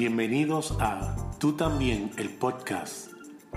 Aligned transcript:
Bienvenidos 0.00 0.74
a 0.80 1.14
Tú 1.38 1.58
también, 1.58 2.10
el 2.16 2.30
podcast. 2.38 3.12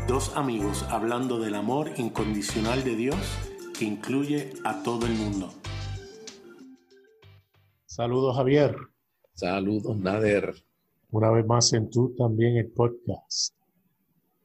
Dos 0.09 0.35
amigos 0.35 0.83
hablando 0.89 1.39
del 1.39 1.55
amor 1.55 1.91
incondicional 1.95 2.83
de 2.83 2.97
Dios 2.97 3.15
que 3.79 3.85
incluye 3.85 4.51
a 4.65 4.83
todo 4.83 5.05
el 5.05 5.13
mundo. 5.13 5.53
Saludos 7.85 8.35
Javier. 8.35 8.75
Saludos 9.31 9.97
Nader. 9.97 10.53
Una 11.11 11.31
vez 11.31 11.45
más 11.45 11.71
en 11.71 11.89
Tú 11.89 12.13
también, 12.17 12.57
el 12.57 12.69
podcast. 12.71 13.55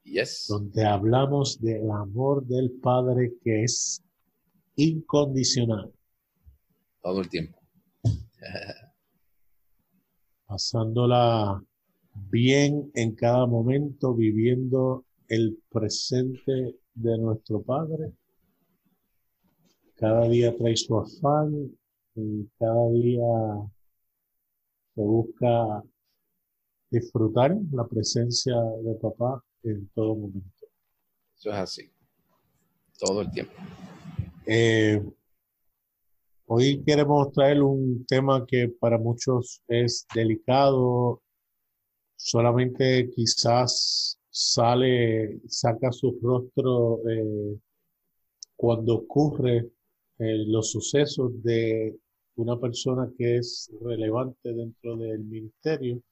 Yes. 0.04 0.46
Donde 0.48 0.86
hablamos 0.86 1.60
del 1.60 1.90
amor 1.90 2.46
del 2.46 2.78
Padre 2.80 3.32
que 3.42 3.64
es 3.64 4.04
incondicional. 4.76 5.92
Todo 7.02 7.22
el 7.22 7.28
tiempo. 7.28 7.58
Pasándola 10.46 11.60
bien 12.30 12.90
en 12.94 13.14
cada 13.14 13.46
momento, 13.46 14.14
viviendo 14.14 15.04
el 15.28 15.58
presente 15.70 16.76
de 16.94 17.18
nuestro 17.18 17.62
Padre. 17.62 18.12
Cada 19.94 20.28
día 20.28 20.56
trae 20.56 20.76
su 20.76 20.96
afán 20.98 21.70
y 22.14 22.46
cada 22.58 22.90
día 22.90 23.70
se 24.94 25.02
busca 25.02 25.82
disfrutar 26.90 27.56
la 27.72 27.86
presencia 27.86 28.54
de 28.82 28.94
papá 28.94 29.42
en 29.62 29.88
todo 29.88 30.14
momento. 30.14 30.66
Eso 31.36 31.50
es 31.50 31.56
así, 31.56 31.90
todo 32.98 33.22
el 33.22 33.30
tiempo. 33.30 33.52
Eh, 34.46 35.02
hoy 36.46 36.82
queremos 36.84 37.30
traer 37.32 37.62
un 37.62 38.04
tema 38.06 38.44
que 38.46 38.68
para 38.68 38.98
muchos 38.98 39.62
es 39.68 40.06
delicado, 40.14 41.22
solamente 42.18 43.10
quizás 43.14 44.18
sale, 44.28 45.40
saca 45.46 45.92
su 45.92 46.18
rostro 46.20 47.00
eh, 47.08 47.56
cuando 48.56 48.96
ocurre 48.96 49.70
eh, 50.18 50.44
los 50.46 50.72
sucesos 50.72 51.42
de 51.42 51.96
una 52.36 52.58
persona 52.58 53.10
que 53.16 53.38
es 53.38 53.70
relevante 53.80 54.52
dentro 54.52 54.96
del 54.96 55.20
ministerio, 55.20 56.02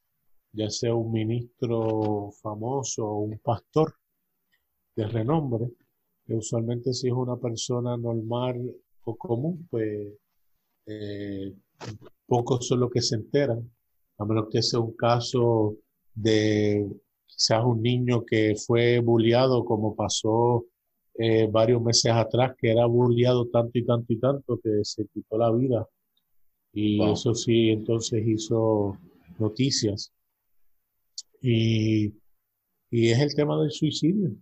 ya 0.53 0.71
sea 0.71 0.95
un 0.95 1.13
ministro 1.13 2.31
famoso 2.41 3.05
o 3.05 3.21
un 3.21 3.39
pastor 3.41 3.95
de 4.95 5.07
renombre, 5.09 5.71
que 6.25 6.35
usualmente 6.35 6.93
si 6.95 7.09
es 7.09 7.13
una 7.13 7.37
persona 7.37 7.97
normal 7.97 8.75
o 9.05 9.17
común, 9.17 9.67
pues 9.71 10.09
eh, 10.87 11.53
pocos 12.27 12.67
son 12.67 12.81
los 12.81 12.91
que 12.91 13.03
se 13.03 13.17
enteran, 13.17 13.69
a 14.19 14.25
menos 14.25 14.49
que 14.51 14.63
sea 14.63 14.81
un 14.81 14.97
caso 14.97 15.77
de 16.17 16.89
quizás 17.27 17.65
un 17.65 17.83
niño 17.83 18.25
que 18.25 18.55
fue 18.57 18.99
bulliado 19.01 19.65
como 19.65 19.95
pasó 19.95 20.65
eh, 21.19 21.47
varios 21.51 21.83
meses 21.83 22.13
atrás, 22.13 22.55
que 22.59 22.71
era 22.73 22.87
bulliado 22.87 23.47
tanto 23.49 23.79
y 23.79 23.85
tanto 23.85 24.13
y 24.13 24.19
tanto 24.19 24.59
que 24.63 24.81
se 24.83 25.07
quitó 25.07 25.39
la 25.39 25.53
vida. 25.53 25.87
Y 26.73 27.03
eso 27.03 27.35
sí, 27.35 27.71
entonces 27.71 28.23
hizo 28.27 28.99
noticias. 29.39 30.13
Y, 31.41 32.13
y 32.91 33.09
es 33.11 33.19
el 33.21 33.35
tema 33.35 33.61
del 33.61 33.71
suicidio. 33.71 34.33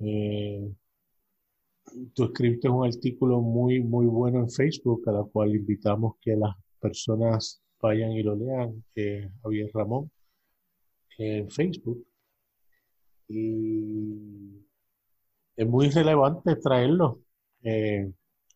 Eh, 0.00 0.70
tú 2.14 2.24
escribiste 2.24 2.68
un 2.68 2.86
artículo 2.86 3.40
muy, 3.40 3.82
muy 3.82 4.06
bueno 4.06 4.40
en 4.40 4.50
Facebook, 4.50 5.02
a 5.06 5.12
la 5.12 5.24
cual 5.24 5.54
invitamos 5.54 6.14
que 6.20 6.36
las 6.36 6.54
personas 6.80 7.62
vayan 7.80 8.12
y 8.12 8.22
lo 8.22 8.34
lean, 8.34 8.82
Javier 9.42 9.70
Ramón, 9.74 10.10
en 11.18 11.50
Facebook. 11.50 12.04
Y 13.28 14.64
es 15.56 15.66
muy 15.66 15.88
relevante 15.90 16.56
traerlo. 16.56 17.20
Eh, 17.62 18.10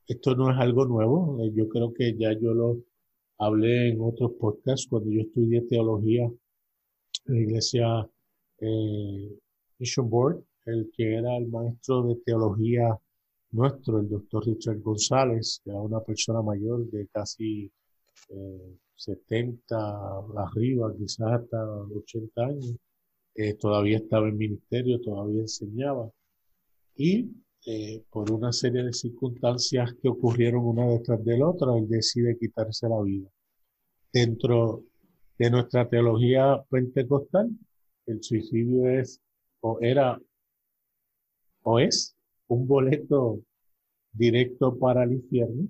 esto 0.06 0.34
no 0.34 0.50
es 0.50 0.58
algo 0.58 0.84
nuevo. 0.86 1.42
Eh, 1.42 1.52
yo 1.54 1.68
creo 1.68 1.92
que 1.92 2.16
ya 2.16 2.32
yo 2.32 2.54
lo 2.54 2.78
hablé 3.38 3.91
en 3.91 4.00
otros 4.00 4.32
podcasts 4.38 4.86
cuando 4.88 5.10
yo 5.10 5.20
estudié 5.22 5.62
teología 5.62 6.24
en 6.24 7.34
la 7.34 7.41
iglesia 7.41 8.10
eh, 8.60 9.38
Mission 9.78 10.10
Board, 10.10 10.42
el 10.66 10.91
que 10.97 11.14
era 11.14 11.36
el 11.36 11.48
maestro 11.48 12.02
de 12.02 12.16
teología 12.16 12.98
nuestro, 13.50 14.00
el 14.00 14.08
doctor 14.08 14.47
Richard 14.47 14.80
González, 14.80 15.60
que 15.64 15.70
era 15.70 15.80
una 15.80 16.00
persona 16.00 16.42
mayor 16.42 16.91
de 16.91 17.06
casi 17.08 17.70
70 18.96 19.76
arriba, 20.36 20.94
quizás 20.96 21.32
hasta 21.42 21.64
80 21.64 22.44
años. 22.44 22.74
todavía 23.60 23.98
estaba 23.98 24.28
en 24.28 24.36
ministerio, 24.36 25.00
todavía 25.00 25.42
enseñaba. 25.42 26.10
Y 26.96 27.30
eh, 27.66 28.02
por 28.10 28.30
una 28.32 28.52
serie 28.52 28.82
de 28.82 28.92
circunstancias 28.92 29.92
que 30.00 30.08
ocurrieron 30.08 30.64
una 30.64 30.86
detrás 30.86 31.22
de 31.24 31.36
la 31.38 31.48
otra, 31.48 31.76
él 31.76 31.88
decide 31.88 32.38
quitarse 32.38 32.88
la 32.88 33.02
vida. 33.02 33.28
Dentro 34.12 34.84
de 35.38 35.50
nuestra 35.50 35.88
teología 35.88 36.64
pentecostal, 36.70 37.50
el 38.06 38.22
suicidio 38.22 38.88
es 38.88 39.20
o 39.60 39.78
era 39.80 40.18
o 41.62 41.78
es 41.78 42.16
un 42.46 42.66
boleto 42.66 43.40
directo 44.12 44.78
para 44.78 45.04
el 45.04 45.12
infierno, 45.12 45.68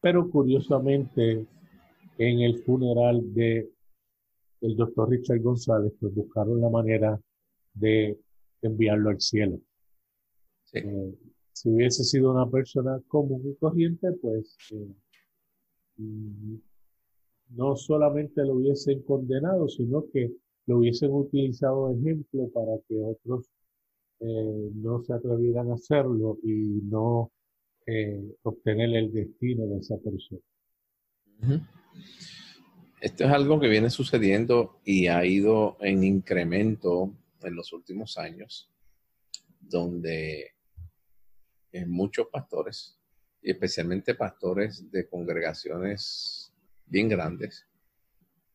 pero 0.00 0.30
curiosamente 0.30 1.44
en 2.18 2.40
el 2.40 2.62
funeral 2.64 3.22
de 3.34 3.70
el 4.60 4.76
doctor 4.76 5.10
Richard 5.10 5.40
González, 5.40 5.92
pues 6.00 6.14
buscaron 6.14 6.60
la 6.60 6.70
manera 6.70 7.20
de 7.74 8.18
enviarlo 8.62 9.10
al 9.10 9.20
cielo. 9.20 9.60
Eh, 10.72 11.14
si 11.52 11.70
hubiese 11.70 12.04
sido 12.04 12.32
una 12.32 12.48
persona 12.50 13.00
común 13.08 13.42
y 13.44 13.54
corriente, 13.56 14.12
pues 14.20 14.56
eh, 14.72 14.94
mm, 15.98 16.56
no 17.50 17.76
solamente 17.76 18.42
lo 18.44 18.54
hubiesen 18.54 19.02
condenado, 19.02 19.68
sino 19.68 20.04
que 20.12 20.32
lo 20.66 20.78
hubiesen 20.78 21.12
utilizado 21.12 21.88
de 21.88 22.00
ejemplo 22.00 22.48
para 22.48 22.72
que 22.88 23.00
otros 23.00 23.46
eh, 24.20 24.70
no 24.74 25.02
se 25.04 25.12
atrevieran 25.12 25.70
a 25.70 25.74
hacerlo 25.74 26.38
y 26.42 26.80
no 26.82 27.30
obtener 28.42 28.96
el 28.96 29.12
destino 29.12 29.64
de 29.68 29.78
esa 29.78 29.96
persona. 29.98 30.40
Esto 33.00 33.24
es 33.24 33.30
algo 33.30 33.60
que 33.60 33.68
viene 33.68 33.90
sucediendo 33.90 34.80
y 34.84 35.06
ha 35.08 35.24
ido 35.24 35.76
en 35.80 36.02
incremento 36.02 37.14
en 37.42 37.54
los 37.54 37.72
últimos 37.72 38.18
años, 38.18 38.70
donde 39.60 40.56
muchos 41.84 42.28
pastores, 42.28 42.98
y 43.42 43.50
especialmente 43.50 44.14
pastores 44.14 44.90
de 44.90 45.08
congregaciones 45.08 46.52
bien 46.86 47.08
grandes, 47.08 47.66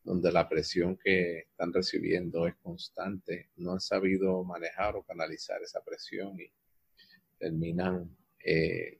donde 0.02 0.32
la 0.32 0.48
presión 0.48 0.96
que 0.96 1.40
están 1.40 1.72
recibiendo 1.72 2.48
es 2.48 2.56
constante, 2.56 3.50
no 3.56 3.72
han 3.72 3.80
sabido 3.80 4.42
manejar 4.42 4.96
o 4.96 5.04
canalizar 5.04 5.62
esa 5.62 5.82
presión 5.84 6.40
y 6.40 6.50
terminan 7.38 8.16
eh, 8.44 8.98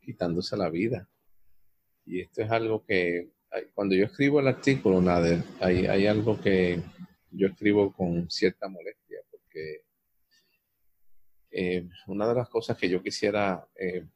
quitándose 0.00 0.56
la 0.56 0.68
vida. 0.68 1.08
Y 2.04 2.20
esto 2.20 2.42
es 2.42 2.50
algo 2.50 2.84
que 2.84 3.30
cuando 3.74 3.94
yo 3.94 4.04
escribo 4.04 4.40
el 4.40 4.48
artículo, 4.48 5.00
Nader, 5.00 5.42
hay, 5.60 5.86
hay 5.86 6.06
algo 6.06 6.40
que 6.40 6.82
yo 7.30 7.48
escribo 7.48 7.92
con 7.92 8.30
cierta 8.30 8.68
molestia, 8.68 9.20
porque 9.30 9.84
eh, 11.50 11.88
una 12.06 12.28
de 12.28 12.34
las 12.34 12.48
cosas 12.48 12.76
que 12.76 12.88
yo 12.88 13.02
quisiera 13.02 13.66
eh, 13.74 14.06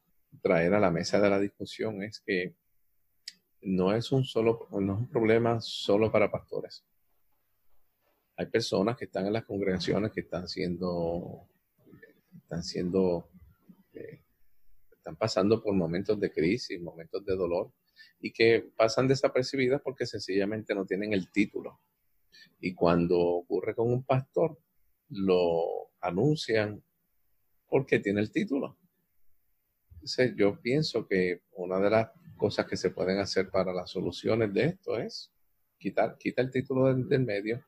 traer 0.41 0.73
a 0.73 0.79
la 0.79 0.91
mesa 0.91 1.19
de 1.19 1.29
la 1.29 1.39
discusión 1.39 2.03
es 2.03 2.19
que 2.19 2.55
no 3.61 3.93
es 3.93 4.11
un 4.11 4.23
solo, 4.23 4.67
no 4.71 4.93
es 4.93 4.99
un 4.99 5.09
problema 5.09 5.59
solo 5.61 6.11
para 6.11 6.31
pastores. 6.31 6.83
Hay 8.35 8.47
personas 8.47 8.97
que 8.97 9.05
están 9.05 9.27
en 9.27 9.33
las 9.33 9.45
congregaciones 9.45 10.11
que 10.11 10.21
están 10.21 10.47
siendo, 10.47 11.47
están 12.35 12.63
siendo, 12.63 13.29
eh, 13.93 14.21
están 14.91 15.15
pasando 15.15 15.61
por 15.61 15.73
momentos 15.73 16.19
de 16.19 16.31
crisis, 16.31 16.81
momentos 16.81 17.23
de 17.25 17.35
dolor, 17.35 17.71
y 18.19 18.31
que 18.31 18.71
pasan 18.75 19.07
desapercibidas 19.07 19.81
porque 19.81 20.05
sencillamente 20.05 20.73
no 20.73 20.85
tienen 20.85 21.13
el 21.13 21.31
título. 21.31 21.81
Y 22.59 22.73
cuando 22.73 23.19
ocurre 23.19 23.75
con 23.75 23.91
un 23.91 24.03
pastor, 24.03 24.57
lo 25.09 25.91
anuncian 26.01 26.83
porque 27.67 27.99
tiene 27.99 28.21
el 28.21 28.31
título. 28.31 28.77
Entonces, 29.93 30.33
yo 30.35 30.59
pienso 30.61 31.07
que 31.07 31.41
una 31.53 31.79
de 31.79 31.89
las 31.89 32.09
cosas 32.37 32.65
que 32.65 32.77
se 32.77 32.91
pueden 32.91 33.19
hacer 33.19 33.49
para 33.49 33.73
las 33.73 33.89
soluciones 33.89 34.53
de 34.53 34.65
esto 34.65 34.97
es 34.97 35.31
quitar, 35.77 36.17
quita 36.17 36.41
el 36.41 36.51
título 36.51 36.93
del, 36.93 37.25
medio 37.25 37.63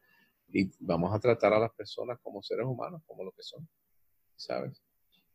y 0.50 0.70
vamos 0.80 1.14
a 1.14 1.20
tratar 1.20 1.54
a 1.54 1.60
las 1.60 1.72
personas 1.72 2.20
como 2.22 2.42
seres 2.42 2.66
humanos, 2.66 3.02
como 3.06 3.24
lo 3.24 3.32
que 3.32 3.44
son, 3.44 3.68
¿sabes? 4.36 4.82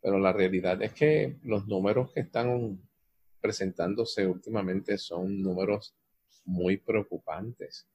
Pero 0.01 0.19
la 0.19 0.33
realidad 0.33 0.81
es 0.83 0.93
que 0.93 1.39
los 1.43 1.67
números 1.67 2.13
que 2.13 2.21
están 2.21 2.81
presentándose 3.41 4.27
últimamente 4.27 4.99
son 4.99 5.41
números 5.43 5.95
muy 6.45 6.77
preocupantes. 6.77 7.87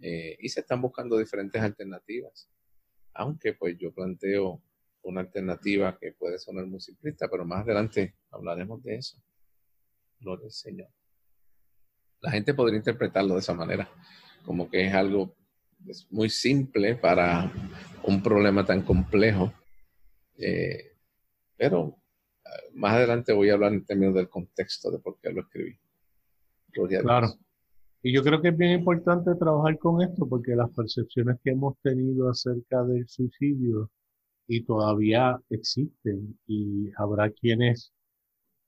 eh, 0.00 0.36
y 0.40 0.48
se 0.48 0.60
están 0.60 0.82
buscando 0.82 1.16
diferentes 1.16 1.62
alternativas. 1.62 2.50
Aunque 3.14 3.54
pues 3.54 3.78
yo 3.78 3.92
planteo 3.92 4.60
una 5.02 5.20
alternativa 5.20 5.96
que 5.98 6.12
puede 6.12 6.38
sonar 6.38 6.66
muy 6.66 6.80
simplista, 6.80 7.28
pero 7.28 7.44
más 7.44 7.62
adelante 7.62 8.16
hablaremos 8.30 8.82
de 8.82 8.96
eso. 8.96 9.22
Gloria 10.18 10.46
al 10.46 10.52
Señor. 10.52 10.88
La 12.20 12.30
gente 12.32 12.54
podría 12.54 12.78
interpretarlo 12.78 13.34
de 13.34 13.40
esa 13.40 13.54
manera, 13.54 13.88
como 14.44 14.68
que 14.68 14.86
es 14.86 14.94
algo 14.94 15.36
muy 16.10 16.30
simple 16.30 16.96
para 16.96 17.52
un 18.02 18.22
problema 18.22 18.64
tan 18.64 18.82
complejo. 18.82 19.52
Eh, 20.36 20.96
pero 21.56 22.03
más 22.74 22.94
adelante 22.94 23.32
voy 23.32 23.50
a 23.50 23.54
hablar 23.54 23.72
en 23.72 23.84
términos 23.84 24.14
del 24.14 24.28
contexto 24.28 24.90
de 24.90 24.98
por 24.98 25.18
qué 25.20 25.32
lo 25.32 25.42
escribí. 25.42 25.76
claro. 27.02 27.28
Y 28.02 28.12
yo 28.12 28.22
creo 28.22 28.42
que 28.42 28.48
es 28.48 28.56
bien 28.56 28.72
importante 28.72 29.34
trabajar 29.34 29.78
con 29.78 30.02
esto 30.02 30.28
porque 30.28 30.54
las 30.54 30.70
percepciones 30.70 31.38
que 31.42 31.50
hemos 31.50 31.78
tenido 31.82 32.28
acerca 32.28 32.84
del 32.84 33.08
suicidio 33.08 33.90
y 34.46 34.62
todavía 34.62 35.40
existen 35.48 36.38
y 36.46 36.90
habrá 36.96 37.30
quienes 37.30 37.94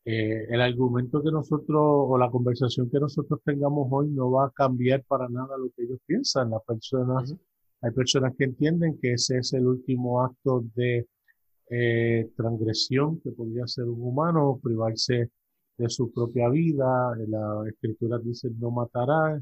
eh, 0.07 0.47
el 0.49 0.61
argumento 0.61 1.23
que 1.23 1.31
nosotros 1.33 1.79
o 1.79 2.17
la 2.17 2.31
conversación 2.31 2.89
que 2.89 3.01
nosotros 3.01 3.41
tengamos 3.45 3.89
hoy 3.91 4.09
no 4.09 4.31
va 4.31 4.47
a 4.47 4.51
cambiar 4.53 5.03
para 5.05 5.29
nada 5.29 5.59
lo 5.59 5.69
que 5.77 5.83
ellos 5.83 5.99
piensan. 6.07 6.51
Las 6.51 6.63
personas, 6.63 7.35
hay 7.83 7.91
personas 7.91 8.33
que 8.39 8.45
entienden 8.45 8.99
que 9.03 9.15
ese 9.15 9.39
es 9.39 9.53
el 9.53 9.67
último 9.67 10.23
acto 10.23 10.65
de 10.77 11.07
eh, 11.71 12.31
transgresión 12.37 13.21
que 13.21 13.31
podría 13.33 13.65
hacer 13.65 13.85
un 13.85 14.03
humano, 14.03 14.61
privarse 14.63 15.31
de 15.79 15.89
su 15.89 16.13
propia 16.13 16.49
vida. 16.49 17.15
La 17.29 17.65
escritura 17.69 18.19
dice 18.19 18.51
no 18.59 18.71
matará. 18.71 19.41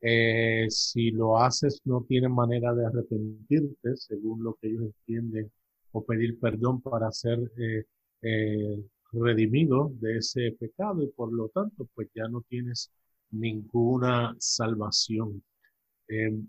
Eh, 0.00 0.66
si 0.68 1.10
lo 1.10 1.38
haces 1.38 1.80
no 1.84 2.04
tienes 2.06 2.30
manera 2.30 2.74
de 2.74 2.86
arrepentirte, 2.86 3.96
según 3.96 4.44
lo 4.44 4.54
que 4.54 4.68
ellos 4.68 4.84
entienden, 4.84 5.50
o 5.92 6.04
pedir 6.04 6.38
perdón 6.38 6.80
para 6.82 7.10
ser 7.10 7.38
eh, 7.56 7.84
eh, 8.22 8.84
redimido 9.12 9.90
de 10.00 10.18
ese 10.18 10.52
pecado 10.60 11.02
y 11.02 11.08
por 11.08 11.32
lo 11.32 11.48
tanto 11.48 11.88
pues 11.94 12.08
ya 12.14 12.28
no 12.28 12.42
tienes 12.48 12.90
ninguna 13.30 14.36
salvación. 14.38 15.42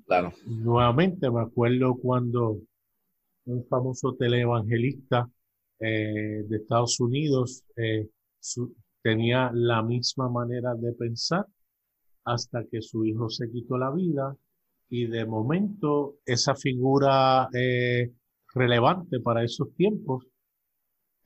claro. 0.06 0.33
Nuevamente 0.45 1.31
me 1.31 1.41
acuerdo 1.41 1.95
cuando 1.95 2.59
un 3.48 3.66
famoso 3.66 4.14
televangelista 4.16 5.30
eh, 5.80 6.44
de 6.48 6.58
Estados 6.58 7.00
Unidos 7.00 7.64
eh, 7.76 8.08
tenía 9.02 9.52
la 9.54 9.82
misma 9.84 10.30
manera 10.30 10.76
de 10.76 10.94
pensar 10.94 11.46
hasta 12.26 12.66
que 12.66 12.82
su 12.82 13.06
hijo 13.06 13.30
se 13.30 13.50
quitó 13.50 13.78
la 13.78 13.92
vida 13.92 14.36
y 14.90 15.08
de 15.08 15.26
momento 15.26 16.18
esa 16.26 16.56
figura 16.56 17.50
eh, 17.54 18.12
relevante 18.54 19.20
para 19.20 19.44
esos 19.44 19.74
tiempos 19.76 20.26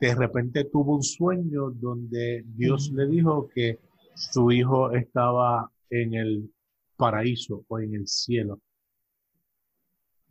de 0.02 0.16
repente 0.16 0.66
tuvo 0.66 0.96
un 0.96 1.04
sueño 1.04 1.70
donde 1.72 2.44
Dios 2.46 2.92
le 2.92 3.08
dijo 3.08 3.48
que 3.54 3.78
su 4.16 4.52
hijo 4.52 4.92
estaba 4.92 5.72
en 5.92 6.16
el 6.16 6.52
paraíso 6.98 7.64
o 7.68 7.80
en 7.80 7.94
el 7.94 8.08
cielo. 8.08 8.60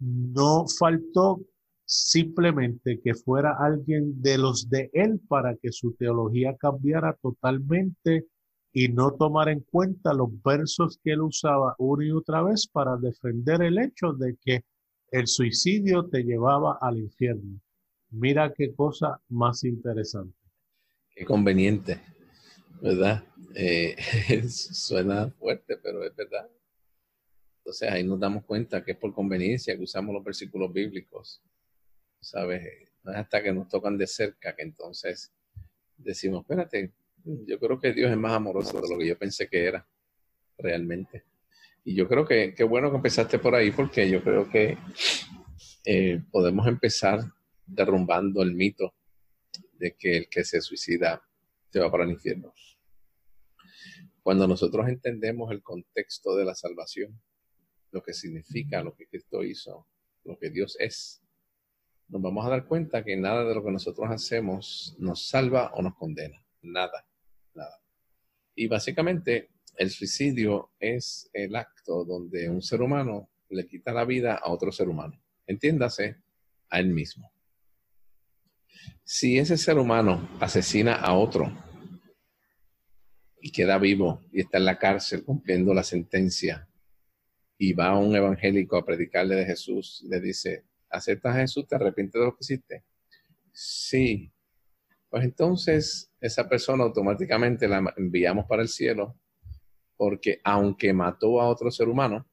No 0.01 0.67
faltó 0.67 1.41
simplemente 1.91 3.01
que 3.03 3.15
fuera 3.15 3.57
alguien 3.59 4.23
de 4.23 4.39
los 4.39 4.71
de 4.71 4.91
él 4.93 5.21
para 5.27 5.57
que 5.57 5.73
su 5.73 5.93
teología 5.95 6.57
cambiara 6.57 7.19
totalmente 7.21 8.29
y 8.73 8.87
no 8.91 9.15
tomar 9.15 9.49
en 9.49 9.59
cuenta 9.59 10.15
los 10.15 10.31
versos 10.41 11.01
que 11.03 11.15
él 11.15 11.23
usaba 11.23 11.75
una 11.79 12.07
y 12.07 12.13
otra 12.13 12.45
vez 12.45 12.69
para 12.69 12.97
defender 12.97 13.63
el 13.63 13.77
hecho 13.81 14.13
de 14.13 14.37
que 14.41 14.65
el 15.11 15.27
suicidio 15.27 16.07
te 16.07 16.23
llevaba 16.23 16.79
al 16.81 16.99
infierno. 16.99 17.61
Mira 18.11 18.55
qué 18.57 18.73
cosa 18.73 19.21
más 19.29 19.65
interesante. 19.65 20.39
Qué 21.13 21.25
conveniente, 21.25 22.01
¿verdad? 22.81 23.25
Eh, 23.53 23.97
suena 24.49 25.29
fuerte, 25.31 25.77
pero 25.77 26.05
es 26.05 26.15
verdad. 26.15 26.49
Entonces 27.59 27.91
ahí 27.91 28.05
nos 28.05 28.21
damos 28.21 28.45
cuenta 28.45 28.85
que 28.85 28.93
es 28.93 28.97
por 28.97 29.13
conveniencia 29.13 29.77
que 29.77 29.83
usamos 29.83 30.15
los 30.15 30.23
versículos 30.23 30.73
bíblicos 30.73 31.43
¿sabes? 32.21 32.63
No 33.03 33.13
es 33.13 33.19
hasta 33.19 33.43
que 33.43 33.53
nos 33.53 33.69
tocan 33.69 33.97
de 33.97 34.07
cerca 34.07 34.55
que 34.55 34.63
entonces 34.63 35.33
decimos, 35.97 36.43
espérate, 36.43 36.93
yo 37.25 37.59
creo 37.59 37.79
que 37.79 37.93
Dios 37.93 38.11
es 38.11 38.17
más 38.17 38.33
amoroso 38.33 38.81
de 38.81 38.89
lo 38.89 38.99
que 38.99 39.07
yo 39.07 39.19
pensé 39.19 39.49
que 39.49 39.65
era 39.65 39.87
realmente. 40.59 41.25
Y 41.85 41.95
yo 41.95 42.09
creo 42.09 42.27
que 42.27 42.55
qué 42.55 42.65
bueno 42.65 42.91
que 42.91 42.97
empezaste 42.97 43.39
por 43.39 43.55
ahí 43.55 43.71
porque 43.71 44.09
yo 44.11 44.23
creo 44.23 44.49
que 44.49 44.77
eh, 45.85 46.23
podemos 46.31 46.67
empezar 46.67 47.21
derrumbando 47.67 48.43
el 48.43 48.55
mito 48.55 48.95
de 49.79 49.97
que 49.97 50.17
el 50.17 50.29
que 50.29 50.45
se 50.45 50.61
suicida 50.61 51.23
se 51.71 51.81
va 51.81 51.91
para 51.91 52.05
el 52.05 52.11
infierno. 52.11 52.53
Cuando 54.23 54.47
nosotros 54.47 54.87
entendemos 54.89 55.51
el 55.51 55.63
contexto 55.63 56.37
de 56.37 56.45
la 56.45 56.55
salvación, 56.55 57.21
lo 57.91 58.03
que 58.03 58.13
significa, 58.13 58.83
lo 58.83 58.95
que 58.95 59.07
Cristo 59.07 59.43
hizo, 59.43 59.87
lo 60.25 60.39
que 60.39 60.51
Dios 60.51 60.77
es, 60.79 61.23
nos 62.11 62.21
vamos 62.21 62.45
a 62.45 62.51
dar 62.51 62.67
cuenta 62.67 63.05
que 63.05 63.17
nada 63.17 63.45
de 63.45 63.55
lo 63.55 63.65
que 63.65 63.71
nosotros 63.71 64.11
hacemos 64.11 64.97
nos 64.99 65.29
salva 65.29 65.71
o 65.75 65.83
nos 65.83 65.95
condena. 65.95 66.45
Nada, 66.63 67.07
nada. 67.55 67.81
Y 68.55 68.67
básicamente 68.67 69.51
el 69.77 69.91
suicidio 69.91 70.73
es 70.79 71.31
el 71.33 71.55
acto 71.55 72.05
donde 72.05 72.51
un 72.51 72.63
ser 72.63 72.83
humano 72.83 73.31
le 73.49 73.67
quita 73.67 73.93
la 73.93 74.05
vida 74.05 74.35
a 74.35 74.51
otro 74.51 74.73
ser 74.73 74.89
humano. 74.89 75.21
Entiéndase, 75.47 76.17
a 76.69 76.81
él 76.81 76.89
mismo. 76.89 77.33
Si 79.05 79.39
ese 79.39 79.57
ser 79.57 79.79
humano 79.79 80.29
asesina 80.41 80.95
a 80.95 81.15
otro 81.15 81.53
y 83.41 83.51
queda 83.51 83.79
vivo 83.79 84.23
y 84.33 84.41
está 84.41 84.59
en 84.59 84.65
la 84.65 84.79
cárcel 84.79 85.25
cumpliendo 85.25 85.75
la 85.75 85.83
sentencia 85.83 86.69
y 87.59 87.73
va 87.73 87.89
a 87.89 87.99
un 87.99 88.15
evangélico 88.15 88.77
a 88.77 88.85
predicarle 88.85 89.35
de 89.35 89.47
Jesús, 89.47 90.05
le 90.09 90.21
dice, 90.21 90.65
aceptas 90.91 91.37
a 91.37 91.41
Jesús, 91.41 91.67
te 91.67 91.77
arrepientes 91.77 92.19
de 92.19 92.27
lo 92.27 92.33
que 92.33 92.41
hiciste. 92.41 92.85
Sí. 93.53 94.33
Pues 95.09 95.25
entonces 95.25 96.13
esa 96.21 96.49
persona 96.49 96.85
automáticamente 96.85 97.67
la 97.67 97.93
enviamos 97.97 98.47
para 98.47 98.63
el 98.63 98.69
cielo 98.69 99.17
porque 99.97 100.41
aunque 100.45 100.93
mató 100.93 101.41
a 101.41 101.49
otro 101.49 101.71
ser 101.71 101.89
humano, 101.89 102.27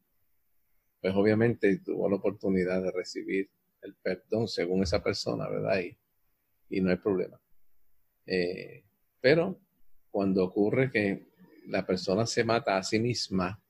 pues 1.01 1.13
obviamente 1.15 1.79
tuvo 1.79 2.09
la 2.09 2.15
oportunidad 2.15 2.81
de 2.81 2.91
recibir 2.91 3.49
el 3.81 3.95
perdón 3.95 4.47
según 4.47 4.83
esa 4.83 5.03
persona, 5.03 5.49
¿verdad? 5.49 5.79
Y, 5.79 5.97
y 6.69 6.81
no 6.81 6.91
hay 6.91 6.97
problema. 6.97 7.39
Eh, 8.25 8.83
pero 9.19 9.59
cuando 10.11 10.43
ocurre 10.43 10.91
que 10.91 11.27
la 11.67 11.85
persona 11.85 12.25
se 12.25 12.43
mata 12.43 12.77
a 12.77 12.83
sí 12.83 12.99
misma, 12.99 13.61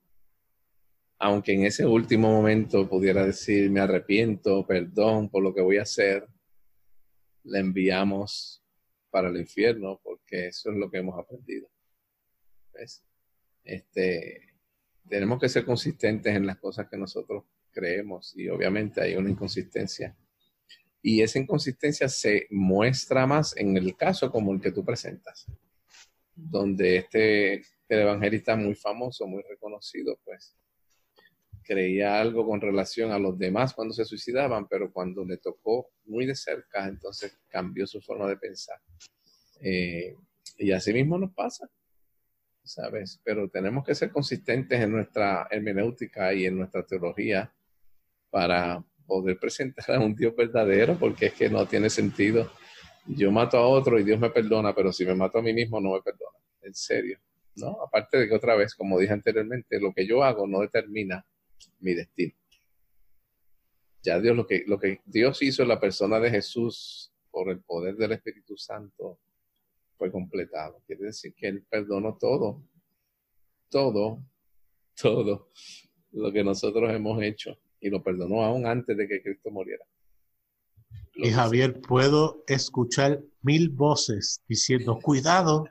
aunque 1.20 1.54
en 1.54 1.66
ese 1.66 1.86
último 1.86 2.32
momento 2.32 2.88
pudiera 2.88 3.26
decir, 3.26 3.70
me 3.72 3.80
arrepiento, 3.80 4.66
perdón 4.66 5.30
por 5.30 5.44
lo 5.44 5.54
que 5.54 5.62
voy 5.62 5.78
a 5.78 5.84
hacer, 5.84 6.28
le 7.44 7.60
enviamos 7.60 8.64
para 9.10 9.30
el 9.30 9.38
infierno 9.38 10.00
porque 10.04 10.48
eso 10.48 10.72
es 10.72 10.78
lo 10.78 10.92
que 10.92 11.00
hemos 11.00 11.18
aprendido. 11.18 11.70
¿Ves? 12.74 13.04
Este, 13.64 14.54
tenemos 15.10 15.40
que 15.40 15.50
ser 15.50 15.66
consistentes 15.66 16.36
en 16.36 16.46
las 16.46 16.58
cosas 16.58 16.88
que 16.90 16.98
nosotros 16.98 17.46
creemos 17.72 18.34
y 18.36 18.48
obviamente 18.50 19.02
hay 19.02 19.16
una 19.16 19.32
inconsistencia. 19.32 20.16
Y 21.02 21.22
esa 21.22 21.40
inconsistencia 21.40 22.10
se 22.10 22.48
muestra 22.52 23.26
más 23.26 23.56
en 23.58 23.76
el 23.78 23.96
caso 23.96 24.32
como 24.32 24.54
el 24.54 24.62
que 24.62 24.72
tú 24.72 24.84
presentas, 24.84 25.48
donde 26.36 26.98
este, 26.98 27.54
este 27.56 28.02
evangelista 28.02 28.56
muy 28.56 28.76
famoso, 28.76 29.26
muy 29.26 29.42
reconocido, 29.44 30.20
pues 30.24 30.56
creía 31.68 32.20
algo 32.20 32.48
con 32.48 32.62
relación 32.62 33.12
a 33.12 33.20
los 33.20 33.38
demás 33.38 33.74
cuando 33.74 33.94
se 33.94 34.06
suicidaban, 34.06 34.68
pero 34.68 34.92
cuando 34.92 35.26
le 35.26 35.38
tocó 35.38 35.90
muy 36.06 36.26
de 36.26 36.34
cerca, 36.34 36.88
entonces 36.88 37.38
cambió 37.50 37.86
su 37.86 38.02
forma 38.02 38.28
de 38.28 38.38
pensar. 38.38 38.80
Eh, 39.62 40.16
y 40.58 40.72
así 40.72 40.94
mismo 40.94 41.18
nos 41.18 41.34
pasa, 41.34 41.70
¿sabes? 42.64 43.20
Pero 43.24 43.50
tenemos 43.50 43.86
que 43.86 43.96
ser 43.96 44.12
consistentes 44.12 44.80
en 44.80 44.92
nuestra 44.92 45.48
hermenéutica 45.52 46.34
y 46.34 46.46
en 46.46 46.58
nuestra 46.58 46.86
teología 46.86 47.54
para 48.30 48.84
poder 49.06 49.38
presentar 49.38 49.92
a 49.96 50.00
un 50.00 50.16
Dios 50.16 50.36
verdadero, 50.36 50.98
porque 50.98 51.28
es 51.28 51.34
que 51.34 51.50
no 51.50 51.66
tiene 51.68 51.90
sentido. 51.90 52.50
Yo 53.06 53.32
mato 53.32 53.58
a 53.58 53.68
otro 53.68 54.00
y 54.00 54.04
Dios 54.04 54.20
me 54.20 54.30
perdona, 54.30 54.74
pero 54.74 54.92
si 54.92 55.06
me 55.06 55.16
mato 55.16 55.40
a 55.40 55.42
mí 55.42 55.54
mismo 55.54 55.80
no 55.82 55.94
me 55.94 56.02
perdona. 56.02 56.38
En 56.62 56.74
serio. 56.74 57.20
¿no? 57.56 57.82
Aparte 57.82 58.18
de 58.18 58.28
que 58.28 58.36
otra 58.36 58.56
vez, 58.56 58.76
como 58.76 59.00
dije 59.00 59.14
anteriormente, 59.14 59.80
lo 59.80 59.94
que 59.94 60.06
yo 60.06 60.24
hago 60.24 60.48
no 60.48 60.62
determina 60.62 61.26
mi 61.80 61.94
destino. 61.94 62.34
Ya 64.04 64.20
Dios, 64.20 64.36
lo 64.36 64.48
que, 64.48 64.64
lo 64.68 64.80
que 64.80 65.02
Dios 65.06 65.42
hizo 65.42 65.64
en 65.64 65.70
la 65.70 65.80
persona 65.80 66.20
de 66.20 66.30
Jesús 66.30 67.12
por 67.30 67.50
el 67.50 67.60
poder 67.62 67.96
del 67.96 68.14
Espíritu 68.14 68.58
Santo 68.58 69.20
fue 69.98 70.12
completado. 70.12 70.82
Quiere 70.86 71.06
decir 71.06 71.34
que 71.36 71.48
Él 71.48 71.66
perdonó 71.70 72.18
todo, 72.18 72.64
todo, 73.70 74.24
todo. 75.02 75.50
lo 76.12 76.32
que 76.32 76.44
nosotros 76.44 76.92
hemos 76.92 77.22
hecho 77.22 77.58
y 77.80 77.90
lo 77.90 78.04
perdonó 78.04 78.44
aún 78.44 78.66
antes 78.66 78.96
de 78.98 79.08
que 79.08 79.22
Cristo 79.22 79.52
muriera. 79.52 79.86
y 81.16 81.30
Javier, 81.30 81.82
puedo 81.82 82.44
escuchar 82.48 83.22
mil 83.42 83.70
voces 83.70 84.44
diciendo, 84.48 85.00
cuidado, 85.02 85.66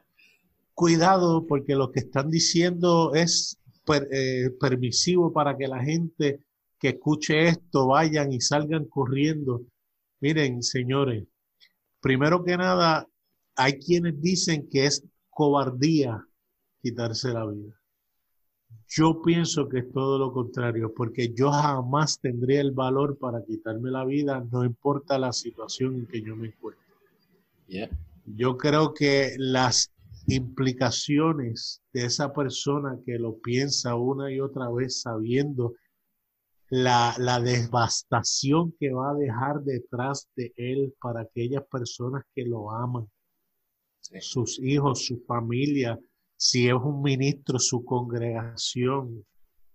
cuidado, 0.75 1.47
porque 1.47 1.75
lo 1.75 1.91
que 1.91 2.01
están 2.01 2.31
diciendo 2.31 3.15
es 3.15 3.59
eh, 3.89 4.51
permisivo 4.59 5.33
para 5.33 5.57
que 5.57 5.69
la 5.69 5.83
gente 5.83 6.41
que 6.79 6.89
escuche 6.91 7.49
esto 7.49 7.89
vayan 7.89 8.33
y 8.33 8.41
salgan 8.41 8.85
corriendo. 8.87 9.63
Miren, 10.21 10.63
señores, 10.63 11.25
primero 12.01 12.45
que 12.45 12.57
nada, 12.57 13.07
hay 13.55 13.79
quienes 13.79 14.21
dicen 14.21 14.69
que 14.71 14.87
es 14.87 15.05
cobardía 15.31 16.27
quitarse 16.83 17.33
la 17.33 17.47
vida. 17.47 17.75
Yo 18.89 19.21
pienso 19.23 19.69
que 19.69 19.81
es 19.81 19.93
todo 19.93 20.19
lo 20.19 20.33
contrario, 20.33 20.93
porque 20.95 21.33
yo 21.35 21.51
jamás 21.51 22.21
tendría 22.21 22.61
el 22.61 22.71
valor 22.71 23.19
para 23.19 23.45
quitarme 23.45 23.91
la 23.91 24.05
vida, 24.05 24.47
no 24.53 24.65
importa 24.65 25.19
la 25.19 25.33
situación 25.33 25.97
en 25.97 26.07
que 26.07 26.23
yo 26.23 26.37
me 26.37 26.49
encuentre. 26.49 26.85
Yo 28.25 28.57
creo 28.57 28.95
que 28.95 29.35
las 29.39 29.93
implicaciones 30.27 31.83
de 31.93 32.07
esa 32.07 32.33
persona 32.33 32.99
que 33.05 33.19
lo 33.19 33.39
piensa 33.39 33.95
una 33.95 34.33
y 34.33 34.41
otra 34.41 34.71
vez 34.71 35.01
sabiendo 35.03 35.75
la, 36.69 37.15
la 37.19 37.41
devastación 37.41 38.75
que 38.79 38.93
va 38.93 39.11
a 39.11 39.15
dejar 39.15 39.63
detrás 39.63 40.29
de 40.35 40.53
él 40.57 40.95
para 41.01 41.23
aquellas 41.23 41.65
personas 41.71 42.25
que 42.35 42.45
lo 42.45 42.73
aman, 42.73 43.09
sus 44.21 44.59
hijos, 44.61 45.07
su 45.07 45.21
familia, 45.27 45.99
si 46.37 46.69
es 46.69 46.75
un 46.75 47.03
ministro, 47.03 47.59
su 47.59 47.85
congregación, 47.85 49.25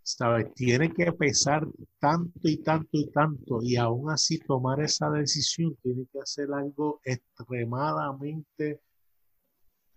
¿sabes? 0.03 0.53
Tiene 0.53 0.91
que 0.93 1.11
pesar 1.13 1.67
tanto 1.99 2.47
y 2.47 2.57
tanto 2.57 2.89
y 2.93 3.09
tanto 3.11 3.61
y 3.61 3.75
aún 3.77 4.09
así 4.09 4.39
tomar 4.39 4.81
esa 4.81 5.09
decisión 5.09 5.75
tiene 5.81 6.05
que 6.11 6.19
hacer 6.19 6.47
algo 6.53 6.99
extremadamente 7.03 8.81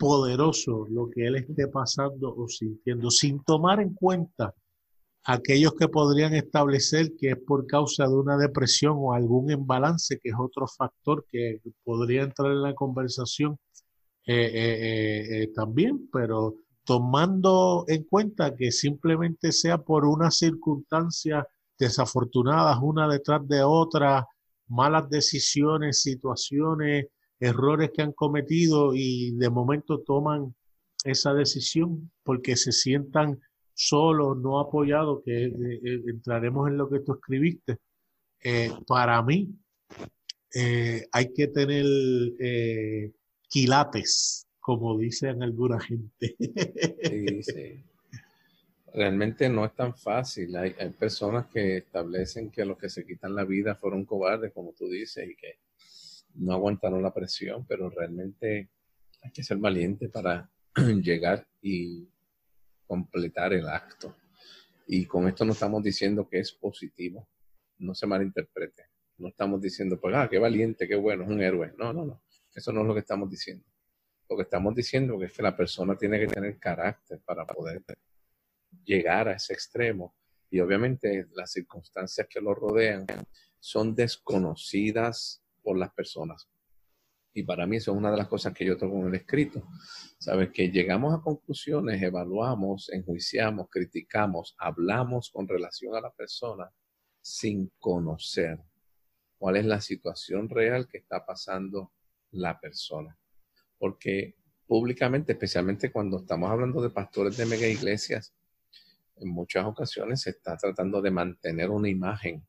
poderoso 0.05 0.87
lo 0.91 1.09
que 1.09 1.27
él 1.27 1.37
esté 1.37 1.67
pasando 1.67 2.35
o 2.37 2.47
sintiendo, 2.47 3.11
sin 3.11 3.43
tomar 3.43 3.81
en 3.81 3.95
cuenta 3.95 4.55
aquellos 5.25 5.73
que 5.77 5.89
podrían 5.89 6.35
establecer 6.35 7.13
que 7.19 7.31
es 7.31 7.39
por 7.39 7.67
causa 7.67 8.07
de 8.07 8.15
una 8.15 8.37
depresión 8.37 8.97
o 8.99 9.15
algún 9.15 9.51
embalance, 9.51 10.19
que 10.23 10.29
es 10.29 10.35
otro 10.39 10.67
factor 10.67 11.25
que 11.33 11.63
podría 11.83 12.23
entrar 12.23 12.53
en 12.53 12.61
la 12.61 12.75
conversación 12.75 13.57
eh, 14.27 14.51
eh, 14.53 15.43
eh, 15.43 15.53
también, 15.55 16.07
pero 16.13 16.57
tomando 16.85 17.87
en 17.89 18.05
cuenta 18.05 18.55
que 18.55 18.73
simplemente 18.73 19.53
sea 19.53 19.79
por 19.79 20.05
unas 20.05 20.37
circunstancias 20.37 21.47
desafortunadas 21.79 22.77
una 22.83 23.09
detrás 23.09 23.41
de 23.49 23.63
otra, 23.63 24.27
malas 24.69 25.09
decisiones, 25.09 26.03
situaciones, 26.03 27.07
errores 27.41 27.91
que 27.95 28.03
han 28.03 28.13
cometido 28.13 28.95
y 28.95 29.33
de 29.33 29.51
momento 29.51 30.01
toman 30.01 30.55
esa 31.05 31.35
decisión 31.35 32.11
porque 32.23 32.57
se 32.57 32.73
sientan 32.73 33.41
solos, 33.75 34.39
no 34.39 34.61
apoyados, 34.61 35.23
que 35.25 35.53
entraremos 36.07 36.69
en 36.69 36.79
lo 36.79 36.89
que 36.89 37.01
tú 37.01 37.15
escribiste. 37.15 37.79
para 38.87 39.23
mí, 39.23 39.55
hay 41.13 41.33
que 41.35 41.49
tener 41.49 41.85
quilates, 43.49 44.47
como 44.61 44.99
dicen 44.99 45.43
alguna 45.43 45.79
gente. 45.81 46.37
Sí, 47.03 47.43
sí. 47.43 47.85
Realmente 48.95 49.49
no 49.49 49.65
es 49.65 49.75
tan 49.75 49.95
fácil. 49.97 50.57
Hay, 50.57 50.73
personas 50.99 51.47
que 51.47 51.79
establecen 51.79 52.51
que 52.51 52.65
los 52.65 52.79
que 52.79 52.89
se 52.89 53.05
quitan 53.05 53.35
la 53.35 53.45
vida 53.45 53.75
fueron 53.75 54.05
cobardes, 54.05 54.53
como 54.53 54.73
tú 54.73 54.89
dices, 54.89 55.29
y 55.29 55.35
que 55.35 55.59
no 56.35 56.53
aguantaron 56.53 57.03
la 57.03 57.15
presión, 57.15 57.67
pero 57.67 57.91
realmente 57.91 58.71
hay 59.23 59.31
que 59.31 59.43
ser 59.43 59.59
valiente 59.59 60.09
para 60.09 60.51
llegar 61.03 61.47
y 61.63 62.09
completar 62.87 63.53
el 63.53 63.69
acto. 63.69 64.17
Y 64.87 65.07
con 65.07 65.27
esto 65.29 65.45
no 65.45 65.53
estamos 65.53 65.83
diciendo 65.83 66.29
que 66.29 66.41
es 66.41 66.53
positivo, 66.53 67.29
no 67.79 67.95
se 67.95 68.07
malinterprete. 68.07 68.85
No 69.17 69.29
estamos 69.29 69.61
diciendo, 69.61 69.99
pues, 70.01 70.15
ah, 70.17 70.29
qué 70.29 70.39
valiente, 70.39 70.89
qué 70.89 70.97
bueno, 70.97 71.23
es 71.23 71.31
un 71.31 71.41
héroe. 71.41 71.73
No, 71.79 71.93
no, 71.93 72.05
no. 72.05 72.23
Eso 72.53 72.73
no 72.73 72.83
es 72.83 72.87
lo 72.87 72.95
que 72.95 73.01
estamos 73.01 73.31
diciendo. 73.31 73.65
Lo 74.29 74.37
que 74.37 74.43
estamos 74.43 74.75
diciendo 74.75 75.23
es 75.23 75.33
que 75.33 75.43
la 75.43 75.57
persona 75.57 75.97
tiene 75.97 76.19
que 76.19 76.27
tener 76.27 76.59
carácter 76.59 77.21
para 77.25 77.47
poder 77.47 77.83
llegar 78.85 79.29
a 79.29 79.35
ese 79.35 79.53
extremo. 79.53 80.15
Y 80.51 80.61
obviamente 80.61 81.29
las 81.35 81.53
circunstancias 81.53 82.27
que 82.29 82.41
lo 82.41 82.55
rodean 82.55 83.07
son 83.61 83.95
desconocidas 83.95 85.44
por 85.65 85.77
las 85.79 85.93
personas. 85.93 86.49
Y 87.33 87.43
para 87.43 87.67
mí 87.67 87.79
eso 87.79 87.91
es 87.91 87.99
una 87.99 88.13
de 88.13 88.17
las 88.17 88.29
cosas 88.29 88.55
que 88.55 88.65
yo 88.65 88.77
tengo 88.77 89.01
en 89.01 89.09
el 89.09 89.15
escrito. 89.17 89.67
Sabes 90.19 90.51
que 90.51 90.71
llegamos 90.71 91.13
a 91.13 91.21
conclusiones, 91.21 92.01
evaluamos, 92.01 92.91
enjuiciamos, 92.91 93.67
criticamos, 93.69 94.55
hablamos 94.57 95.31
con 95.31 95.49
relación 95.49 95.97
a 95.97 96.01
la 96.01 96.13
persona 96.13 96.71
sin 97.21 97.73
conocer 97.81 98.61
cuál 99.37 99.57
es 99.57 99.65
la 99.65 99.81
situación 99.81 100.49
real 100.49 100.87
que 100.87 100.99
está 100.99 101.27
pasando 101.27 101.93
la 102.31 102.61
persona. 102.61 103.19
Porque 103.79 104.37
públicamente, 104.67 105.33
especialmente 105.33 105.91
cuando 105.91 106.19
estamos 106.19 106.51
hablando 106.51 106.81
de 106.81 106.91
pastores 106.91 107.37
de 107.37 107.47
mega 107.47 107.67
iglesias, 107.67 108.33
en 109.17 109.29
muchas 109.29 109.67
ocasiones 109.67 110.21
se 110.23 110.31
está 110.31 110.57
tratando 110.57 111.03
de 111.03 111.11
mantener 111.11 111.71
una 111.71 111.89
imagen 111.89 112.47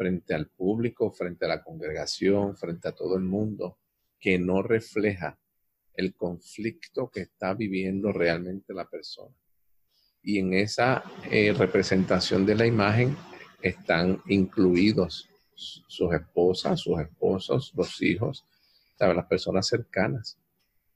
frente 0.00 0.32
al 0.32 0.46
público, 0.46 1.10
frente 1.10 1.44
a 1.44 1.48
la 1.48 1.62
congregación, 1.62 2.56
frente 2.56 2.88
a 2.88 2.92
todo 2.92 3.18
el 3.18 3.22
mundo, 3.22 3.76
que 4.18 4.38
no 4.38 4.62
refleja 4.62 5.38
el 5.92 6.14
conflicto 6.14 7.10
que 7.10 7.20
está 7.20 7.52
viviendo 7.52 8.10
realmente 8.10 8.72
la 8.72 8.88
persona. 8.88 9.36
Y 10.22 10.38
en 10.38 10.54
esa 10.54 11.04
eh, 11.30 11.52
representación 11.52 12.46
de 12.46 12.54
la 12.54 12.64
imagen 12.64 13.14
están 13.60 14.22
incluidos 14.28 15.28
sus 15.54 16.14
esposas, 16.14 16.80
sus 16.80 16.98
esposos, 16.98 17.74
los 17.76 18.00
hijos, 18.00 18.46
las 18.98 19.26
personas 19.26 19.66
cercanas, 19.66 20.38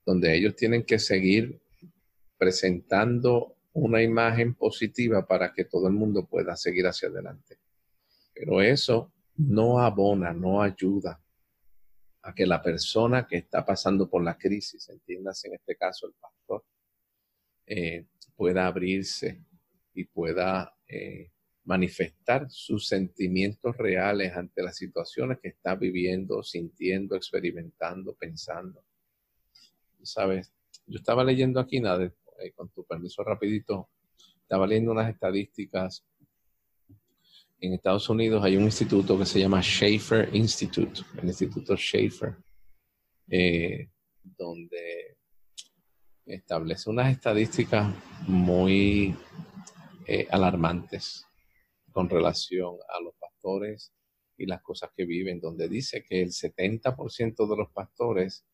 donde 0.03 0.35
ellos 0.35 0.55
tienen 0.55 0.83
que 0.83 0.97
seguir 0.97 1.61
presentando 2.39 3.55
una 3.73 4.01
imagen 4.01 4.55
positiva 4.55 5.27
para 5.27 5.53
que 5.53 5.65
todo 5.65 5.85
el 5.89 5.93
mundo 5.93 6.25
pueda 6.25 6.55
seguir 6.55 6.87
hacia 6.87 7.09
adelante. 7.09 7.59
Pero 8.35 8.61
eso 8.61 9.13
no 9.37 9.79
abona, 9.79 10.33
no 10.33 10.61
ayuda 10.61 11.19
a 12.21 12.35
que 12.35 12.45
la 12.45 12.61
persona 12.61 13.25
que 13.27 13.37
está 13.37 13.65
pasando 13.65 14.09
por 14.09 14.23
la 14.23 14.37
crisis, 14.37 14.89
entiendas 14.89 15.45
en 15.45 15.53
este 15.53 15.75
caso 15.75 16.07
el 16.07 16.13
pastor, 16.13 16.65
eh, 17.65 18.05
pueda 18.35 18.67
abrirse 18.67 19.41
y 19.93 20.03
pueda 20.03 20.75
eh, 20.87 21.31
manifestar 21.63 22.49
sus 22.49 22.87
sentimientos 22.87 23.77
reales 23.77 24.35
ante 24.35 24.61
las 24.61 24.75
situaciones 24.75 25.39
que 25.39 25.49
está 25.49 25.75
viviendo, 25.75 26.43
sintiendo, 26.43 27.15
experimentando, 27.15 28.13
pensando. 28.13 28.83
Sabes, 30.03 30.51
yo 30.85 30.97
estaba 30.97 31.23
leyendo 31.23 31.59
aquí, 31.59 31.79
nada, 31.79 32.11
eh, 32.39 32.51
con 32.51 32.69
tu 32.69 32.83
permiso 32.85 33.23
rapidito, 33.23 33.89
estaba 34.41 34.67
leyendo 34.67 34.91
unas 34.91 35.09
estadísticas. 35.09 36.05
En 37.65 37.73
Estados 37.73 38.07
Unidos 38.09 38.43
hay 38.43 38.57
un 38.57 38.65
instituto 38.65 39.17
que 39.17 39.25
se 39.25 39.39
llama 39.39 39.59
Schaefer 39.59 40.29
Institute, 40.35 41.01
el 41.19 41.25
Instituto 41.25 41.75
Schaefer, 41.75 42.35
eh, 43.27 43.89
donde 44.21 45.17
establece 46.27 46.91
unas 46.91 47.11
estadísticas 47.11 47.91
muy 48.27 49.15
eh, 50.05 50.27
alarmantes 50.29 51.25
con 51.91 52.07
relación 52.07 52.75
a 52.87 53.01
los 53.01 53.15
pastores 53.15 53.91
y 54.37 54.45
las 54.45 54.61
cosas 54.61 54.91
que 54.95 55.05
viven, 55.05 55.39
donde 55.39 55.67
dice 55.67 56.03
que 56.03 56.21
el 56.21 56.29
70% 56.29 57.49
de 57.49 57.57
los 57.57 57.71
pastores 57.71 58.45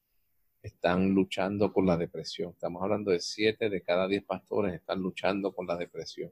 están 0.61 1.09
luchando 1.09 1.73
con 1.73 1.85
la 1.85 1.97
depresión. 1.97 2.51
Estamos 2.51 2.81
hablando 2.81 3.11
de 3.11 3.19
7 3.19 3.69
de 3.69 3.81
cada 3.81 4.07
10 4.07 4.23
pastores 4.23 4.73
están 4.73 5.01
luchando 5.01 5.53
con 5.53 5.67
la 5.67 5.75
depresión. 5.75 6.31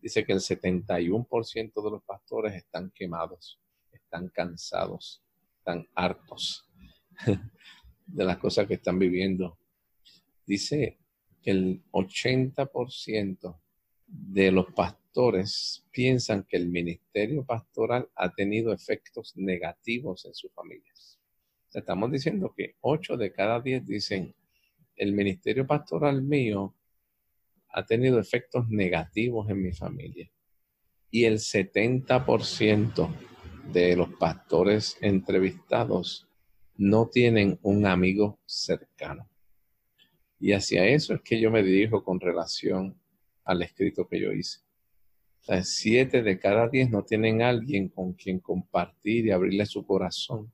Dice 0.00 0.24
que 0.24 0.32
el 0.32 0.40
71% 0.40 1.84
de 1.84 1.90
los 1.90 2.02
pastores 2.04 2.54
están 2.54 2.90
quemados, 2.94 3.58
están 3.92 4.28
cansados, 4.28 5.22
están 5.58 5.86
hartos 5.94 6.68
de 8.06 8.24
las 8.24 8.38
cosas 8.38 8.66
que 8.66 8.74
están 8.74 8.98
viviendo. 8.98 9.58
Dice 10.46 10.98
que 11.42 11.50
el 11.50 11.82
80% 11.92 13.60
de 14.06 14.50
los 14.50 14.72
pastores 14.72 15.84
piensan 15.90 16.44
que 16.44 16.56
el 16.56 16.68
ministerio 16.68 17.44
pastoral 17.44 18.08
ha 18.14 18.32
tenido 18.32 18.72
efectos 18.72 19.36
negativos 19.36 20.24
en 20.24 20.34
sus 20.34 20.52
familias. 20.52 21.18
Estamos 21.72 22.10
diciendo 22.10 22.54
que 22.56 22.76
8 22.80 23.16
de 23.16 23.32
cada 23.32 23.60
10 23.60 23.86
dicen, 23.86 24.34
el 24.96 25.12
ministerio 25.12 25.66
pastoral 25.66 26.22
mío 26.22 26.74
ha 27.70 27.84
tenido 27.84 28.18
efectos 28.18 28.68
negativos 28.68 29.48
en 29.50 29.62
mi 29.62 29.72
familia. 29.72 30.30
Y 31.10 31.24
el 31.24 31.38
70% 31.38 33.08
de 33.72 33.96
los 33.96 34.10
pastores 34.14 34.96
entrevistados 35.00 36.28
no 36.76 37.08
tienen 37.08 37.58
un 37.62 37.86
amigo 37.86 38.40
cercano. 38.46 39.28
Y 40.40 40.52
hacia 40.52 40.86
eso 40.86 41.14
es 41.14 41.20
que 41.22 41.40
yo 41.40 41.50
me 41.50 41.62
dirijo 41.62 42.04
con 42.04 42.20
relación 42.20 43.00
al 43.44 43.62
escrito 43.62 44.06
que 44.06 44.20
yo 44.20 44.32
hice. 44.32 44.60
O 45.48 45.62
siete 45.62 46.22
de 46.22 46.38
cada 46.38 46.68
diez 46.68 46.90
no 46.90 47.04
tienen 47.04 47.42
alguien 47.42 47.88
con 47.88 48.12
quien 48.12 48.38
compartir 48.38 49.26
y 49.26 49.30
abrirle 49.30 49.64
su 49.66 49.84
corazón 49.86 50.52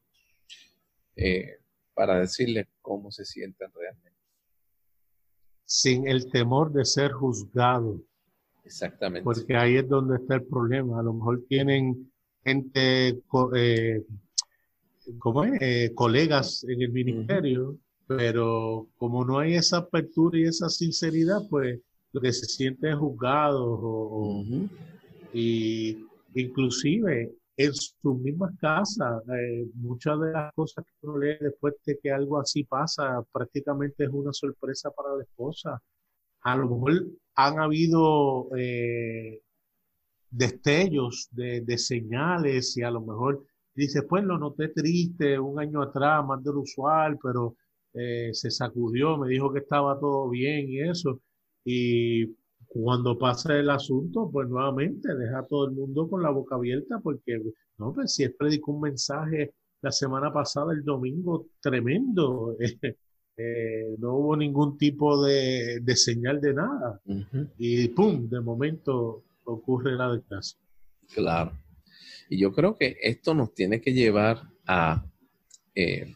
eh, 1.16 1.59
para 1.94 2.21
decirle 2.21 2.68
cómo 2.80 3.11
se 3.11 3.25
sienten 3.25 3.71
realmente. 3.75 4.13
Sin 5.76 6.06
el 6.06 6.30
temor 6.30 6.72
de 6.72 6.84
ser 6.84 7.10
juzgado. 7.10 8.00
Exactamente. 8.64 9.24
Porque 9.24 9.56
ahí 9.56 9.74
es 9.74 9.88
donde 9.88 10.18
está 10.18 10.36
el 10.36 10.44
problema. 10.44 11.00
A 11.00 11.02
lo 11.02 11.14
mejor 11.14 11.42
tienen 11.48 12.12
gente, 12.44 13.20
eh, 13.56 14.02
¿cómo 15.18 15.44
es? 15.44 15.60
Eh, 15.60 15.92
colegas 15.92 16.64
en 16.68 16.80
el 16.80 16.92
ministerio, 16.92 17.76
pero 18.06 18.86
como 18.96 19.24
no 19.24 19.40
hay 19.40 19.54
esa 19.54 19.78
apertura 19.78 20.38
y 20.38 20.44
esa 20.44 20.68
sinceridad, 20.68 21.40
pues 21.50 21.80
lo 22.12 22.20
que 22.20 22.32
se 22.32 22.46
siente 22.46 22.94
juzgado 22.94 23.64
o, 23.66 24.44
y 25.32 26.06
inclusive 26.36 27.32
en 27.56 27.73
sus 27.75 28.18
mismas 28.18 28.52
casas, 28.61 29.23
eh, 29.28 29.66
muchas 29.75 30.18
de 30.20 30.32
las 30.32 30.52
cosas 30.54 30.84
que 30.84 31.06
uno 31.06 31.18
lee 31.18 31.37
después 31.40 31.75
de 31.87 31.99
que 31.99 32.11
algo 32.11 32.38
así 32.40 32.64
pasa, 32.64 33.23
prácticamente 33.32 34.04
es 34.04 34.11
una 34.11 34.32
sorpresa 34.32 34.90
para 34.90 35.16
la 35.16 35.23
esposa. 35.23 35.80
A 36.42 36.56
lo 36.56 36.68
mejor 36.68 37.06
han 37.37 37.58
habido 37.61 38.49
eh, 38.56 39.40
destellos 40.30 41.28
de, 41.32 41.78
señales 41.78 42.76
y 42.76 42.82
a 42.82 42.90
lo 42.90 43.00
mejor 43.02 43.44
dice, 43.75 44.02
pues 44.02 44.25
lo 44.25 44.38
noté 44.38 44.68
triste 44.68 45.38
un 45.38 45.58
año 45.61 45.82
atrás, 45.82 46.25
más 46.26 46.42
de 46.42 46.52
lo 46.52 46.61
usual, 46.61 47.18
pero 47.23 47.56
eh, 47.94 48.30
se 48.32 48.50
sacudió, 48.50 49.16
me 49.18 49.28
dijo 49.28 49.52
que 49.52 49.61
estaba 49.61 49.99
todo 49.99 50.28
bien 50.28 50.68
y 50.68 50.80
eso. 50.80 51.20
Y 51.64 52.26
cuando 52.74 53.16
pasa 53.16 53.56
el 53.56 53.70
asunto, 53.70 54.28
pues 54.32 54.48
nuevamente 54.48 55.14
deja 55.14 55.38
a 55.38 55.46
todo 55.46 55.66
el 55.66 55.72
mundo 55.72 56.08
con 56.08 56.22
la 56.22 56.30
boca 56.30 56.56
abierta 56.56 56.98
porque, 57.00 57.40
no, 57.78 57.92
pues 57.92 58.14
si 58.14 58.24
él 58.24 58.34
predicó 58.36 58.72
un 58.72 58.80
mensaje 58.80 59.54
la 59.80 59.92
semana 59.92 60.32
pasada, 60.32 60.72
el 60.72 60.82
domingo, 60.84 61.46
tremendo. 61.60 62.56
Eh, 63.36 63.96
no 63.98 64.14
hubo 64.14 64.36
ningún 64.36 64.78
tipo 64.78 65.20
de, 65.24 65.82
señal 65.96 66.40
de 66.40 66.54
nada. 66.54 67.00
Y 67.58 67.88
pum, 67.88 68.28
de 68.28 68.40
momento 68.40 69.24
ocurre 69.42 69.96
la 69.96 70.12
desgracia. 70.12 70.56
Claro. 71.12 71.50
Y 72.30 72.38
yo 72.38 72.52
creo 72.52 72.76
que 72.76 72.96
esto 73.02 73.34
nos 73.34 73.52
tiene 73.52 73.80
que 73.80 73.92
llevar 73.92 74.40
a 74.68 75.04
eh, 75.74 76.14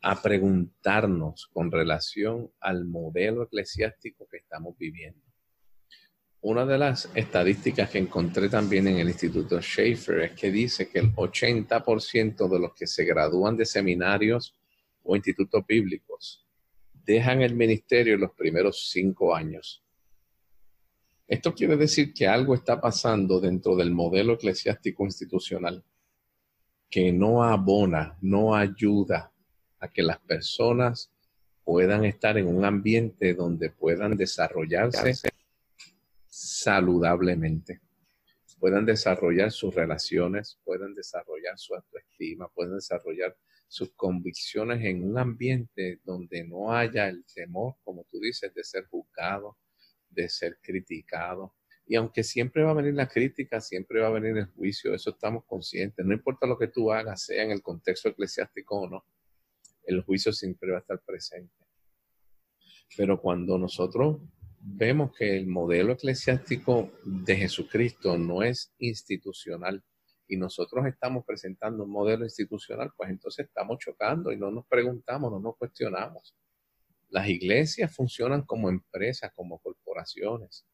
a 0.00 0.22
preguntarnos 0.22 1.48
con 1.52 1.70
relación 1.70 2.50
al 2.60 2.84
modelo 2.84 3.42
eclesiástico 3.42 4.28
que 4.30 4.38
estamos 4.38 4.76
viviendo. 4.78 5.20
Una 6.40 6.64
de 6.64 6.78
las 6.78 7.10
estadísticas 7.14 7.90
que 7.90 7.98
encontré 7.98 8.48
también 8.48 8.86
en 8.86 8.98
el 8.98 9.08
Instituto 9.08 9.60
Schaefer 9.60 10.20
es 10.20 10.32
que 10.32 10.52
dice 10.52 10.88
que 10.88 11.00
el 11.00 11.12
80% 11.12 12.48
de 12.48 12.58
los 12.60 12.74
que 12.74 12.86
se 12.86 13.04
gradúan 13.04 13.56
de 13.56 13.66
seminarios 13.66 14.54
o 15.02 15.16
institutos 15.16 15.66
bíblicos 15.66 16.46
dejan 17.04 17.42
el 17.42 17.56
ministerio 17.56 18.14
en 18.14 18.20
los 18.20 18.32
primeros 18.32 18.88
cinco 18.90 19.34
años. 19.34 19.82
Esto 21.26 21.52
quiere 21.54 21.76
decir 21.76 22.14
que 22.14 22.28
algo 22.28 22.54
está 22.54 22.80
pasando 22.80 23.40
dentro 23.40 23.74
del 23.74 23.90
modelo 23.90 24.34
eclesiástico 24.34 25.04
institucional 25.04 25.84
que 26.88 27.12
no 27.12 27.42
abona, 27.42 28.16
no 28.20 28.54
ayuda 28.54 29.32
a 29.80 29.88
que 29.88 30.02
las 30.02 30.18
personas 30.20 31.10
puedan 31.64 32.04
estar 32.04 32.38
en 32.38 32.46
un 32.46 32.64
ambiente 32.64 33.34
donde 33.34 33.70
puedan 33.70 34.16
desarrollarse 34.16 35.12
saludablemente, 36.26 37.80
puedan 38.58 38.86
desarrollar 38.86 39.52
sus 39.52 39.74
relaciones, 39.74 40.58
puedan 40.64 40.94
desarrollar 40.94 41.58
su 41.58 41.74
autoestima, 41.74 42.48
puedan 42.48 42.76
desarrollar 42.76 43.36
sus 43.68 43.92
convicciones 43.92 44.82
en 44.84 45.04
un 45.04 45.18
ambiente 45.18 46.00
donde 46.04 46.42
no 46.44 46.72
haya 46.72 47.08
el 47.08 47.24
temor, 47.26 47.74
como 47.84 48.04
tú 48.04 48.18
dices, 48.18 48.52
de 48.54 48.64
ser 48.64 48.86
juzgado, 48.86 49.58
de 50.08 50.28
ser 50.28 50.58
criticado. 50.62 51.54
Y 51.86 51.96
aunque 51.96 52.22
siempre 52.24 52.62
va 52.62 52.70
a 52.70 52.74
venir 52.74 52.94
la 52.94 53.08
crítica, 53.08 53.60
siempre 53.60 54.00
va 54.00 54.08
a 54.08 54.12
venir 54.12 54.36
el 54.36 54.46
juicio, 54.46 54.94
eso 54.94 55.10
estamos 55.10 55.44
conscientes. 55.44 56.04
No 56.04 56.14
importa 56.14 56.46
lo 56.46 56.58
que 56.58 56.68
tú 56.68 56.90
hagas, 56.92 57.24
sea 57.24 57.42
en 57.42 57.50
el 57.50 57.62
contexto 57.62 58.08
eclesiástico 58.08 58.80
o 58.80 58.88
no, 58.88 59.04
el 59.88 60.02
juicio 60.02 60.32
siempre 60.32 60.70
va 60.70 60.78
a 60.78 60.80
estar 60.80 61.00
presente. 61.00 61.54
Pero 62.96 63.20
cuando 63.20 63.58
nosotros 63.58 64.20
vemos 64.60 65.16
que 65.16 65.36
el 65.36 65.46
modelo 65.46 65.94
eclesiástico 65.94 66.92
de 67.04 67.36
Jesucristo 67.36 68.18
no 68.18 68.42
es 68.42 68.74
institucional 68.78 69.82
y 70.26 70.36
nosotros 70.36 70.84
estamos 70.86 71.24
presentando 71.24 71.84
un 71.84 71.90
modelo 71.90 72.24
institucional, 72.24 72.92
pues 72.96 73.08
entonces 73.08 73.46
estamos 73.46 73.78
chocando 73.78 74.30
y 74.30 74.36
no 74.36 74.50
nos 74.50 74.66
preguntamos, 74.66 75.32
no 75.32 75.40
nos 75.40 75.56
cuestionamos. 75.56 76.36
Las 77.08 77.26
iglesias 77.28 77.94
funcionan 77.94 78.42
como 78.42 78.68
empresas, 78.68 79.32
como 79.34 79.58
corporaciones, 79.58 80.66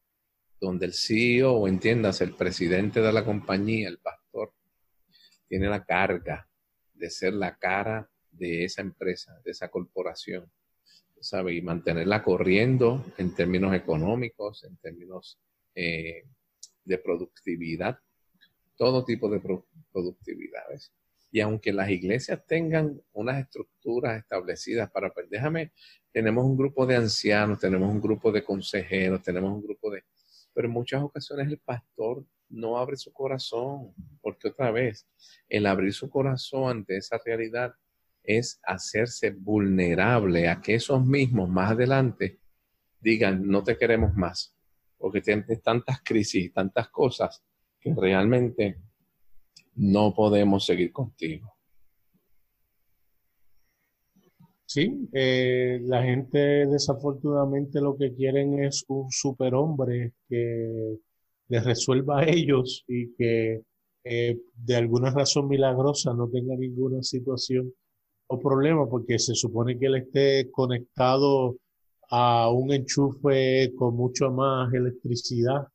donde 0.60 0.86
el 0.86 0.92
CEO 0.92 1.52
o 1.52 1.68
entiendas, 1.68 2.20
el 2.20 2.34
presidente 2.34 3.00
de 3.00 3.12
la 3.12 3.24
compañía, 3.24 3.88
el 3.88 3.98
pastor, 3.98 4.52
tiene 5.46 5.68
la 5.68 5.84
carga 5.84 6.48
de 6.94 7.10
ser 7.10 7.34
la 7.34 7.56
cara 7.56 8.10
de 8.36 8.64
esa 8.64 8.82
empresa, 8.82 9.40
de 9.44 9.50
esa 9.50 9.68
corporación, 9.68 10.50
¿sabe? 11.20 11.54
Y 11.54 11.62
mantenerla 11.62 12.22
corriendo 12.22 13.04
en 13.18 13.34
términos 13.34 13.74
económicos, 13.74 14.64
en 14.64 14.76
términos 14.76 15.38
eh, 15.74 16.24
de 16.84 16.98
productividad, 16.98 17.98
todo 18.76 19.04
tipo 19.04 19.28
de 19.30 19.40
productividades. 19.92 20.92
Y 21.30 21.40
aunque 21.40 21.72
las 21.72 21.90
iglesias 21.90 22.44
tengan 22.46 23.02
unas 23.12 23.40
estructuras 23.40 24.18
establecidas 24.18 24.90
para, 24.90 25.12
pues 25.12 25.28
déjame, 25.28 25.72
tenemos 26.12 26.44
un 26.44 26.56
grupo 26.56 26.86
de 26.86 26.94
ancianos, 26.94 27.58
tenemos 27.58 27.90
un 27.90 28.00
grupo 28.00 28.30
de 28.30 28.44
consejeros, 28.44 29.22
tenemos 29.22 29.52
un 29.52 29.62
grupo 29.62 29.90
de... 29.90 30.04
Pero 30.52 30.68
en 30.68 30.74
muchas 30.74 31.02
ocasiones 31.02 31.48
el 31.48 31.58
pastor 31.58 32.24
no 32.50 32.78
abre 32.78 32.96
su 32.96 33.12
corazón, 33.12 33.92
porque 34.20 34.48
otra 34.48 34.70
vez, 34.70 35.08
el 35.48 35.66
abrir 35.66 35.92
su 35.92 36.08
corazón 36.08 36.70
ante 36.70 36.96
esa 36.96 37.18
realidad 37.24 37.74
es 38.24 38.60
hacerse 38.64 39.30
vulnerable 39.30 40.48
a 40.48 40.60
que 40.60 40.74
esos 40.74 41.04
mismos 41.04 41.48
más 41.48 41.72
adelante 41.72 42.40
digan, 43.00 43.46
no 43.46 43.62
te 43.62 43.76
queremos 43.76 44.14
más, 44.14 44.56
porque 44.96 45.20
tienes 45.20 45.62
tantas 45.62 46.00
crisis 46.02 46.46
y 46.46 46.50
tantas 46.50 46.88
cosas 46.88 47.44
que 47.78 47.94
realmente 47.94 48.80
no 49.74 50.14
podemos 50.14 50.64
seguir 50.64 50.90
contigo. 50.90 51.54
Sí, 54.66 55.08
eh, 55.12 55.78
la 55.84 56.02
gente 56.02 56.66
desafortunadamente 56.66 57.80
lo 57.80 57.96
que 57.96 58.14
quieren 58.14 58.64
es 58.64 58.84
un 58.88 59.08
superhombre 59.10 60.14
que 60.28 60.96
les 61.48 61.64
resuelva 61.64 62.20
a 62.20 62.24
ellos 62.28 62.84
y 62.88 63.14
que 63.14 63.62
eh, 64.02 64.38
de 64.54 64.76
alguna 64.76 65.10
razón 65.10 65.48
milagrosa 65.48 66.12
no 66.14 66.28
tenga 66.28 66.56
ninguna 66.56 67.02
situación 67.02 67.72
o 68.34 68.38
problema 68.38 68.88
porque 68.88 69.18
se 69.18 69.34
supone 69.34 69.78
que 69.78 69.86
él 69.86 69.96
esté 69.96 70.50
conectado 70.50 71.56
a 72.10 72.50
un 72.50 72.72
enchufe 72.72 73.72
con 73.74 73.96
mucho 73.96 74.30
más 74.30 74.72
electricidad 74.72 75.66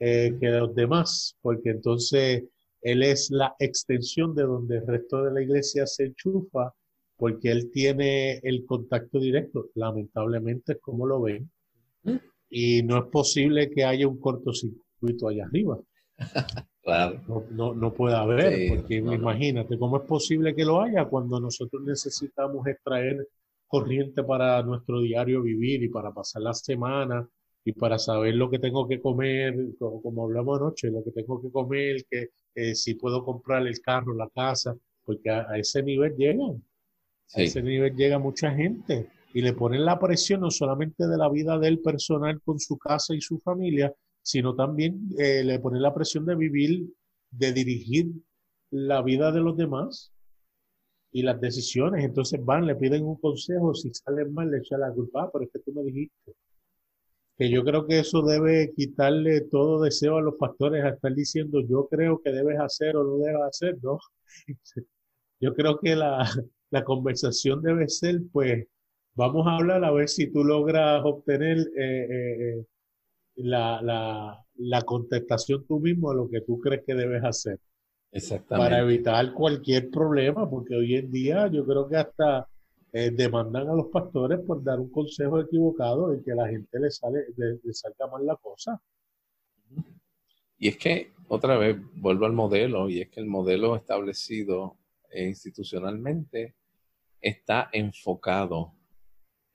eh, 0.00 0.36
que 0.40 0.48
los 0.48 0.74
demás, 0.74 1.36
porque 1.40 1.70
entonces 1.70 2.44
él 2.82 3.02
es 3.02 3.30
la 3.30 3.54
extensión 3.58 4.34
de 4.34 4.42
donde 4.42 4.76
el 4.76 4.86
resto 4.86 5.22
de 5.22 5.32
la 5.32 5.42
iglesia 5.42 5.86
se 5.86 6.04
enchufa, 6.04 6.74
porque 7.16 7.50
él 7.50 7.70
tiene 7.70 8.38
el 8.42 8.66
contacto 8.66 9.18
directo. 9.18 9.70
Lamentablemente 9.74 10.72
es 10.72 10.78
como 10.80 11.06
lo 11.06 11.22
ven. 11.22 11.50
Mm. 12.02 12.16
Y 12.50 12.82
no 12.82 12.98
es 12.98 13.04
posible 13.10 13.70
que 13.70 13.84
haya 13.84 14.06
un 14.06 14.20
cortocircuito 14.20 15.28
allá 15.28 15.46
arriba. 15.46 15.78
No, 16.86 17.44
no, 17.50 17.74
no 17.74 17.94
puede 17.94 18.14
haber, 18.14 18.68
porque 18.68 18.96
imagínate, 18.96 19.78
¿cómo 19.78 19.96
es 19.96 20.02
posible 20.02 20.54
que 20.54 20.66
lo 20.66 20.82
haya 20.82 21.06
cuando 21.06 21.40
nosotros 21.40 21.82
necesitamos 21.82 22.66
extraer 22.66 23.26
corriente 23.66 24.22
para 24.22 24.62
nuestro 24.62 25.00
diario 25.00 25.42
vivir 25.42 25.82
y 25.82 25.88
para 25.88 26.12
pasar 26.12 26.42
la 26.42 26.52
semana 26.52 27.26
y 27.64 27.72
para 27.72 27.98
saber 27.98 28.34
lo 28.34 28.50
que 28.50 28.58
tengo 28.58 28.86
que 28.86 29.00
comer, 29.00 29.54
como, 29.78 30.24
hablamos 30.24 30.60
anoche, 30.60 30.90
lo 30.90 31.02
que 31.02 31.10
tengo 31.12 31.40
que 31.40 31.50
comer, 31.50 32.04
que 32.10 32.28
eh, 32.54 32.74
si 32.74 32.94
puedo 32.94 33.24
comprar 33.24 33.66
el 33.66 33.80
carro, 33.80 34.14
la 34.14 34.28
casa, 34.28 34.76
porque 35.02 35.30
a, 35.30 35.56
ese 35.56 35.82
nivel 35.82 36.14
llegan, 36.16 36.62
a 37.34 37.40
ese 37.40 37.62
nivel 37.62 37.96
llega 37.96 38.18
mucha 38.18 38.50
gente 38.50 39.08
y 39.32 39.40
le 39.40 39.54
ponen 39.54 39.86
la 39.86 39.98
presión 39.98 40.42
no 40.42 40.50
solamente 40.50 41.06
de 41.06 41.16
la 41.16 41.30
vida 41.30 41.58
del 41.58 41.80
personal 41.80 42.42
con 42.42 42.60
su 42.60 42.76
casa 42.76 43.14
y 43.14 43.22
su 43.22 43.38
familia, 43.38 43.92
sino 44.24 44.56
también 44.56 45.10
eh, 45.18 45.44
le 45.44 45.60
pone 45.60 45.78
la 45.78 45.94
presión 45.94 46.26
de 46.26 46.34
vivir, 46.34 46.88
de 47.30 47.52
dirigir 47.52 48.08
la 48.70 49.02
vida 49.02 49.30
de 49.32 49.40
los 49.40 49.56
demás 49.56 50.12
y 51.12 51.22
las 51.22 51.40
decisiones. 51.40 52.04
Entonces 52.04 52.44
van, 52.44 52.66
le 52.66 52.74
piden 52.74 53.04
un 53.04 53.16
consejo, 53.20 53.74
si 53.74 53.92
salen 53.94 54.32
mal 54.34 54.50
le 54.50 54.58
echan 54.58 54.80
la 54.80 54.92
culpa, 54.92 55.24
ah, 55.24 55.30
pero 55.32 55.44
es 55.44 55.50
que 55.52 55.60
tú 55.60 55.72
me 55.72 55.84
dijiste. 55.84 56.34
Que 57.36 57.50
yo 57.50 57.64
creo 57.64 57.86
que 57.86 57.98
eso 58.00 58.22
debe 58.22 58.72
quitarle 58.74 59.42
todo 59.42 59.82
deseo 59.82 60.18
a 60.18 60.22
los 60.22 60.36
pastores 60.36 60.84
a 60.84 60.90
estar 60.90 61.12
diciendo 61.14 61.60
yo 61.68 61.88
creo 61.88 62.20
que 62.22 62.30
debes 62.32 62.58
hacer 62.60 62.96
o 62.96 63.04
no 63.04 63.16
debes 63.18 63.42
hacer, 63.42 63.76
¿no? 63.82 63.98
Yo 65.40 65.54
creo 65.54 65.78
que 65.78 65.94
la, 65.94 66.26
la 66.70 66.84
conversación 66.84 67.60
debe 67.62 67.88
ser, 67.88 68.22
pues, 68.32 68.66
vamos 69.14 69.46
a 69.46 69.56
hablar 69.56 69.84
a 69.84 69.92
ver 69.92 70.08
si 70.08 70.30
tú 70.32 70.44
logras 70.44 71.02
obtener 71.04 71.58
eh, 71.58 72.06
eh, 72.10 72.58
eh, 72.58 72.66
la, 73.36 73.80
la, 73.82 74.44
la, 74.56 74.82
contestación 74.82 75.66
tú 75.66 75.80
mismo 75.80 76.10
a 76.10 76.14
lo 76.14 76.28
que 76.28 76.40
tú 76.40 76.60
crees 76.60 76.82
que 76.86 76.94
debes 76.94 77.24
hacer. 77.24 77.58
Exactamente. 78.12 78.70
Para 78.70 78.82
evitar 78.82 79.32
cualquier 79.32 79.90
problema, 79.90 80.48
porque 80.48 80.76
hoy 80.76 80.94
en 80.96 81.10
día 81.10 81.48
yo 81.48 81.66
creo 81.66 81.88
que 81.88 81.96
hasta 81.96 82.48
demandan 82.92 83.68
a 83.68 83.74
los 83.74 83.86
pastores 83.88 84.38
por 84.46 84.62
dar 84.62 84.78
un 84.78 84.88
consejo 84.88 85.40
equivocado 85.40 86.14
y 86.14 86.22
que 86.22 86.30
a 86.30 86.36
la 86.36 86.48
gente 86.48 86.78
le, 86.78 86.92
sale, 86.92 87.24
le 87.36 87.72
salga 87.72 88.06
mal 88.06 88.24
la 88.24 88.36
cosa. 88.36 88.80
Y 90.58 90.68
es 90.68 90.78
que, 90.78 91.12
otra 91.28 91.58
vez, 91.58 91.76
vuelvo 91.96 92.26
al 92.26 92.32
modelo, 92.32 92.88
y 92.88 93.00
es 93.00 93.10
que 93.10 93.20
el 93.20 93.26
modelo 93.26 93.76
establecido 93.76 94.76
institucionalmente 95.12 96.54
está 97.20 97.68
enfocado 97.72 98.72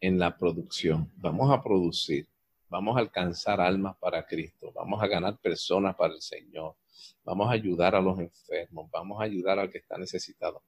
en 0.01 0.19
la 0.19 0.37
producción. 0.37 1.11
Vamos 1.17 1.51
a 1.51 1.61
producir, 1.61 2.27
vamos 2.69 2.95
a 2.95 2.99
alcanzar 2.99 3.59
almas 3.59 3.97
para 3.97 4.25
Cristo, 4.25 4.71
vamos 4.73 5.01
a 5.01 5.07
ganar 5.07 5.37
personas 5.39 5.95
para 5.95 6.13
el 6.13 6.21
Señor, 6.21 6.75
vamos 7.23 7.49
a 7.49 7.53
ayudar 7.53 7.95
a 7.95 8.01
los 8.01 8.19
enfermos, 8.19 8.89
vamos 8.91 9.19
a 9.19 9.23
ayudar 9.23 9.59
al 9.59 9.69
que 9.69 9.79
está 9.79 9.97
necesitado. 9.97 10.63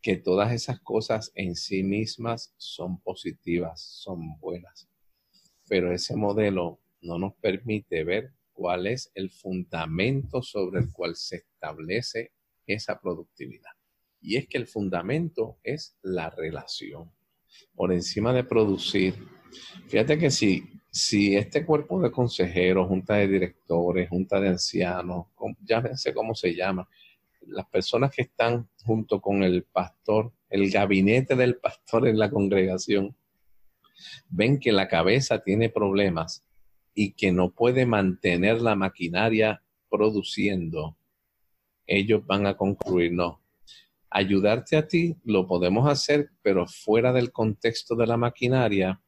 Que 0.00 0.16
todas 0.16 0.52
esas 0.52 0.80
cosas 0.80 1.32
en 1.34 1.54
sí 1.54 1.82
mismas 1.82 2.54
son 2.56 3.00
positivas, 3.00 3.80
son 3.80 4.38
buenas. 4.38 4.88
Pero 5.68 5.92
ese 5.92 6.14
modelo 6.16 6.80
no 7.00 7.18
nos 7.18 7.34
permite 7.36 8.04
ver 8.04 8.32
cuál 8.52 8.86
es 8.86 9.10
el 9.14 9.30
fundamento 9.30 10.42
sobre 10.42 10.80
el 10.80 10.92
cual 10.92 11.16
se 11.16 11.36
establece 11.36 12.32
esa 12.66 13.00
productividad. 13.00 13.70
Y 14.20 14.36
es 14.36 14.48
que 14.48 14.58
el 14.58 14.66
fundamento 14.66 15.58
es 15.62 15.96
la 16.02 16.30
relación. 16.30 17.10
Por 17.74 17.92
encima 17.92 18.32
de 18.32 18.44
producir. 18.44 19.14
Fíjate 19.88 20.18
que 20.18 20.30
si, 20.30 20.64
si 20.94 21.34
este 21.34 21.66
cuerpo 21.66 22.00
de 22.00 22.12
consejeros, 22.12 22.86
junta 22.86 23.14
de 23.14 23.26
directores, 23.26 24.08
junta 24.08 24.40
de 24.40 24.50
ancianos, 24.50 25.26
ya 25.64 25.82
sé 25.96 26.14
cómo 26.14 26.36
se 26.36 26.54
llama, 26.54 26.88
las 27.48 27.66
personas 27.66 28.12
que 28.14 28.22
están 28.22 28.68
junto 28.84 29.20
con 29.20 29.42
el 29.42 29.64
pastor, 29.64 30.30
el 30.48 30.70
gabinete 30.70 31.34
del 31.34 31.56
pastor 31.56 32.06
en 32.06 32.16
la 32.16 32.30
congregación, 32.30 33.16
ven 34.28 34.60
que 34.60 34.70
la 34.70 34.86
cabeza 34.86 35.42
tiene 35.42 35.68
problemas 35.68 36.44
y 36.94 37.10
que 37.14 37.32
no 37.32 37.50
puede 37.50 37.86
mantener 37.86 38.62
la 38.62 38.76
maquinaria 38.76 39.60
produciendo, 39.90 40.96
ellos 41.88 42.24
van 42.24 42.46
a 42.46 42.56
concluir, 42.56 43.12
no, 43.12 43.40
ayudarte 44.10 44.76
a 44.76 44.86
ti 44.86 45.16
lo 45.24 45.48
podemos 45.48 45.90
hacer, 45.90 46.30
pero 46.40 46.68
fuera 46.68 47.12
del 47.12 47.32
contexto 47.32 47.96
de 47.96 48.06
la 48.06 48.16
maquinaria 48.16 49.00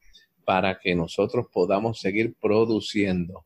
para 0.46 0.78
que 0.78 0.94
nosotros 0.94 1.46
podamos 1.52 1.98
seguir 1.98 2.36
produciendo. 2.40 3.44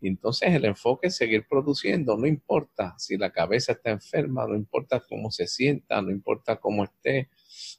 entonces 0.00 0.52
el 0.52 0.64
enfoque 0.64 1.06
es 1.06 1.14
seguir 1.16 1.46
produciendo, 1.48 2.16
no 2.16 2.26
importa 2.26 2.96
si 2.98 3.16
la 3.16 3.30
cabeza 3.30 3.70
está 3.70 3.90
enferma, 3.90 4.44
no 4.48 4.56
importa 4.56 5.00
cómo 5.08 5.30
se 5.30 5.46
sienta, 5.46 6.02
no 6.02 6.10
importa 6.10 6.56
cómo 6.56 6.82
esté. 6.82 7.30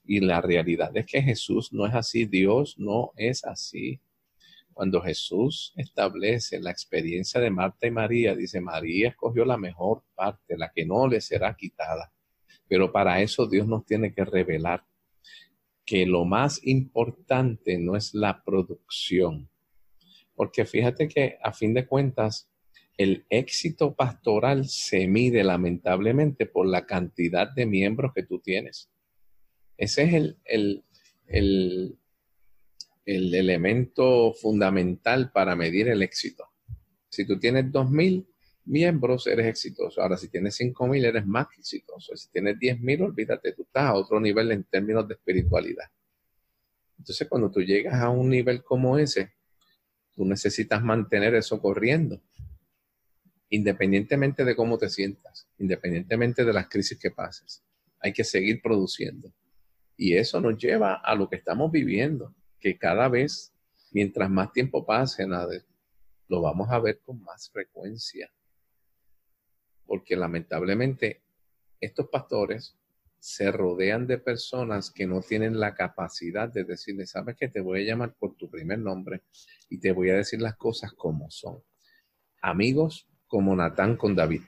Y 0.06 0.21
la 0.21 0.39
realidad 0.39 0.95
es 0.95 1.06
que 1.06 1.21
Jesús 1.21 1.73
no 1.73 1.86
es 1.86 1.93
así, 1.93 2.23
Dios 2.26 2.80
no 2.80 3.12
es 3.17 3.43
así. 3.43 3.99
Cuando 4.71 5.02
Jesús 5.02 5.73
establece 5.76 6.62
la 6.62 6.71
experiencia 6.71 7.41
de 7.41 7.49
Marta 7.49 7.86
y 7.86 7.91
María, 7.91 8.34
dice, 8.34 8.62
María 8.62 9.10
escogió 9.10 9.43
la 9.43 9.58
mejor 9.58 10.04
parte, 10.15 10.58
la 10.58 10.71
que 10.71 10.86
no 10.86 11.06
le 11.10 11.19
será 11.19 11.54
quitada. 11.54 12.13
Pero 12.69 12.93
para 12.93 13.21
eso 13.21 13.45
Dios 13.45 13.67
nos 13.67 13.86
tiene 13.86 14.13
que 14.13 14.23
revelar 14.23 14.86
que 15.86 16.06
lo 16.06 16.26
más 16.26 16.65
importante 16.65 17.78
no 17.78 17.96
es 17.96 18.13
la 18.13 18.43
producción. 18.43 19.50
Porque 20.36 20.65
fíjate 20.65 21.08
que 21.08 21.38
a 21.43 21.54
fin 21.54 21.74
de 21.74 21.86
cuentas, 21.86 22.50
el 22.98 23.26
éxito 23.30 23.96
pastoral 23.96 24.67
se 24.67 25.08
mide 25.08 25.43
lamentablemente 25.43 26.46
por 26.46 26.67
la 26.67 26.86
cantidad 26.86 27.52
de 27.52 27.65
miembros 27.65 28.13
que 28.13 28.24
tú 28.24 28.39
tienes. 28.39 28.89
Ese 29.78 30.04
es 30.04 30.13
el, 30.13 30.38
el, 30.46 30.84
el, 31.28 31.98
el 33.06 33.34
elemento 33.34 34.34
fundamental 34.34 35.32
para 35.32 35.56
medir 35.56 35.88
el 35.89 36.02
éxito. 36.04 36.46
Si 37.10 37.26
tú 37.26 37.39
tienes 37.39 37.65
2.000, 37.65 38.26
miembros, 38.65 39.28
eres 39.28 39.47
exitoso. 39.47 40.02
Ahora, 40.02 40.17
si 40.17 40.30
tienes 40.30 40.60
5.000, 40.60 41.06
eres 41.06 41.26
más 41.26 41.47
exitoso. 41.58 42.15
Si 42.15 42.30
tienes 42.30 42.58
10.000, 42.58 43.02
olvídate, 43.02 43.54
tú 43.54 43.63
estás 43.63 43.84
a 43.84 43.93
otro 43.93 44.19
nivel 44.19 44.52
en 44.52 44.63
términos 44.63 45.08
de 45.08 45.15
espiritualidad. 45.15 45.86
Entonces, 46.97 47.28
cuando 47.28 47.52
tú 47.52 47.62
llegas 47.62 47.95
a 47.95 48.10
un 48.10 48.30
nivel 48.30 48.63
como 48.63 48.97
ese, 48.97 49.34
tú 50.15 50.26
necesitas 50.26 50.82
mantener 50.82 51.36
eso 51.36 51.62
corriendo, 51.62 52.21
independientemente 53.49 54.45
de 54.45 54.56
cómo 54.56 54.78
te 54.78 54.89
sientas, 54.89 55.47
independientemente 55.58 56.45
de 56.45 56.54
las 56.54 56.69
crisis 56.69 56.97
que 56.97 57.12
pases. 57.12 57.63
Hay 57.99 58.13
que 58.13 58.23
seguir 58.23 58.62
produciendo. 58.62 59.34
Y 59.97 60.15
eso 60.15 60.39
nos 60.39 60.58
lleva 60.58 60.95
a 60.95 61.15
lo 61.15 61.30
que 61.30 61.36
estamos 61.36 61.71
viviendo, 61.71 62.34
que 62.60 62.78
cada 62.78 63.10
vez, 63.10 63.54
mientras 63.91 64.30
más 64.30 64.52
tiempo 64.54 64.86
pase, 64.86 65.26
lo 66.28 66.41
vamos 66.41 66.69
a 66.71 66.80
ver 66.80 66.99
con 66.99 67.21
más 67.21 67.49
frecuencia 67.49 68.32
porque 69.86 70.15
lamentablemente 70.15 71.22
estos 71.80 72.08
pastores 72.08 72.78
se 73.19 73.52
rodean 73.52 74.06
de 74.06 74.17
personas 74.17 74.91
que 74.91 75.08
no 75.08 75.22
tienen 75.22 75.58
la 75.58 75.74
capacidad 75.74 76.52
de 76.52 76.65
decirle, 76.65 77.06
sabes 77.06 77.38
que 77.38 77.48
te 77.48 77.62
voy 77.62 77.82
a 77.82 77.86
llamar 77.86 78.13
por 78.19 78.36
tu 78.36 78.50
primer 78.50 78.80
nombre 78.80 79.22
y 79.69 79.80
te 79.80 79.93
voy 79.93 80.10
a 80.10 80.17
decir 80.17 80.41
las 80.41 80.58
cosas 80.58 80.91
como 80.91 81.32
son. 81.32 81.60
Amigos 82.41 83.08
como 83.28 83.56
Natán 83.56 83.96
con 83.96 84.13
David. 84.13 84.41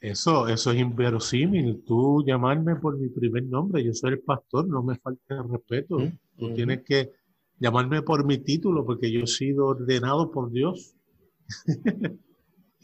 Eso, 0.00 0.46
eso 0.48 0.70
es 0.70 0.78
inverosímil. 0.78 1.82
Tú 1.84 2.22
llamarme 2.24 2.76
por 2.76 2.96
mi 2.96 3.08
primer 3.08 3.42
nombre, 3.44 3.82
yo 3.82 3.92
soy 3.92 4.12
el 4.12 4.20
pastor, 4.20 4.68
no 4.68 4.82
me 4.82 4.96
falta 4.96 5.34
el 5.34 5.48
respeto. 5.50 5.96
Tú 6.38 6.54
tienes 6.54 6.82
que 6.82 7.10
llamarme 7.58 8.02
por 8.02 8.24
mi 8.24 8.38
título 8.38 8.84
porque 8.84 9.10
yo 9.10 9.20
he 9.20 9.26
sido 9.26 9.66
ordenado 9.66 10.30
por 10.30 10.52
Dios. 10.52 10.94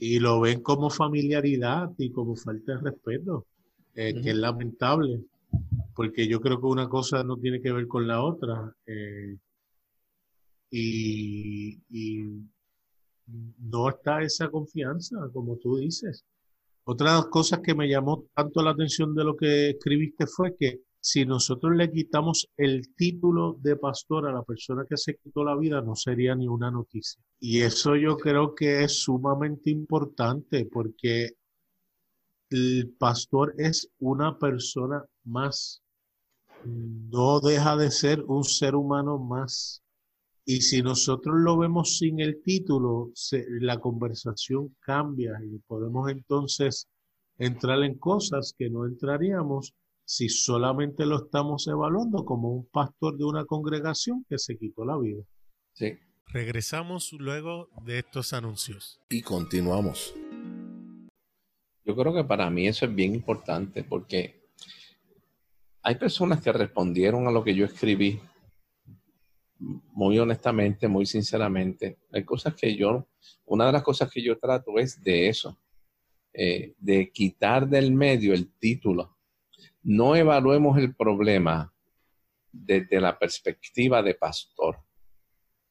y 0.01 0.19
lo 0.19 0.41
ven 0.41 0.63
como 0.63 0.89
familiaridad 0.89 1.91
y 1.99 2.11
como 2.11 2.35
falta 2.35 2.73
de 2.73 2.91
respeto, 2.91 3.47
eh, 3.95 4.15
que 4.21 4.31
es 4.31 4.37
lamentable, 4.37 5.23
porque 5.95 6.27
yo 6.27 6.41
creo 6.41 6.59
que 6.59 6.67
una 6.67 6.89
cosa 6.89 7.23
no 7.23 7.37
tiene 7.37 7.61
que 7.61 7.71
ver 7.71 7.87
con 7.87 8.09
la 8.09 8.23
otra. 8.25 8.75
Eh, 8.87 9.37
y, 10.71 11.79
y, 11.91 12.25
no 13.59 13.91
está 13.91 14.23
esa 14.23 14.49
confianza, 14.49 15.17
como 15.33 15.57
tú 15.59 15.77
dices. 15.77 16.25
Otra 16.85 17.11
de 17.11 17.17
las 17.19 17.27
cosas 17.27 17.61
que 17.61 17.75
me 17.75 17.89
llamó 17.89 18.25
tanto 18.35 18.63
la 18.63 18.71
atención 18.71 19.15
de 19.15 19.25
lo 19.25 19.37
que 19.37 19.71
escribiste 19.71 20.27
fue 20.27 20.57
que 20.57 20.81
si 21.01 21.25
nosotros 21.25 21.75
le 21.77 21.91
quitamos 21.91 22.49
el 22.59 22.95
título 22.95 23.57
de 23.61 23.77
pastor 23.77 24.29
a 24.29 24.33
la 24.33 24.43
persona 24.43 24.85
que 24.89 24.99
se 24.99 25.17
quitó 25.17 25.43
la 25.43 25.57
vida, 25.57 25.81
no 25.81 25.97
sería 25.97 26.35
ni 26.35 26.47
una 26.47 26.71
noticia. 26.71 27.23
Y 27.41 27.63
eso 27.63 27.97
yo 27.97 28.19
creo 28.19 28.55
que 28.55 28.85
es 28.85 29.03
sumamente 29.03 29.71
importante 29.71 30.67
porque 30.67 31.31
el 32.51 32.95
pastor 32.99 33.55
es 33.57 33.89
una 33.99 34.39
persona 34.39 35.03
más, 35.25 35.83
no 36.65 37.41
deja 37.41 37.77
de 37.77 37.91
ser 37.91 38.23
un 38.27 38.45
ser 38.45 38.75
humano 38.75 39.19
más. 39.19 39.83
Y 40.45 40.63
si 40.63 40.83
nosotros 40.83 41.37
lo 41.39 41.57
vemos 41.57 41.97
sin 41.99 42.21
el 42.21 42.43
título, 42.43 43.13
la 43.61 43.79
conversación 43.79 44.75
cambia 44.81 45.39
y 45.45 45.59
podemos 45.61 46.11
entonces 46.11 46.89
entrar 47.39 47.83
en 47.85 47.97
cosas 47.99 48.55
que 48.59 48.69
no 48.69 48.85
entraríamos 48.85 49.75
si 50.11 50.29
solamente 50.29 51.07
lo 51.07 51.25
estamos 51.25 51.68
evaluando 51.68 52.25
como 52.25 52.51
un 52.51 52.66
pastor 52.66 53.16
de 53.16 53.25
una 53.25 53.44
congregación 53.44 54.27
que 54.29 54.38
se 54.38 54.59
quitó 54.59 54.85
la 54.85 54.99
vida. 54.99 55.23
Sí. 55.73 56.01
Regresamos 56.27 57.12
luego 57.12 57.68
de 57.85 58.01
estos 58.01 58.33
anuncios. 58.33 59.01
Y 59.09 59.23
continuamos. 59.23 60.12
Yo 61.85 61.94
creo 61.94 62.12
que 62.12 62.25
para 62.25 62.51
mí 62.51 62.66
eso 62.66 62.87
es 62.87 62.94
bien 62.94 63.14
importante 63.14 63.85
porque 63.85 64.51
hay 65.81 65.94
personas 65.94 66.42
que 66.42 66.51
respondieron 66.51 67.29
a 67.29 67.31
lo 67.31 67.44
que 67.44 67.55
yo 67.55 67.64
escribí 67.64 68.20
muy 69.61 70.18
honestamente, 70.18 70.88
muy 70.88 71.07
sinceramente, 71.07 72.01
hay 72.11 72.25
cosas 72.25 72.57
que 72.57 72.75
yo, 72.75 73.07
una 73.44 73.66
de 73.66 73.73
las 73.73 73.85
cosas 73.85 74.11
que 74.11 74.25
yo 74.25 74.37
trato 74.40 74.77
es 74.77 75.01
de 75.05 75.29
eso, 75.29 75.57
eh, 76.33 76.75
de 76.79 77.12
quitar 77.12 77.68
del 77.68 77.92
medio 77.92 78.35
el 78.35 78.53
título. 78.59 79.20
No 79.83 80.14
evaluemos 80.14 80.77
el 80.77 80.95
problema 80.95 81.73
desde 82.53 83.01
la 83.01 83.19
perspectiva 83.19 84.03
de 84.03 84.14
pastor. 84.14 84.79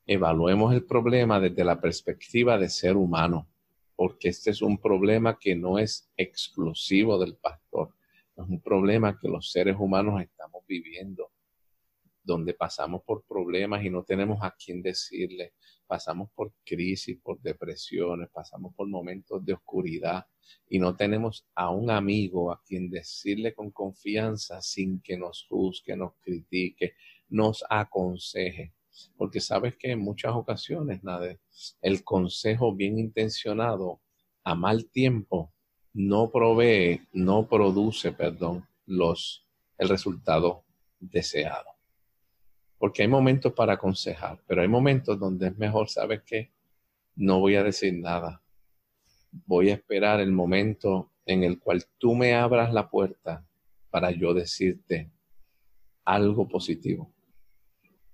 Evaluemos 0.05 0.73
el 0.73 0.85
problema 0.85 1.39
desde 1.39 1.63
la 1.63 1.79
perspectiva 1.79 2.57
de 2.57 2.69
ser 2.69 2.97
humano, 2.97 3.47
porque 3.95 4.29
este 4.29 4.49
es 4.49 4.63
un 4.63 4.79
problema 4.79 5.37
que 5.37 5.55
no 5.55 5.77
es 5.77 6.11
exclusivo 6.17 7.19
del 7.19 7.35
pastor, 7.35 7.93
es 8.35 8.43
un 8.47 8.59
problema 8.61 9.19
que 9.19 9.27
los 9.27 9.51
seres 9.51 9.75
humanos 9.77 10.21
estamos 10.21 10.63
viviendo 10.67 11.31
donde 12.23 12.53
pasamos 12.53 13.03
por 13.03 13.23
problemas 13.23 13.83
y 13.83 13.89
no 13.89 14.03
tenemos 14.03 14.39
a 14.41 14.55
quién 14.55 14.81
decirle, 14.81 15.53
pasamos 15.89 16.29
por 16.35 16.53
crisis, 16.63 17.17
por 17.19 17.41
depresiones, 17.41 18.29
pasamos 18.29 18.75
por 18.75 18.87
momentos 18.87 19.43
de 19.43 19.53
oscuridad 19.53 20.27
y 20.69 20.77
no 20.77 20.95
tenemos 20.95 21.47
a 21.55 21.71
un 21.71 21.89
amigo 21.89 22.51
a 22.51 22.61
quien 22.63 22.91
decirle 22.91 23.55
con 23.55 23.71
confianza 23.71 24.61
sin 24.61 25.01
que 25.01 25.17
nos 25.17 25.47
juzgue, 25.49 25.97
nos 25.97 26.13
critique, 26.21 26.93
nos 27.29 27.65
aconseje. 27.67 28.75
Porque 29.17 29.41
sabes 29.41 29.77
que 29.77 29.91
en 29.91 29.99
muchas 29.99 30.33
ocasiones, 30.33 31.03
nada, 31.03 31.35
el 31.81 32.03
consejo 32.03 32.75
bien 32.75 32.99
intencionado 32.99 33.99
a 34.43 34.53
mal 34.53 34.91
tiempo 34.91 35.51
no 35.93 36.29
provee, 36.29 37.01
no 37.13 37.47
produce, 37.47 38.11
perdón, 38.11 38.67
los, 38.85 39.43
el 39.79 39.89
resultado 39.89 40.65
deseado. 40.99 41.78
Porque 42.79 43.03
hay 43.03 43.07
momentos 43.07 43.53
para 43.53 43.73
aconsejar, 43.73 44.41
pero 44.47 44.61
hay 44.61 44.67
momentos 44.67 45.19
donde 45.19 45.47
es 45.47 45.57
mejor, 45.57 45.89
¿sabes 45.89 46.23
qué? 46.25 46.49
No 47.15 47.41
voy 47.41 47.55
a 47.55 47.63
decir 47.63 47.93
nada. 47.93 48.41
Voy 49.45 49.69
a 49.69 49.73
esperar 49.73 50.21
el 50.21 50.31
momento 50.31 51.11
en 51.25 51.43
el 51.43 51.59
cual 51.59 51.83
tú 51.97 52.15
me 52.15 52.33
abras 52.33 52.73
la 52.73 52.89
puerta 52.89 53.45
para 53.91 54.11
yo 54.11 54.33
decirte 54.33 55.11
algo 56.05 56.47
positivo. 56.47 57.13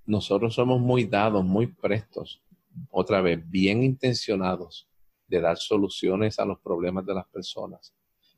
Nosotros 0.05 0.55
somos 0.55 0.81
muy 0.81 1.05
dados, 1.05 1.45
muy 1.45 1.67
prestos, 1.67 2.41
otra 2.89 3.21
vez, 3.21 3.39
bien 3.49 3.83
intencionados 3.83 4.89
de 5.27 5.41
dar 5.41 5.57
soluciones 5.57 6.39
a 6.39 6.45
los 6.45 6.59
problemas 6.59 7.05
de 7.05 7.13
las 7.13 7.27
personas, 7.27 7.95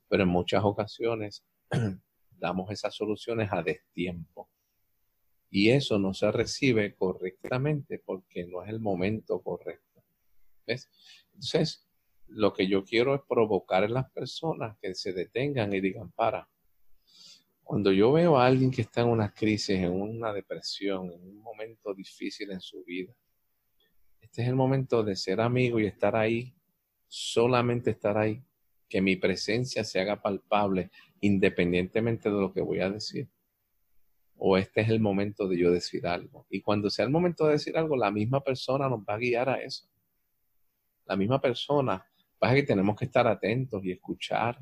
pero 0.08 0.24
en 0.24 0.30
muchas 0.30 0.64
ocasiones 0.64 1.46
damos 2.32 2.70
esas 2.70 2.94
soluciones 2.94 3.50
a 3.52 3.64
destiempo 3.64 4.50
y 5.50 5.70
eso 5.70 5.98
no 5.98 6.14
se 6.14 6.32
recibe 6.32 6.96
correctamente 6.96 8.02
porque 8.04 8.46
no 8.46 8.64
es 8.64 8.70
el 8.70 8.80
momento 8.80 9.42
correcto. 9.42 10.04
Entonces, 10.66 11.88
lo 12.28 12.54
que 12.54 12.68
yo 12.68 12.84
quiero 12.84 13.16
es 13.16 13.22
provocar 13.28 13.84
en 13.86 13.94
las 13.94 14.12
personas 14.12 14.78
que 14.82 14.94
se 14.94 15.14
detengan 15.14 15.74
y 15.74 15.80
digan, 15.80 16.12
para, 16.12 16.50
cuando 17.64 17.92
yo 17.92 18.12
veo 18.12 18.38
a 18.38 18.46
alguien 18.46 18.72
que 18.72 18.82
está 18.82 19.02
en 19.02 19.08
una 19.08 19.34
crisis, 19.34 19.78
en 19.78 19.92
una 19.92 20.34
depresión, 20.34 21.12
en 21.12 21.22
un 21.22 21.42
momento 21.42 21.94
difícil 21.94 22.52
en 22.52 22.60
su 22.60 22.84
vida, 22.84 23.14
este 24.20 24.42
es 24.42 24.50
el 24.50 24.56
momento 24.56 25.04
de 25.04 25.16
ser 25.16 25.40
amigo 25.40 25.80
y 25.80 25.86
estar 25.86 26.16
ahí, 26.16 26.54
solamente 27.08 27.92
estar 27.92 28.18
ahí, 28.18 28.44
que 28.90 29.02
mi 29.02 29.16
presencia 29.16 29.84
se 29.86 30.00
haga 30.00 30.22
palpable 30.22 30.92
independientemente 31.22 32.30
de 32.30 32.36
lo 32.36 32.54
que 32.54 32.62
voy 32.62 32.80
a 32.80 32.90
decir 32.90 33.30
o 34.38 34.58
este 34.58 34.82
es 34.82 34.90
el 34.90 35.00
momento 35.00 35.48
de 35.48 35.58
yo 35.58 35.72
decir 35.72 36.06
algo. 36.08 36.46
Y 36.50 36.62
cuando 36.62 36.90
sea 36.90 37.06
el 37.06 37.12
momento 37.12 37.46
de 37.46 37.54
decir 37.54 37.78
algo, 37.78 37.96
la 37.96 38.12
misma 38.12 38.42
persona 38.42 38.88
nos 38.88 39.00
va 39.02 39.16
a 39.16 39.18
guiar 39.18 39.50
a 39.50 39.62
eso. 39.62 39.88
La 41.06 41.16
misma 41.16 41.42
persona. 41.42 42.06
Pasa 42.38 42.54
que 42.54 42.64
tenemos 42.64 42.96
que 42.96 43.06
estar 43.06 43.28
atentos 43.28 43.84
y 43.84 43.92
escuchar, 43.92 44.60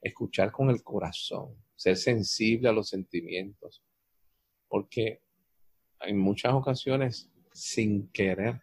escuchar 0.00 0.50
con 0.50 0.70
el 0.70 0.82
corazón, 0.82 1.54
ser 1.76 1.98
sensible 1.98 2.70
a 2.70 2.72
los 2.72 2.88
sentimientos. 2.88 3.84
Porque 4.66 5.20
en 6.00 6.18
muchas 6.18 6.54
ocasiones, 6.54 7.30
sin 7.52 8.10
querer, 8.10 8.62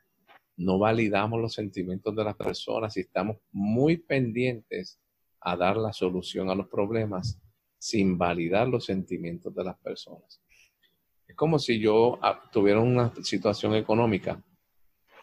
no 0.56 0.80
validamos 0.80 1.39
los 1.39 1.54
sentimientos 1.54 2.15
de 2.15 2.24
las 2.24 2.36
personas 2.36 2.98
y 2.98 3.02
estamos 3.02 3.38
muy 3.52 3.98
pendientes 3.98 5.00
a 5.39 5.56
dar 5.56 5.78
la 5.78 5.93
solución 5.93 6.50
a 6.50 6.56
los 6.56 6.67
problemas 6.67 7.39
sin 7.78 8.17
validar 8.17 8.67
los 8.67 8.86
sentimientos 8.86 9.54
de 9.54 9.63
las 9.63 9.78
personas. 9.78 10.41
Como 11.38 11.60
si 11.60 11.80
yo 11.80 12.17
ah, 12.23 12.50
tuviera 12.52 12.80
una 12.80 13.13
situación 13.21 13.76
económica 13.76 14.43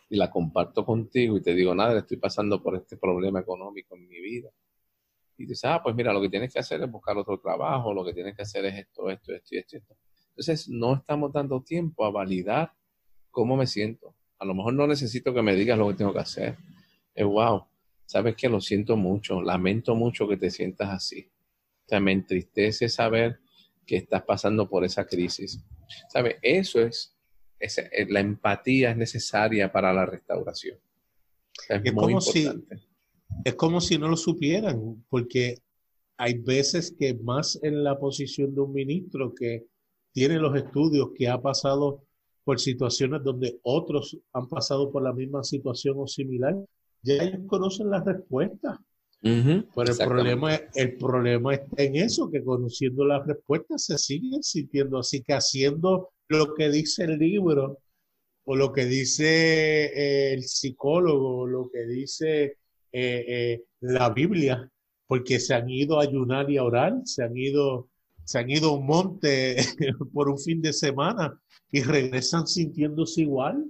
y 0.09 0.14
la 0.14 0.31
comparto 0.31 0.85
contigo 0.87 1.37
y 1.37 1.42
te 1.42 1.57
digo, 1.57 1.74
nada, 1.74 1.98
estoy 1.98 2.18
pasando 2.18 2.62
por 2.62 2.77
este 2.77 2.96
problema 2.96 3.40
económico 3.40 3.96
en 3.96 4.07
mi 4.07 4.20
vida. 4.20 4.48
Y 5.37 5.44
dices, 5.44 5.64
ah, 5.64 5.81
pues 5.83 5.96
mira, 5.96 6.12
lo 6.12 6.20
que 6.20 6.29
tienes 6.29 6.53
que 6.53 6.61
hacer 6.61 6.81
es 6.81 6.88
buscar 6.88 7.18
otro 7.18 7.40
trabajo, 7.40 7.92
lo 7.92 8.05
que 8.05 8.12
tienes 8.12 8.37
que 8.37 8.42
hacer 8.42 8.64
es 8.66 8.79
esto, 8.79 9.11
esto, 9.11 9.35
esto 9.35 9.57
y 9.57 9.59
esto, 9.59 9.77
esto. 9.77 9.96
Entonces, 10.29 10.68
no 10.68 10.94
estamos 10.94 11.33
dando 11.33 11.61
tiempo 11.62 12.05
a 12.05 12.12
validar 12.12 12.72
cómo 13.33 13.57
me 13.57 13.66
siento. 13.66 14.14
A 14.38 14.44
lo 14.44 14.55
mejor 14.55 14.74
no 14.74 14.87
necesito 14.87 15.35
que 15.35 15.42
me 15.42 15.57
digas 15.57 15.77
lo 15.77 15.88
que 15.88 15.94
tengo 15.94 16.12
que 16.12 16.20
hacer. 16.20 16.57
Es 17.12 17.27
wow, 17.27 17.64
sabes 18.07 18.37
que 18.37 18.48
lo 18.48 18.61
siento 18.61 18.96
mucho, 18.96 19.42
lamento 19.42 19.96
mucho 19.96 20.29
que 20.29 20.37
te 20.37 20.53
sientas 20.53 20.90
así. 20.90 21.29
O 21.87 21.88
sea, 21.88 21.98
me 21.98 22.12
entristece 22.12 22.88
saber 22.88 23.40
que 23.87 23.97
estás 23.97 24.23
pasando 24.23 24.68
por 24.68 24.85
esa 24.85 25.07
crisis. 25.07 25.62
¿Sabe? 26.09 26.38
Eso 26.42 26.81
es, 26.81 27.16
eh, 27.61 28.07
la 28.09 28.20
empatía 28.20 28.90
es 28.90 28.97
necesaria 28.97 29.70
para 29.70 29.92
la 29.92 30.07
restauración. 30.07 30.79
Es, 31.68 31.83
muy 31.83 31.94
como 31.94 32.11
importante. 32.11 32.77
Si, 32.77 32.85
es 33.44 33.55
como 33.55 33.81
si 33.81 33.99
no 33.99 34.09
lo 34.09 34.16
supieran, 34.16 35.05
porque 35.09 35.59
hay 36.16 36.35
veces 36.38 36.94
que 36.99 37.14
más 37.14 37.59
en 37.62 37.83
la 37.83 37.99
posición 37.99 38.55
de 38.55 38.61
un 38.61 38.73
ministro 38.73 39.35
que 39.35 39.66
tiene 40.12 40.38
los 40.38 40.57
estudios, 40.57 41.11
que 41.14 41.29
ha 41.29 41.40
pasado 41.40 42.05
por 42.44 42.61
situaciones 42.61 43.23
donde 43.25 43.59
otros 43.62 44.16
han 44.33 44.49
pasado 44.49 44.92
por 44.92 45.03
la 45.03 45.12
misma 45.12 45.42
situación 45.42 45.97
o 45.99 46.07
similar, 46.07 46.55
ya 47.03 47.14
ellos 47.23 47.40
conocen 47.47 47.90
las 47.90 48.05
respuestas. 48.05 48.79
Pero 49.25 49.91
el 49.91 49.97
problema, 49.97 50.55
el 50.75 50.97
problema 50.99 51.55
está 51.55 51.83
en 51.83 51.97
eso, 51.97 52.31
que 52.31 52.45
conociendo 52.45 53.07
las 53.07 53.27
respuestas 53.27 53.87
se 53.87 53.97
siguen 53.97 54.43
sintiendo 54.43 54.99
así, 54.99 55.23
que 55.23 55.33
haciendo 55.33 56.11
lo 56.29 56.53
que 56.53 56.69
dice 56.69 57.05
el 57.05 57.19
libro, 57.19 57.79
o 58.45 58.55
lo 58.55 58.71
que 58.71 58.85
dice 58.85 59.87
eh, 59.87 60.35
el 60.35 60.43
psicólogo, 60.43 61.39
o 61.39 61.47
lo 61.47 61.71
que 61.71 61.87
dice 61.87 62.59
eh, 62.93 63.25
eh, 63.27 63.63
la 63.81 64.11
Biblia, 64.11 64.71
porque 65.07 65.41
se 65.41 65.55
han 65.55 65.71
ido 65.71 65.99
a 65.99 66.03
ayunar 66.03 66.51
y 66.51 66.59
a 66.59 66.65
orar, 66.65 66.93
se 67.05 67.25
han 67.25 67.35
ido, 67.35 67.89
se 68.25 68.41
han 68.41 68.51
ido 68.51 68.71
a 68.71 68.77
un 68.77 68.85
monte 68.85 69.57
por 70.13 70.29
un 70.29 70.39
fin 70.39 70.61
de 70.61 70.75
semana 70.75 71.41
y 71.73 71.83
regresan 71.83 72.47
sintiéndose 72.47 73.23
igual. 73.23 73.65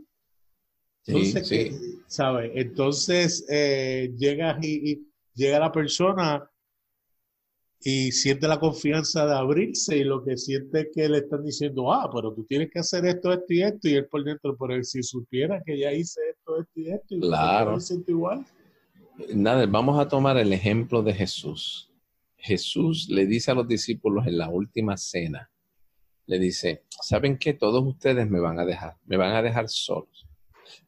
Entonces, 1.06 1.46
sí, 1.46 1.70
¿sabes? 2.08 2.50
Entonces 2.54 3.46
llegas 3.46 4.56
y 4.64 5.06
llega 5.34 5.58
la 5.58 5.72
persona 5.72 6.48
y 7.80 8.12
siente 8.12 8.48
la 8.48 8.58
confianza 8.58 9.26
de 9.26 9.34
abrirse 9.34 9.98
y 9.98 10.04
lo 10.04 10.24
que 10.24 10.38
siente 10.38 10.80
es 10.80 10.88
que 10.94 11.08
le 11.08 11.18
están 11.18 11.44
diciendo, 11.44 11.92
ah, 11.92 12.10
pero 12.12 12.32
tú 12.32 12.44
tienes 12.44 12.70
que 12.70 12.78
hacer 12.78 13.04
esto, 13.04 13.30
esto 13.32 13.52
y 13.52 13.62
esto, 13.62 13.88
y 13.88 13.94
él 13.94 14.06
por 14.06 14.24
dentro, 14.24 14.56
pero 14.56 14.74
él 14.74 14.84
si 14.84 15.02
supiera 15.02 15.62
que 15.62 15.78
ya 15.78 15.92
hice 15.92 16.20
esto, 16.30 16.60
esto 16.60 16.80
y 16.80 16.90
esto, 16.90 17.14
y 17.16 17.20
claro. 17.20 17.78
siente 17.78 18.12
igual. 18.12 18.46
Nada, 19.34 19.66
vamos 19.66 20.00
a 20.00 20.08
tomar 20.08 20.38
el 20.38 20.52
ejemplo 20.52 21.02
de 21.02 21.12
Jesús. 21.12 21.92
Jesús 22.38 23.08
le 23.10 23.26
dice 23.26 23.50
a 23.50 23.54
los 23.54 23.68
discípulos 23.68 24.26
en 24.26 24.38
la 24.38 24.48
última 24.48 24.96
cena, 24.96 25.50
le 26.26 26.38
dice, 26.38 26.84
¿saben 26.88 27.36
que 27.36 27.52
Todos 27.52 27.84
ustedes 27.84 28.28
me 28.28 28.40
van 28.40 28.58
a 28.58 28.64
dejar, 28.64 28.96
me 29.04 29.18
van 29.18 29.34
a 29.34 29.42
dejar 29.42 29.68
solos. 29.68 30.23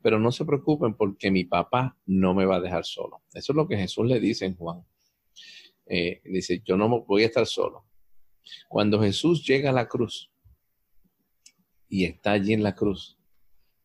Pero 0.02 0.18
no 0.18 0.32
se 0.32 0.44
preocupen 0.44 0.94
porque 0.94 1.30
mi 1.30 1.44
papá 1.44 1.96
no 2.06 2.34
me 2.34 2.44
va 2.44 2.56
a 2.56 2.60
dejar 2.60 2.84
solo. 2.84 3.22
Eso 3.32 3.52
es 3.52 3.56
lo 3.56 3.68
que 3.68 3.76
Jesús 3.76 4.06
le 4.06 4.20
dice 4.20 4.46
en 4.46 4.56
Juan. 4.56 4.84
Eh, 5.86 6.20
dice, 6.24 6.62
yo 6.64 6.76
no 6.76 6.88
voy 7.04 7.22
a 7.22 7.26
estar 7.26 7.46
solo. 7.46 7.86
Cuando 8.68 9.00
Jesús 9.00 9.46
llega 9.46 9.70
a 9.70 9.72
la 9.72 9.88
cruz 9.88 10.30
y 11.88 12.04
está 12.04 12.32
allí 12.32 12.52
en 12.52 12.62
la 12.62 12.74
cruz, 12.74 13.18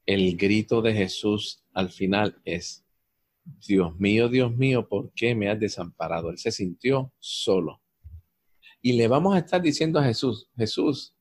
el 0.06 0.36
grito 0.36 0.82
de 0.82 0.94
Jesús 0.94 1.64
al 1.74 1.90
final 1.90 2.42
es, 2.44 2.86
Dios 3.68 4.00
mío, 4.00 4.30
Dios 4.30 4.56
mío, 4.56 4.88
¿por 4.88 5.12
qué 5.14 5.36
me 5.36 5.50
has 5.50 5.60
desamparado? 5.60 6.30
Él 6.30 6.38
se 6.38 6.52
sintió 6.52 7.14
solo. 7.20 7.82
Y 8.82 8.94
le 8.94 9.08
vamos 9.08 9.36
a 9.36 9.40
estar 9.40 9.62
diciendo 9.62 10.00
a 10.00 10.04
Jesús, 10.04 10.50
Jesús, 10.58 11.16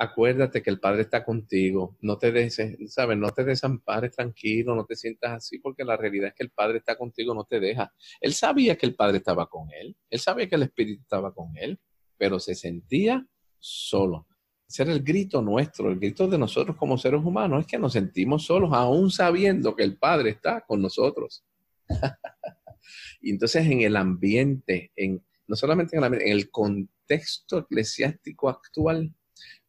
acuérdate 0.00 0.62
que 0.62 0.70
el 0.70 0.80
Padre 0.80 1.02
está 1.02 1.22
contigo, 1.22 1.98
no 2.00 2.16
te 2.16 2.32
deses, 2.32 2.74
¿sabes? 2.90 3.18
No 3.18 3.28
te 3.32 3.44
desampares 3.44 4.12
tranquilo, 4.12 4.74
no 4.74 4.86
te 4.86 4.96
sientas 4.96 5.32
así, 5.32 5.58
porque 5.58 5.84
la 5.84 5.94
realidad 5.94 6.28
es 6.28 6.34
que 6.34 6.42
el 6.42 6.50
Padre 6.50 6.78
está 6.78 6.96
contigo, 6.96 7.34
no 7.34 7.44
te 7.44 7.60
deja. 7.60 7.92
Él 8.18 8.32
sabía 8.32 8.76
que 8.76 8.86
el 8.86 8.94
Padre 8.94 9.18
estaba 9.18 9.46
con 9.46 9.68
él, 9.70 9.94
él 10.08 10.18
sabía 10.18 10.48
que 10.48 10.54
el 10.54 10.62
Espíritu 10.62 11.02
estaba 11.02 11.34
con 11.34 11.54
él, 11.54 11.78
pero 12.16 12.40
se 12.40 12.54
sentía 12.54 13.26
solo. 13.58 14.26
Ese 14.66 14.84
el 14.84 15.02
grito 15.02 15.42
nuestro, 15.42 15.90
el 15.90 15.98
grito 15.98 16.26
de 16.28 16.38
nosotros 16.38 16.78
como 16.78 16.96
seres 16.96 17.22
humanos, 17.22 17.60
es 17.60 17.66
que 17.66 17.78
nos 17.78 17.92
sentimos 17.92 18.46
solos, 18.46 18.70
aún 18.72 19.10
sabiendo 19.10 19.76
que 19.76 19.82
el 19.82 19.98
Padre 19.98 20.30
está 20.30 20.62
con 20.62 20.80
nosotros. 20.80 21.44
y 23.20 23.32
entonces 23.32 23.66
en 23.66 23.82
el 23.82 23.96
ambiente, 23.96 24.92
en, 24.96 25.22
no 25.46 25.56
solamente 25.56 25.94
en 25.94 25.98
el, 25.98 26.04
ambiente, 26.04 26.30
en 26.30 26.38
el 26.38 26.50
contexto 26.50 27.58
eclesiástico 27.58 28.48
actual, 28.48 29.14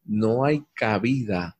no 0.04 0.44
hay 0.44 0.64
cabida 0.74 1.58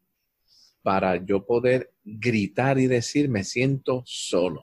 para 0.82 1.16
yo 1.24 1.46
poder 1.46 1.92
gritar 2.04 2.78
y 2.78 2.86
decir 2.86 3.28
me 3.28 3.44
siento 3.44 4.02
solo, 4.04 4.62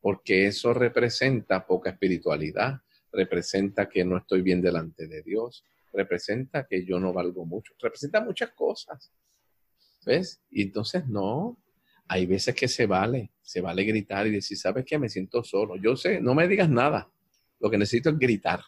porque 0.00 0.46
eso 0.46 0.74
representa 0.74 1.66
poca 1.66 1.90
espiritualidad, 1.90 2.80
representa 3.12 3.88
que 3.88 4.04
no 4.04 4.18
estoy 4.18 4.42
bien 4.42 4.60
delante 4.60 5.06
de 5.06 5.22
Dios, 5.22 5.64
representa 5.92 6.66
que 6.66 6.84
yo 6.84 6.98
no 6.98 7.12
valgo 7.12 7.46
mucho, 7.46 7.72
representa 7.80 8.20
muchas 8.20 8.50
cosas. 8.50 9.12
¿Ves? 10.04 10.42
Y 10.50 10.62
entonces 10.62 11.06
no, 11.06 11.58
hay 12.08 12.26
veces 12.26 12.54
que 12.54 12.68
se 12.68 12.86
vale, 12.86 13.30
se 13.40 13.60
vale 13.60 13.84
gritar 13.84 14.26
y 14.26 14.32
decir, 14.32 14.58
¿sabes 14.58 14.84
qué? 14.84 14.98
Me 14.98 15.08
siento 15.08 15.42
solo. 15.42 15.76
Yo 15.76 15.96
sé, 15.96 16.20
no 16.20 16.34
me 16.34 16.46
digas 16.46 16.68
nada. 16.68 17.10
Lo 17.60 17.70
que 17.70 17.78
necesito 17.78 18.10
es 18.10 18.18
gritar, 18.18 18.60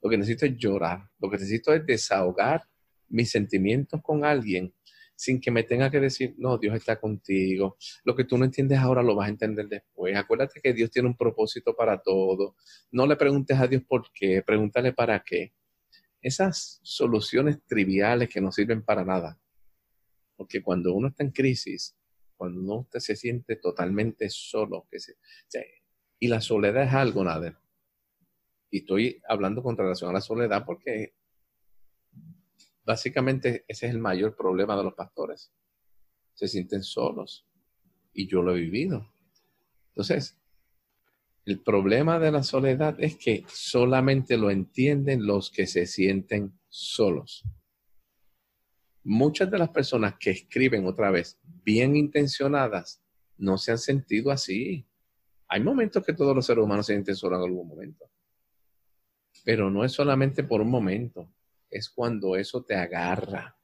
lo 0.00 0.08
que 0.08 0.16
necesito 0.16 0.46
es 0.46 0.56
llorar, 0.56 1.10
lo 1.18 1.28
que 1.28 1.36
necesito 1.36 1.74
es 1.74 1.84
desahogar 1.84 2.62
mis 3.08 3.30
sentimientos 3.30 4.00
con 4.02 4.24
alguien 4.24 4.72
sin 5.18 5.40
que 5.40 5.50
me 5.50 5.64
tenga 5.64 5.90
que 5.90 5.98
decir, 5.98 6.36
no, 6.38 6.58
Dios 6.58 6.76
está 6.76 7.00
contigo. 7.00 7.76
Lo 8.04 8.14
que 8.14 8.22
tú 8.22 8.38
no 8.38 8.44
entiendes 8.44 8.78
ahora 8.78 9.02
lo 9.02 9.16
vas 9.16 9.26
a 9.26 9.30
entender 9.30 9.66
después. 9.66 10.16
Acuérdate 10.16 10.60
que 10.60 10.72
Dios 10.72 10.92
tiene 10.92 11.08
un 11.08 11.16
propósito 11.16 11.74
para 11.74 12.00
todo. 12.00 12.54
No 12.92 13.04
le 13.04 13.16
preguntes 13.16 13.58
a 13.58 13.66
Dios 13.66 13.82
por 13.82 14.12
qué, 14.12 14.42
pregúntale 14.42 14.92
para 14.92 15.20
qué. 15.24 15.54
Esas 16.22 16.78
soluciones 16.84 17.58
triviales 17.66 18.28
que 18.28 18.40
no 18.40 18.52
sirven 18.52 18.84
para 18.84 19.04
nada. 19.04 19.40
Porque 20.36 20.62
cuando 20.62 20.94
uno 20.94 21.08
está 21.08 21.24
en 21.24 21.32
crisis, 21.32 21.96
cuando 22.36 22.60
uno 22.60 22.88
se 22.92 23.16
siente 23.16 23.56
totalmente 23.56 24.30
solo, 24.30 24.86
que 24.88 25.00
se, 25.00 25.16
y 26.20 26.28
la 26.28 26.40
soledad 26.40 26.84
es 26.84 26.94
algo, 26.94 27.24
nada. 27.24 27.60
Y 28.70 28.78
estoy 28.78 29.20
hablando 29.28 29.64
con 29.64 29.76
relación 29.76 30.10
a 30.10 30.12
la 30.14 30.20
soledad 30.20 30.64
porque 30.64 31.14
Básicamente 32.88 33.66
ese 33.68 33.86
es 33.86 33.92
el 33.92 33.98
mayor 33.98 34.34
problema 34.34 34.74
de 34.74 34.82
los 34.82 34.94
pastores. 34.94 35.52
Se 36.32 36.48
sienten 36.48 36.82
solos. 36.82 37.46
Y 38.14 38.26
yo 38.26 38.40
lo 38.40 38.56
he 38.56 38.60
vivido. 38.60 39.06
Entonces, 39.88 40.38
el 41.44 41.60
problema 41.60 42.18
de 42.18 42.32
la 42.32 42.42
soledad 42.42 42.96
es 42.98 43.16
que 43.16 43.44
solamente 43.46 44.38
lo 44.38 44.50
entienden 44.50 45.26
los 45.26 45.50
que 45.50 45.66
se 45.66 45.84
sienten 45.84 46.58
solos. 46.70 47.44
Muchas 49.04 49.50
de 49.50 49.58
las 49.58 49.68
personas 49.68 50.14
que 50.18 50.30
escriben 50.30 50.86
otra 50.86 51.10
vez 51.10 51.38
bien 51.42 51.94
intencionadas 51.94 53.02
no 53.36 53.58
se 53.58 53.72
han 53.72 53.78
sentido 53.78 54.30
así. 54.30 54.88
Hay 55.46 55.60
momentos 55.60 56.02
que 56.06 56.14
todos 56.14 56.34
los 56.34 56.46
seres 56.46 56.64
humanos 56.64 56.86
se 56.86 56.94
sienten 56.94 57.16
solos 57.16 57.38
en 57.38 57.50
algún 57.50 57.68
momento. 57.68 58.10
Pero 59.44 59.70
no 59.70 59.84
es 59.84 59.92
solamente 59.92 60.42
por 60.42 60.62
un 60.62 60.70
momento 60.70 61.30
es 61.70 61.90
cuando 61.90 62.36
eso 62.36 62.62
te 62.62 62.74
agarra 62.74 63.56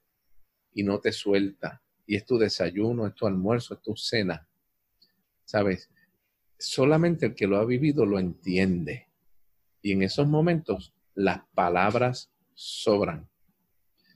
y 0.73 0.83
no 0.83 0.99
te 0.99 1.11
suelta. 1.11 1.81
Y 2.05 2.15
es 2.15 2.25
tu 2.25 2.37
desayuno, 2.37 3.07
es 3.07 3.15
tu 3.15 3.25
almuerzo, 3.25 3.73
es 3.73 3.81
tu 3.81 3.95
cena. 3.95 4.47
¿Sabes? 5.43 5.89
Solamente 6.57 7.27
el 7.27 7.35
que 7.35 7.47
lo 7.47 7.57
ha 7.57 7.65
vivido 7.65 8.05
lo 8.05 8.19
entiende. 8.19 9.09
Y 9.81 9.91
en 9.93 10.03
esos 10.03 10.27
momentos 10.27 10.93
las 11.13 11.41
palabras 11.53 12.31
sobran. 12.53 13.29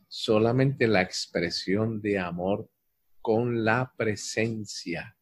Solamente 0.08 0.88
la 0.88 1.02
expresión 1.02 2.02
de 2.02 2.20
amor 2.20 2.70
con 3.22 3.64
la 3.64 3.94
presencia 3.96 5.16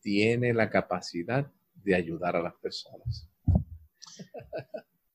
tiene 0.00 0.52
la 0.52 0.70
capacidad 0.70 1.50
de 1.74 1.94
ayudar 1.94 2.36
a 2.36 2.42
las 2.42 2.54
personas. 2.54 3.28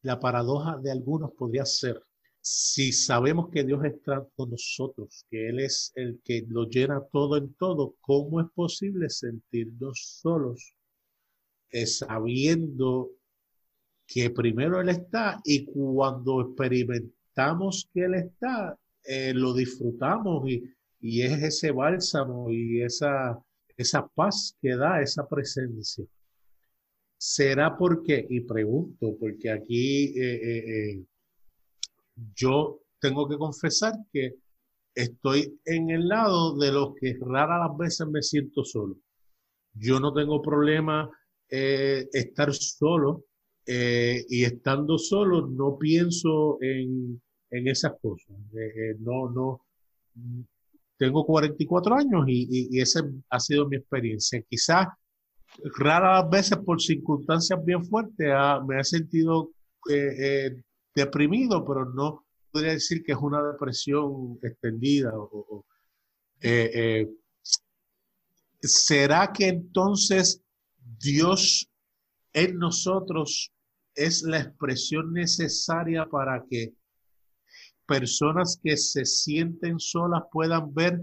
La 0.01 0.19
paradoja 0.19 0.77
de 0.77 0.91
algunos 0.91 1.31
podría 1.33 1.65
ser 1.65 2.01
si 2.47 2.91
sabemos 2.91 3.49
que 3.51 3.63
Dios 3.63 3.83
está 3.85 4.23
con 4.35 4.51
nosotros, 4.51 5.25
que 5.31 5.49
Él 5.49 5.61
es 5.61 5.91
el 5.95 6.21
que 6.23 6.45
lo 6.47 6.69
llena 6.69 7.01
todo 7.11 7.37
en 7.37 7.51
todo, 7.55 7.95
¿cómo 8.01 8.39
es 8.39 8.45
posible 8.53 9.09
sentirnos 9.09 10.19
solos 10.21 10.75
eh, 11.71 11.87
sabiendo 11.87 13.09
que 14.05 14.29
primero 14.29 14.79
Él 14.79 14.89
está 14.89 15.41
y 15.43 15.65
cuando 15.65 16.41
experimentamos 16.41 17.89
que 17.91 18.03
Él 18.03 18.13
está, 18.13 18.77
eh, 19.03 19.33
lo 19.33 19.51
disfrutamos 19.51 20.47
y, 20.47 21.21
es 21.21 21.41
ese 21.41 21.71
bálsamo 21.71 22.51
y 22.51 22.83
esa, 22.83 23.39
esa 23.75 24.05
paz 24.05 24.55
que 24.61 24.75
da 24.75 25.01
esa 25.01 25.27
presencia? 25.27 26.05
¿Será 27.17 27.75
porque, 27.75 28.23
y 28.29 28.41
pregunto, 28.41 29.17
porque 29.19 29.49
aquí... 29.49 30.13
Eh, 30.15 31.03
yo 32.35 32.79
tengo 32.99 33.27
que 33.27 33.37
confesar 33.37 33.93
que 34.11 34.35
estoy 34.93 35.59
en 35.65 35.89
el 35.89 36.07
lado 36.07 36.57
de 36.57 36.71
los 36.71 36.95
que 36.99 37.17
raras 37.19 37.67
las 37.67 37.77
veces 37.77 38.07
me 38.07 38.21
siento 38.21 38.63
solo. 38.63 38.97
Yo 39.73 39.99
no 39.99 40.13
tengo 40.13 40.41
problema 40.41 41.09
eh, 41.49 42.07
estar 42.13 42.53
solo 42.53 43.25
eh, 43.65 44.23
y 44.29 44.43
estando 44.43 44.97
solo 44.97 45.47
no 45.47 45.77
pienso 45.77 46.57
en, 46.61 47.21
esas 47.49 47.93
cosas. 48.01 48.35
Eh, 48.53 48.95
no, 48.99 49.29
no. 49.29 49.61
Tengo 50.97 51.25
44 51.25 51.95
años 51.95 52.25
y, 52.27 52.69
y, 52.75 52.79
esa 52.81 53.01
ha 53.29 53.39
sido 53.39 53.67
mi 53.67 53.77
experiencia. 53.77 54.41
Quizás 54.49 54.87
raras 55.77 56.29
veces 56.29 56.57
por 56.57 56.81
circunstancias 56.81 57.63
bien 57.63 57.85
fuertes 57.85 58.27
me 58.67 58.79
he 58.79 58.83
sentido 58.83 59.51
deprimido, 60.95 61.65
pero 61.65 61.85
no 61.85 62.25
podría 62.51 62.71
decir 62.71 63.03
que 63.03 63.11
es 63.11 63.17
una 63.17 63.43
depresión 63.43 64.39
extendida. 64.41 65.13
Eh, 66.41 66.71
eh, 66.73 67.09
¿Será 68.61 69.31
que 69.33 69.47
entonces 69.47 70.41
Dios 70.79 71.69
en 72.33 72.57
nosotros 72.57 73.51
es 73.93 74.23
la 74.23 74.39
expresión 74.39 75.13
necesaria 75.13 76.05
para 76.05 76.43
que 76.49 76.73
personas 77.85 78.59
que 78.61 78.77
se 78.77 79.05
sienten 79.05 79.79
solas 79.79 80.23
puedan 80.31 80.73
ver 80.73 80.99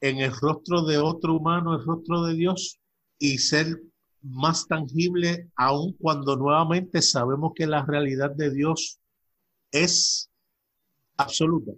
en 0.00 0.18
el 0.18 0.32
rostro 0.32 0.84
de 0.84 0.98
otro 0.98 1.36
humano 1.36 1.74
el 1.74 1.84
rostro 1.84 2.24
de 2.24 2.34
Dios 2.34 2.80
y 3.18 3.38
ser 3.38 3.80
más 4.22 4.66
tangible 4.66 5.50
aun 5.56 5.94
cuando 5.94 6.36
nuevamente 6.36 7.02
sabemos 7.02 7.52
que 7.54 7.66
la 7.66 7.84
realidad 7.84 8.30
de 8.30 8.52
Dios 8.52 8.97
es 9.72 10.30
absoluta. 11.16 11.72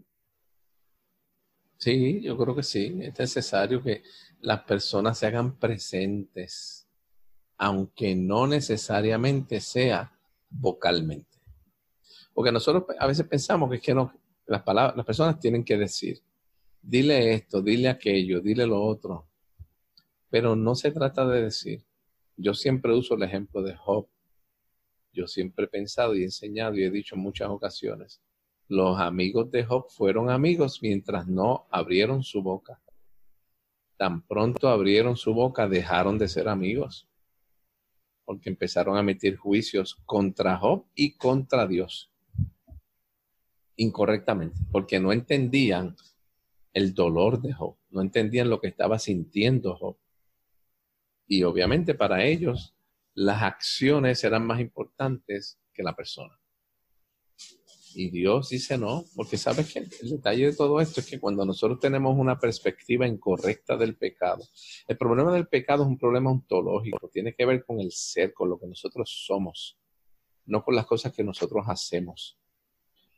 Sí, 1.76 2.20
yo 2.20 2.36
creo 2.36 2.54
que 2.54 2.62
sí. 2.62 2.98
Es 3.00 3.18
necesario 3.18 3.82
que 3.82 4.02
las 4.40 4.62
personas 4.64 5.18
se 5.18 5.26
hagan 5.26 5.58
presentes, 5.58 6.86
aunque 7.56 8.14
no 8.14 8.46
necesariamente 8.46 9.60
sea 9.60 10.12
vocalmente. 10.50 11.38
Porque 12.34 12.52
nosotros 12.52 12.84
a 12.98 13.06
veces 13.06 13.26
pensamos 13.26 13.70
que 13.70 13.76
es 13.76 13.82
que 13.82 13.94
no, 13.94 14.12
las, 14.46 14.62
palabras, 14.62 14.96
las 14.96 15.06
personas 15.06 15.38
tienen 15.40 15.64
que 15.64 15.78
decir, 15.78 16.20
dile 16.82 17.34
esto, 17.34 17.62
dile 17.62 17.88
aquello, 17.88 18.40
dile 18.40 18.66
lo 18.66 18.82
otro. 18.82 19.26
Pero 20.28 20.54
no 20.54 20.74
se 20.74 20.90
trata 20.92 21.26
de 21.26 21.42
decir. 21.42 21.84
Yo 22.36 22.54
siempre 22.54 22.94
uso 22.94 23.14
el 23.14 23.22
ejemplo 23.22 23.62
de 23.62 23.74
Job 23.74 24.06
yo 25.12 25.26
siempre 25.26 25.64
he 25.64 25.68
pensado 25.68 26.14
y 26.14 26.22
enseñado 26.22 26.76
y 26.76 26.84
he 26.84 26.90
dicho 26.90 27.14
en 27.14 27.22
muchas 27.22 27.48
ocasiones, 27.48 28.22
los 28.68 29.00
amigos 29.00 29.50
de 29.50 29.64
Job 29.64 29.86
fueron 29.90 30.30
amigos 30.30 30.80
mientras 30.82 31.26
no 31.26 31.66
abrieron 31.70 32.22
su 32.22 32.42
boca. 32.42 32.80
Tan 33.96 34.22
pronto 34.22 34.68
abrieron 34.68 35.16
su 35.16 35.34
boca, 35.34 35.68
dejaron 35.68 36.18
de 36.18 36.28
ser 36.28 36.48
amigos, 36.48 37.08
porque 38.24 38.48
empezaron 38.48 38.96
a 38.96 39.00
emitir 39.00 39.36
juicios 39.36 40.00
contra 40.06 40.56
Job 40.56 40.86
y 40.94 41.16
contra 41.16 41.66
Dios. 41.66 42.12
Incorrectamente, 43.76 44.60
porque 44.70 45.00
no 45.00 45.12
entendían 45.12 45.96
el 46.72 46.94
dolor 46.94 47.42
de 47.42 47.52
Job, 47.52 47.76
no 47.90 48.02
entendían 48.02 48.48
lo 48.48 48.60
que 48.60 48.68
estaba 48.68 48.98
sintiendo 48.98 49.74
Job. 49.74 49.96
Y 51.26 51.42
obviamente 51.42 51.94
para 51.94 52.24
ellos 52.24 52.76
las 53.14 53.42
acciones 53.42 54.22
eran 54.24 54.46
más 54.46 54.60
importantes 54.60 55.58
que 55.72 55.82
la 55.82 55.94
persona. 55.94 56.40
Y 57.94 58.10
Dios 58.10 58.50
dice 58.50 58.78
no, 58.78 59.04
porque 59.16 59.36
sabes 59.36 59.72
que 59.72 59.80
el 59.80 60.10
detalle 60.10 60.46
de 60.46 60.56
todo 60.56 60.80
esto 60.80 61.00
es 61.00 61.06
que 61.06 61.18
cuando 61.18 61.44
nosotros 61.44 61.80
tenemos 61.80 62.16
una 62.16 62.38
perspectiva 62.38 63.06
incorrecta 63.06 63.76
del 63.76 63.96
pecado, 63.96 64.44
el 64.86 64.96
problema 64.96 65.32
del 65.32 65.48
pecado 65.48 65.82
es 65.82 65.88
un 65.88 65.98
problema 65.98 66.30
ontológico, 66.30 67.08
tiene 67.08 67.34
que 67.34 67.44
ver 67.46 67.64
con 67.64 67.80
el 67.80 67.90
ser, 67.90 68.32
con 68.32 68.48
lo 68.48 68.60
que 68.60 68.68
nosotros 68.68 69.10
somos, 69.26 69.76
no 70.46 70.62
con 70.64 70.76
las 70.76 70.86
cosas 70.86 71.12
que 71.12 71.24
nosotros 71.24 71.64
hacemos. 71.66 72.38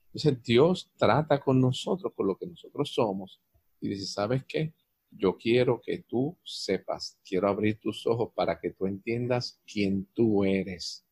Entonces 0.06 0.42
Dios 0.42 0.90
trata 0.96 1.40
con 1.40 1.60
nosotros, 1.60 2.12
con 2.14 2.26
lo 2.26 2.36
que 2.36 2.46
nosotros 2.46 2.92
somos, 2.92 3.42
y 3.80 3.88
dice, 3.88 4.06
¿sabes 4.06 4.44
qué? 4.46 4.74
Yo 5.14 5.36
quiero 5.36 5.80
que 5.80 5.98
tú 5.98 6.38
sepas, 6.42 7.18
quiero 7.24 7.48
abrir 7.48 7.78
tus 7.78 8.06
ojos 8.06 8.32
para 8.34 8.58
que 8.58 8.70
tú 8.70 8.86
entiendas 8.86 9.60
quién 9.66 10.06
tú 10.14 10.44
eres. 10.44 11.04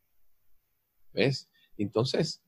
¿Ves? 1.13 1.51
Entonces, 1.77 2.43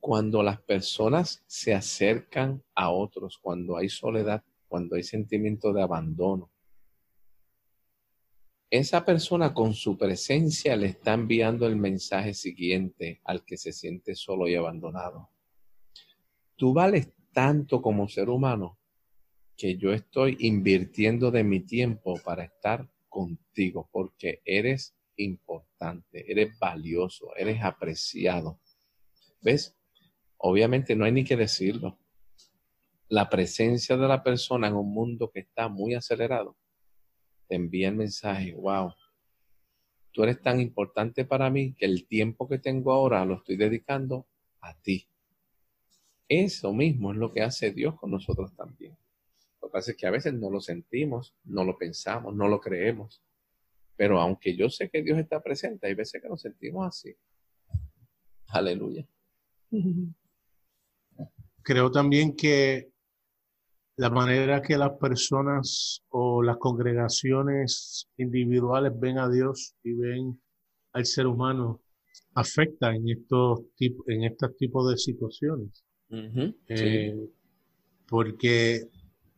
cuando 0.00 0.42
las 0.42 0.60
personas 0.62 1.44
se 1.46 1.74
acercan 1.74 2.62
a 2.74 2.90
otros, 2.90 3.38
cuando 3.38 3.76
hay 3.76 3.88
soledad, 3.88 4.42
cuando 4.68 4.96
hay 4.96 5.02
sentimiento 5.02 5.72
de 5.72 5.82
abandono, 5.82 6.50
esa 8.70 9.04
persona 9.04 9.54
con 9.54 9.72
su 9.72 9.96
presencia 9.96 10.74
le 10.74 10.86
está 10.86 11.14
enviando 11.14 11.66
el 11.66 11.76
mensaje 11.76 12.34
siguiente 12.34 13.20
al 13.24 13.44
que 13.44 13.56
se 13.56 13.72
siente 13.72 14.16
solo 14.16 14.48
y 14.48 14.56
abandonado. 14.56 15.30
Tú 16.56 16.72
vales 16.72 17.12
tanto 17.32 17.80
como 17.80 18.08
ser 18.08 18.28
humano 18.28 18.78
que 19.56 19.76
yo 19.76 19.92
estoy 19.92 20.36
invirtiendo 20.40 21.30
de 21.30 21.44
mi 21.44 21.60
tiempo 21.60 22.18
para 22.24 22.44
estar 22.44 22.88
contigo 23.08 23.88
porque 23.92 24.42
eres 24.44 24.96
importante, 25.16 26.30
eres 26.30 26.58
valioso, 26.58 27.34
eres 27.36 27.62
apreciado. 27.62 28.60
¿Ves? 29.40 29.76
Obviamente 30.38 30.96
no 30.96 31.04
hay 31.04 31.12
ni 31.12 31.24
que 31.24 31.36
decirlo. 31.36 31.98
La 33.08 33.28
presencia 33.28 33.96
de 33.96 34.08
la 34.08 34.22
persona 34.22 34.68
en 34.68 34.74
un 34.74 34.92
mundo 34.92 35.30
que 35.30 35.40
está 35.40 35.68
muy 35.68 35.94
acelerado 35.94 36.56
te 37.46 37.54
envía 37.54 37.88
el 37.88 37.96
mensaje, 37.96 38.54
wow, 38.54 38.92
tú 40.10 40.22
eres 40.22 40.40
tan 40.40 40.60
importante 40.60 41.24
para 41.24 41.50
mí 41.50 41.74
que 41.74 41.84
el 41.84 42.06
tiempo 42.06 42.48
que 42.48 42.58
tengo 42.58 42.92
ahora 42.92 43.24
lo 43.24 43.36
estoy 43.36 43.56
dedicando 43.56 44.26
a 44.60 44.74
ti. 44.74 45.06
Eso 46.26 46.72
mismo 46.72 47.12
es 47.12 47.18
lo 47.18 47.30
que 47.32 47.42
hace 47.42 47.70
Dios 47.70 47.94
con 47.96 48.10
nosotros 48.10 48.54
también. 48.56 48.96
Pasa 49.74 49.90
es 49.90 49.96
que 49.96 50.06
a 50.06 50.12
veces 50.12 50.32
no 50.32 50.50
lo 50.50 50.60
sentimos, 50.60 51.34
no 51.46 51.64
lo 51.64 51.76
pensamos, 51.76 52.32
no 52.32 52.46
lo 52.46 52.60
creemos. 52.60 53.20
Pero 53.96 54.20
aunque 54.20 54.56
yo 54.56 54.70
sé 54.70 54.88
que 54.88 55.02
Dios 55.02 55.18
está 55.18 55.42
presente, 55.42 55.88
hay 55.88 55.94
veces 55.94 56.22
que 56.22 56.28
nos 56.28 56.42
sentimos 56.42 56.86
así. 56.86 57.12
Aleluya. 58.50 59.04
Creo 61.62 61.90
también 61.90 62.36
que 62.36 62.92
la 63.96 64.10
manera 64.10 64.62
que 64.62 64.78
las 64.78 64.92
personas 64.92 66.04
o 66.08 66.40
las 66.40 66.58
congregaciones 66.58 68.08
individuales 68.16 68.92
ven 68.94 69.18
a 69.18 69.28
Dios 69.28 69.74
y 69.82 69.92
ven 69.94 70.40
al 70.92 71.04
ser 71.04 71.26
humano 71.26 71.82
afecta 72.36 72.94
en 72.94 73.08
estos 73.08 73.62
tipos, 73.74 74.06
en 74.06 74.22
estos 74.22 74.56
tipos 74.56 74.88
de 74.88 74.96
situaciones. 74.98 75.84
Eh, 76.68 77.28
porque 78.06 78.88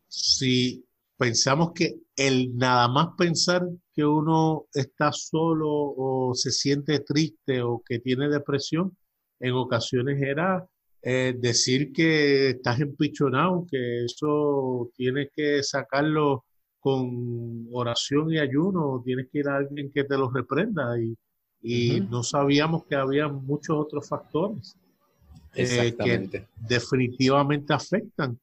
si 0.08 0.84
pensamos 1.16 1.72
que 1.72 1.96
el 2.16 2.56
nada 2.56 2.88
más 2.88 3.08
pensar 3.16 3.66
que 3.94 4.04
uno 4.04 4.66
está 4.72 5.12
solo 5.12 5.68
o 5.68 6.34
se 6.34 6.50
siente 6.50 7.00
triste 7.00 7.62
o 7.62 7.82
que 7.86 7.98
tiene 7.98 8.28
depresión, 8.28 8.96
en 9.40 9.52
ocasiones 9.52 10.20
era 10.20 10.66
eh, 11.02 11.34
decir 11.38 11.92
que 11.92 12.50
estás 12.50 12.80
empichonado, 12.80 13.66
que 13.70 14.04
eso 14.04 14.90
tienes 14.96 15.28
que 15.34 15.62
sacarlo 15.62 16.44
con 16.80 17.68
oración 17.72 18.32
y 18.32 18.38
ayuno, 18.38 19.02
tienes 19.04 19.28
que 19.30 19.38
ir 19.40 19.48
a 19.48 19.56
alguien 19.56 19.90
que 19.92 20.04
te 20.04 20.16
lo 20.16 20.30
reprenda 20.30 20.98
y, 20.98 21.16
no 22.10 22.22
sabíamos 22.22 22.84
que 22.84 22.94
había 22.94 23.26
muchos 23.26 23.76
otros 23.76 24.08
factores 24.08 24.76
eh, 25.54 25.96
que 25.98 26.46
definitivamente 26.54 27.72
afectan 27.72 28.38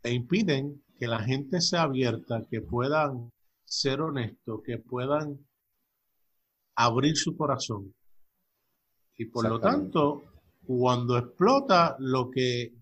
e 0.00 0.12
impiden 0.12 0.80
que 1.02 1.08
la 1.08 1.18
gente 1.18 1.60
sea 1.60 1.82
abierta, 1.82 2.46
que 2.48 2.60
puedan 2.60 3.32
ser 3.64 4.00
honestos, 4.00 4.60
que 4.64 4.78
puedan 4.78 5.36
abrir 6.76 7.16
su 7.16 7.36
corazón. 7.36 7.92
Y 9.16 9.24
por 9.24 9.48
lo 9.48 9.58
tanto, 9.58 10.22
cuando 10.64 11.18
explota 11.18 11.96
lo 11.98 12.30
que 12.30 12.74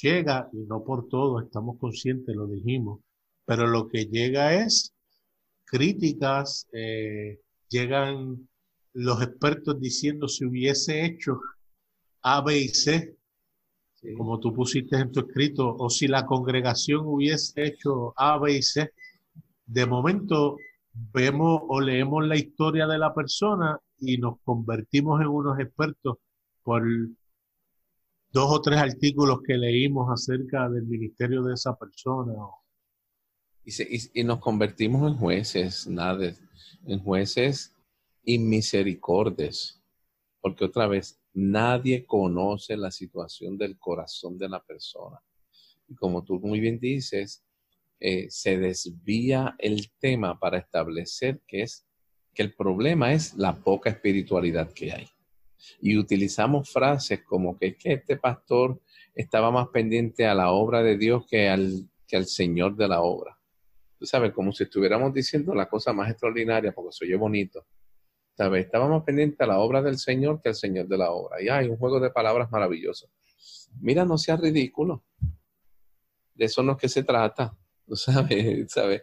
llega, 0.00 0.48
y 0.52 0.58
no 0.68 0.84
por 0.84 1.08
todo, 1.08 1.40
estamos 1.40 1.78
conscientes, 1.80 2.36
lo 2.36 2.46
dijimos, 2.46 3.00
pero 3.44 3.66
lo 3.66 3.88
que 3.88 4.04
llega 4.04 4.54
es 4.54 4.94
críticas, 5.64 6.68
eh, 6.72 7.40
llegan 7.68 8.48
los 8.92 9.20
expertos 9.20 9.80
diciendo 9.80 10.28
si 10.28 10.44
hubiese 10.44 11.04
hecho 11.04 11.40
A, 12.22 12.40
B 12.40 12.56
y 12.56 12.68
C, 12.68 13.17
como 14.16 14.38
tú 14.38 14.52
pusiste 14.52 14.96
en 14.96 15.10
tu 15.12 15.20
escrito, 15.20 15.74
o 15.76 15.90
si 15.90 16.06
la 16.06 16.24
congregación 16.24 17.02
hubiese 17.06 17.66
hecho 17.66 18.12
A, 18.16 18.38
B 18.38 18.56
y 18.56 18.62
C, 18.62 18.92
de 19.66 19.86
momento 19.86 20.56
vemos 20.92 21.62
o 21.68 21.80
leemos 21.80 22.26
la 22.26 22.36
historia 22.36 22.86
de 22.86 22.98
la 22.98 23.14
persona 23.14 23.78
y 23.98 24.18
nos 24.18 24.40
convertimos 24.44 25.20
en 25.20 25.28
unos 25.28 25.58
expertos 25.58 26.16
por 26.62 26.82
dos 28.30 28.50
o 28.50 28.60
tres 28.60 28.78
artículos 28.78 29.40
que 29.46 29.56
leímos 29.56 30.08
acerca 30.10 30.68
del 30.68 30.84
ministerio 30.86 31.42
de 31.42 31.54
esa 31.54 31.76
persona. 31.76 32.34
Y, 33.64 34.24
nos 34.24 34.38
convertimos 34.38 35.10
en 35.10 35.18
jueces, 35.18 35.86
nada, 35.86 36.32
en 36.86 36.98
jueces 37.00 37.74
inmisericordes, 38.24 39.82
porque 40.40 40.64
otra 40.64 40.86
vez, 40.86 41.20
nadie 41.38 42.04
conoce 42.04 42.76
la 42.76 42.90
situación 42.90 43.56
del 43.56 43.78
corazón 43.78 44.36
de 44.36 44.48
la 44.48 44.62
persona. 44.62 45.22
Y 45.86 45.94
como 45.94 46.24
tú 46.24 46.40
muy 46.40 46.58
bien 46.60 46.78
dices, 46.80 47.44
eh, 48.00 48.26
se 48.28 48.58
desvía 48.58 49.54
el 49.58 49.90
tema 49.98 50.38
para 50.38 50.58
establecer 50.58 51.40
que 51.46 51.62
es 51.62 51.86
que 52.34 52.42
el 52.42 52.54
problema 52.54 53.12
es 53.12 53.34
la 53.34 53.56
poca 53.56 53.90
espiritualidad 53.90 54.72
que 54.72 54.92
hay 54.92 55.08
y 55.80 55.96
utilizamos 55.96 56.70
frases 56.70 57.22
como 57.22 57.56
que, 57.58 57.76
este 57.82 58.16
pastor 58.16 58.80
estaba 59.14 59.50
más 59.50 59.68
pendiente 59.68 60.26
a 60.26 60.34
la 60.34 60.50
obra 60.50 60.82
de 60.82 60.96
Dios 60.96 61.26
que 61.26 61.48
al, 61.48 61.88
que 62.06 62.16
al 62.16 62.26
Señor 62.26 62.76
de 62.76 62.88
la 62.88 63.00
obra. 63.00 63.38
Tú 63.98 64.06
sabes, 64.06 64.32
como 64.32 64.52
si 64.52 64.64
estuviéramos 64.64 65.12
diciendo 65.12 65.54
la 65.54 65.68
cosa 65.68 65.92
más 65.92 66.10
extraordinaria, 66.10 66.72
porque 66.72 66.92
se 66.92 67.04
oye 67.04 67.16
bonito. 67.16 67.66
¿Sabes? 68.38 68.66
Estaba 68.66 68.86
más 68.86 69.02
pendiente 69.02 69.42
a 69.42 69.48
la 69.48 69.58
obra 69.58 69.82
del 69.82 69.98
Señor 69.98 70.40
que 70.40 70.50
al 70.50 70.54
Señor 70.54 70.86
de 70.86 70.96
la 70.96 71.10
obra. 71.10 71.42
Y 71.42 71.48
hay 71.48 71.66
un 71.66 71.76
juego 71.76 71.98
de 71.98 72.10
palabras 72.10 72.48
maravilloso. 72.52 73.10
Mira, 73.80 74.04
no 74.04 74.16
sea 74.16 74.36
ridículo. 74.36 75.02
De 76.36 76.44
eso 76.44 76.62
no 76.62 76.72
es 76.72 76.78
que 76.78 76.88
se 76.88 77.02
trata. 77.02 77.58
¿tú 77.84 77.96
sabes? 77.96 78.70
¿Sabes? 78.72 79.02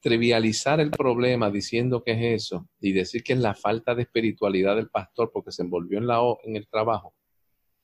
trivializar 0.00 0.78
el 0.78 0.90
problema 0.90 1.50
diciendo 1.50 2.02
que 2.02 2.12
es 2.12 2.42
eso 2.42 2.68
y 2.80 2.92
decir 2.92 3.22
que 3.22 3.32
es 3.32 3.38
la 3.38 3.54
falta 3.54 3.94
de 3.94 4.02
espiritualidad 4.02 4.76
del 4.76 4.90
pastor 4.90 5.30
porque 5.32 5.52
se 5.52 5.62
envolvió 5.62 5.98
en, 5.98 6.06
la, 6.06 6.20
en 6.42 6.56
el 6.56 6.68
trabajo, 6.68 7.14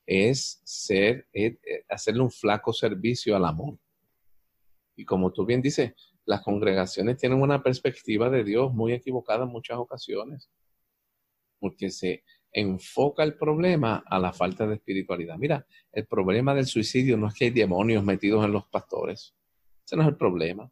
es 0.05 0.61
ser, 0.65 1.27
hacerle 1.89 2.21
un 2.21 2.31
flaco 2.31 2.75
servicio 2.75 3.35
al 3.35 3.47
amor. 3.47 3.79
Y 4.95 5.07
como 5.07 5.33
tú 5.33 5.47
bien 5.47 5.63
dices, 5.63 5.95
las 6.27 6.43
congregaciones 6.43 7.17
tienen 7.17 7.41
una 7.41 7.63
perspectiva 7.63 8.29
de 8.29 8.45
Dios 8.45 8.75
muy 8.75 8.93
equivocada 8.93 9.45
en 9.45 9.51
muchas 9.51 9.79
ocasiones, 9.79 10.51
porque 11.59 11.91
se 11.91 12.25
enfoca 12.53 13.23
el 13.23 13.35
problema 13.35 14.03
a 14.07 14.19
la 14.19 14.33
falta 14.33 14.67
de 14.67 14.77
espiritualidad. 14.77 15.37
Mira, 15.37 15.67
el 15.93 16.07
problema 16.07 16.55
del 16.55 16.67
suicidio 16.67 17.17
no 17.17 17.29
es 17.29 17.35
que 17.35 17.47
hay 17.47 17.51
demonios 17.51 18.03
metidos 18.05 18.45
en 18.45 18.53
los 18.53 18.67
pastores, 18.67 19.35
ese 19.85 19.97
no 19.97 20.03
es 20.03 20.09
el 20.09 20.17
problema. 20.17 20.71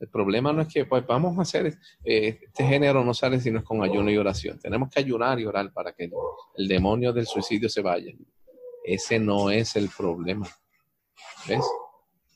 El 0.00 0.08
problema 0.08 0.52
no 0.52 0.62
es 0.62 0.68
que 0.68 0.84
pues 0.84 1.06
vamos 1.06 1.38
a 1.38 1.42
hacer, 1.42 1.78
eh, 2.02 2.40
este 2.42 2.64
género 2.64 3.04
no 3.04 3.14
sale 3.14 3.38
si 3.38 3.52
no 3.52 3.60
es 3.60 3.64
con 3.64 3.84
ayuno 3.84 4.10
y 4.10 4.16
oración. 4.16 4.58
Tenemos 4.58 4.90
que 4.90 4.98
ayunar 4.98 5.38
y 5.38 5.46
orar 5.46 5.72
para 5.72 5.92
que 5.92 6.10
el, 6.56 6.66
demonio 6.66 7.12
del 7.12 7.24
suicidio 7.24 7.68
se 7.68 7.82
vaya. 7.82 8.12
Ese 8.84 9.20
no 9.20 9.48
es 9.50 9.76
el 9.76 9.88
problema. 9.96 10.48
¿Ves? 11.46 11.64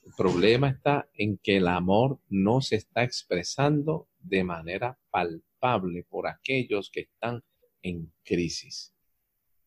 El 0.05 0.13
problema 0.17 0.69
está 0.69 1.09
en 1.15 1.39
que 1.39 1.57
el 1.57 1.67
amor 1.67 2.21
no 2.29 2.61
se 2.61 2.77
está 2.77 3.03
expresando 3.03 4.07
de 4.21 4.45
manera 4.45 4.97
palpable 5.11 6.05
por 6.09 6.29
aquellos 6.29 6.89
que 6.89 7.01
están 7.01 7.43
en 7.87 8.13
crisis. 8.25 8.93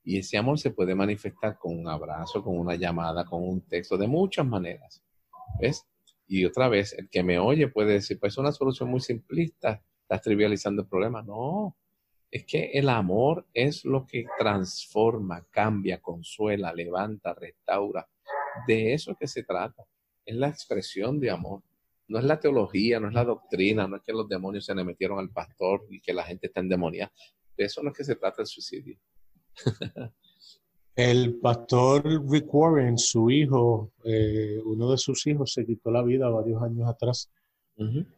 Y 0.03 0.17
ese 0.17 0.37
amor 0.37 0.59
se 0.59 0.71
puede 0.71 0.95
manifestar 0.95 1.57
con 1.57 1.77
un 1.77 1.87
abrazo, 1.87 2.43
con 2.43 2.57
una 2.57 2.75
llamada, 2.75 3.25
con 3.25 3.47
un 3.47 3.61
texto, 3.61 3.97
de 3.97 4.07
muchas 4.07 4.45
maneras. 4.45 5.03
¿Ves? 5.59 5.85
Y 6.27 6.45
otra 6.45 6.67
vez, 6.67 6.93
el 6.93 7.09
que 7.09 7.23
me 7.23 7.39
oye 7.39 7.67
puede 7.67 7.93
decir, 7.93 8.19
pues 8.19 8.33
es 8.33 8.37
una 8.37 8.51
solución 8.51 8.89
muy 8.89 8.99
simplista, 8.99 9.81
estás 10.01 10.21
trivializando 10.21 10.81
el 10.81 10.87
problema. 10.87 11.21
No, 11.21 11.75
es 12.29 12.45
que 12.45 12.71
el 12.73 12.89
amor 12.89 13.47
es 13.53 13.85
lo 13.85 14.05
que 14.05 14.25
transforma, 14.37 15.45
cambia, 15.49 16.01
consuela, 16.01 16.73
levanta, 16.73 17.33
restaura. 17.33 18.07
De 18.67 18.93
eso 18.93 19.15
que 19.15 19.27
se 19.27 19.43
trata. 19.43 19.85
Es 20.25 20.35
la 20.35 20.49
expresión 20.49 21.19
de 21.19 21.31
amor. 21.31 21.63
No 22.07 22.19
es 22.19 22.25
la 22.25 22.39
teología, 22.39 22.99
no 22.99 23.07
es 23.07 23.13
la 23.13 23.23
doctrina, 23.23 23.87
no 23.87 23.97
es 23.97 24.01
que 24.03 24.11
los 24.11 24.27
demonios 24.27 24.65
se 24.65 24.75
le 24.75 24.83
metieron 24.83 25.19
al 25.19 25.29
pastor 25.29 25.85
y 25.89 26.01
que 26.01 26.13
la 26.13 26.23
gente 26.23 26.47
está 26.47 26.59
endemoniada. 26.59 27.11
De 27.59 27.65
eso 27.65 27.83
no 27.83 27.89
es 27.89 27.97
que 27.97 28.05
se 28.05 28.15
trata 28.15 28.41
el 28.41 28.47
suicidio. 28.47 28.97
El 30.95 31.35
pastor 31.39 32.03
Rick 32.29 32.53
Warren, 32.53 32.97
su 32.97 33.29
hijo, 33.29 33.91
eh, 34.05 34.59
uno 34.65 34.91
de 34.91 34.97
sus 34.97 35.27
hijos, 35.27 35.53
se 35.53 35.65
quitó 35.65 35.91
la 35.91 36.01
vida 36.01 36.29
varios 36.29 36.61
años 36.61 36.89
atrás. 36.89 37.29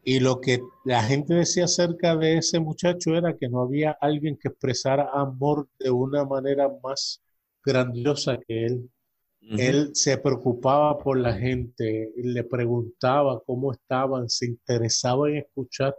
Y 0.03 0.19
lo 0.19 0.41
que 0.41 0.59
la 0.85 1.03
gente 1.03 1.35
decía 1.35 1.65
acerca 1.65 2.15
de 2.15 2.37
ese 2.37 2.59
muchacho 2.59 3.15
era 3.15 3.37
que 3.37 3.47
no 3.47 3.61
había 3.61 3.91
alguien 4.01 4.35
que 4.35 4.47
expresara 4.47 5.09
amor 5.13 5.69
de 5.77 5.91
una 5.91 6.25
manera 6.25 6.67
más 6.83 7.21
grandiosa 7.63 8.39
que 8.47 8.65
él. 8.65 8.89
Él 9.41 9.91
se 9.93 10.17
preocupaba 10.17 10.97
por 10.97 11.19
la 11.19 11.33
gente, 11.33 12.11
le 12.15 12.43
preguntaba 12.43 13.41
cómo 13.45 13.71
estaban, 13.71 14.27
se 14.29 14.47
interesaba 14.47 15.29
en 15.29 15.37
escuchar. 15.37 15.95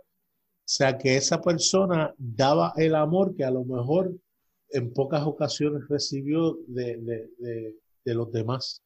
Sea, 0.64 0.96
que 0.96 1.16
esa 1.16 1.40
persona 1.40 2.14
daba 2.16 2.72
el 2.76 2.94
amor 2.94 3.34
que 3.36 3.44
a 3.44 3.50
lo 3.50 3.64
mejor 3.64 4.12
en 4.70 4.92
pocas 4.92 5.22
ocasiones 5.22 5.82
recibió 5.88 6.58
de, 6.66 7.28
los 8.04 8.32
demás. 8.32 8.82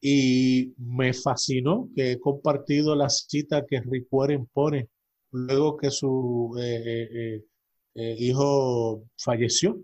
Y 0.00 0.74
me 0.78 1.12
fascinó 1.12 1.88
que 1.94 2.12
he 2.12 2.20
compartido 2.20 2.96
la 2.96 3.08
cita 3.08 3.64
que 3.66 3.80
Rick 3.80 4.08
Warren 4.10 4.46
pone 4.52 4.88
luego 5.30 5.76
que 5.76 5.90
su 5.90 6.56
eh, 6.58 6.82
eh, 6.84 7.44
eh, 7.94 8.16
hijo 8.18 9.04
falleció. 9.16 9.80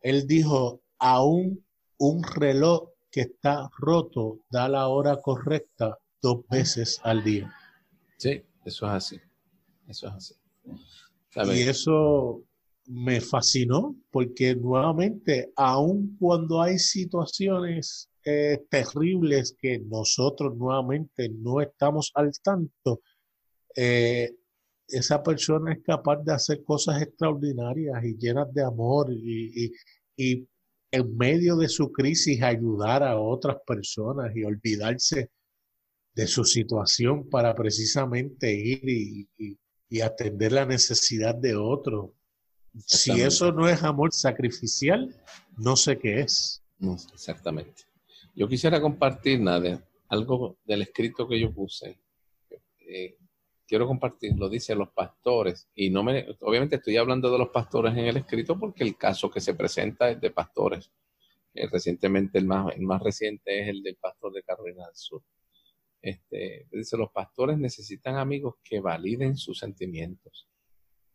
Él 0.00 0.26
dijo, 0.26 0.82
aún 0.98 1.64
un 1.98 2.22
reloj 2.22 2.90
que 3.10 3.22
está 3.22 3.68
roto 3.78 4.40
da 4.50 4.68
la 4.68 4.88
hora 4.88 5.20
correcta 5.20 5.98
dos 6.22 6.46
veces 6.48 7.00
al 7.02 7.24
día. 7.24 7.52
Sí, 8.16 8.42
eso 8.64 8.86
es 8.86 8.92
así. 8.92 9.20
Eso 9.88 10.08
es 10.08 10.14
así. 10.14 10.34
Y 11.46 11.60
eso 11.60 12.42
me 12.86 13.20
fascinó 13.20 13.96
porque 14.10 14.54
nuevamente, 14.56 15.52
aun 15.56 16.16
cuando 16.18 16.60
hay 16.62 16.78
situaciones 16.78 18.08
eh, 18.24 18.64
terribles 18.70 19.54
que 19.58 19.78
nosotros 19.78 20.56
nuevamente 20.56 21.28
no 21.28 21.60
estamos 21.60 22.10
al 22.14 22.32
tanto, 22.42 23.02
eh, 23.76 24.34
esa 24.88 25.22
persona 25.22 25.72
es 25.72 25.82
capaz 25.84 26.22
de 26.24 26.32
hacer 26.32 26.64
cosas 26.64 27.02
extraordinarias 27.02 28.02
y 28.04 28.16
llenas 28.16 28.52
de 28.54 28.64
amor 28.64 29.12
y, 29.12 29.70
y, 30.16 30.48
en 30.90 31.16
medio 31.18 31.56
de 31.56 31.68
su 31.68 31.92
crisis 31.92 32.42
ayudar 32.42 33.02
a 33.02 33.20
otras 33.20 33.58
personas 33.66 34.34
y 34.34 34.42
olvidarse 34.42 35.30
de 36.14 36.26
su 36.26 36.44
situación 36.44 37.28
para 37.28 37.54
precisamente 37.54 38.50
ir 38.54 38.88
y, 38.88 39.28
y 39.36 39.58
atender 40.02 40.52
la 40.52 40.66
necesidad 40.66 41.34
de 41.34 41.56
otros 41.56 42.10
si 42.86 43.20
eso 43.20 43.52
no 43.52 43.68
es 43.68 43.82
amor 43.82 44.12
sacrificial, 44.12 45.14
no 45.56 45.76
sé 45.76 45.98
qué 45.98 46.20
es. 46.20 46.62
exactamente. 47.12 47.84
Yo 48.34 48.48
quisiera 48.48 48.80
compartir, 48.80 49.40
nada 49.40 49.82
algo 50.08 50.58
del 50.64 50.82
escrito 50.82 51.28
que 51.28 51.38
yo 51.38 51.52
puse. 51.52 51.98
Eh, 52.80 53.16
quiero 53.66 53.86
compartir, 53.86 54.34
lo 54.36 54.48
dice 54.48 54.74
los 54.74 54.90
pastores, 54.90 55.68
y 55.74 55.90
no 55.90 56.02
me, 56.02 56.26
obviamente 56.40 56.76
estoy 56.76 56.96
hablando 56.96 57.30
de 57.30 57.38
los 57.38 57.48
pastores 57.48 57.92
en 57.92 58.06
el 58.06 58.16
escrito 58.16 58.58
porque 58.58 58.84
el 58.84 58.96
caso 58.96 59.30
que 59.30 59.40
se 59.40 59.54
presenta 59.54 60.10
es 60.10 60.20
de 60.20 60.30
pastores. 60.30 60.90
Eh, 61.52 61.66
recientemente, 61.70 62.38
el 62.38 62.46
más, 62.46 62.74
el 62.74 62.82
más 62.82 63.02
reciente 63.02 63.60
es 63.60 63.68
el 63.68 63.82
del 63.82 63.96
pastor 63.96 64.32
de 64.32 64.42
Carolina 64.42 64.86
del 64.86 64.96
Sur. 64.96 65.22
Este, 66.00 66.68
dice, 66.70 66.96
los 66.96 67.10
pastores 67.10 67.58
necesitan 67.58 68.16
amigos 68.16 68.56
que 68.62 68.80
validen 68.80 69.36
sus 69.36 69.58
sentimientos 69.58 70.48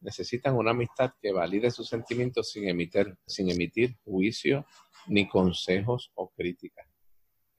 necesitan 0.03 0.55
una 0.55 0.71
amistad 0.71 1.13
que 1.21 1.31
valide 1.31 1.71
sus 1.71 1.87
sentimientos 1.87 2.51
sin 2.51 2.67
emitir, 2.67 3.17
sin 3.25 3.49
emitir 3.49 3.97
juicio 4.03 4.65
ni 5.07 5.27
consejos 5.27 6.11
o 6.15 6.29
críticas. 6.29 6.87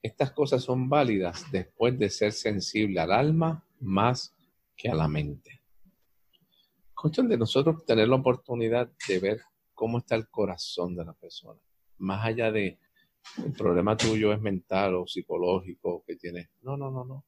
Estas 0.01 0.31
cosas 0.31 0.63
son 0.63 0.87
válidas 0.87 1.51
después 1.51 1.97
de 1.97 2.09
ser 2.09 2.31
sensible 2.31 2.99
al 2.99 3.11
alma 3.11 3.65
más 3.79 4.35
que 4.77 4.89
a 4.89 4.95
la 4.95 5.07
mente. 5.07 5.61
Cuestión 6.93 7.27
de 7.27 7.37
nosotros 7.37 7.83
tener 7.85 8.07
la 8.07 8.15
oportunidad 8.15 8.91
de 9.07 9.19
ver 9.19 9.41
cómo 9.73 9.97
está 9.97 10.15
el 10.15 10.29
corazón 10.29 10.95
de 10.95 11.05
la 11.05 11.13
persona, 11.13 11.59
más 11.97 12.25
allá 12.25 12.51
de 12.51 12.79
el 13.43 13.53
problema 13.53 13.97
tuyo 13.97 14.33
es 14.33 14.41
mental 14.41 14.95
o 14.95 15.07
psicológico 15.07 16.03
que 16.05 16.15
tienes. 16.15 16.49
No, 16.61 16.77
no, 16.77 16.91
no, 16.91 17.05
no. 17.05 17.25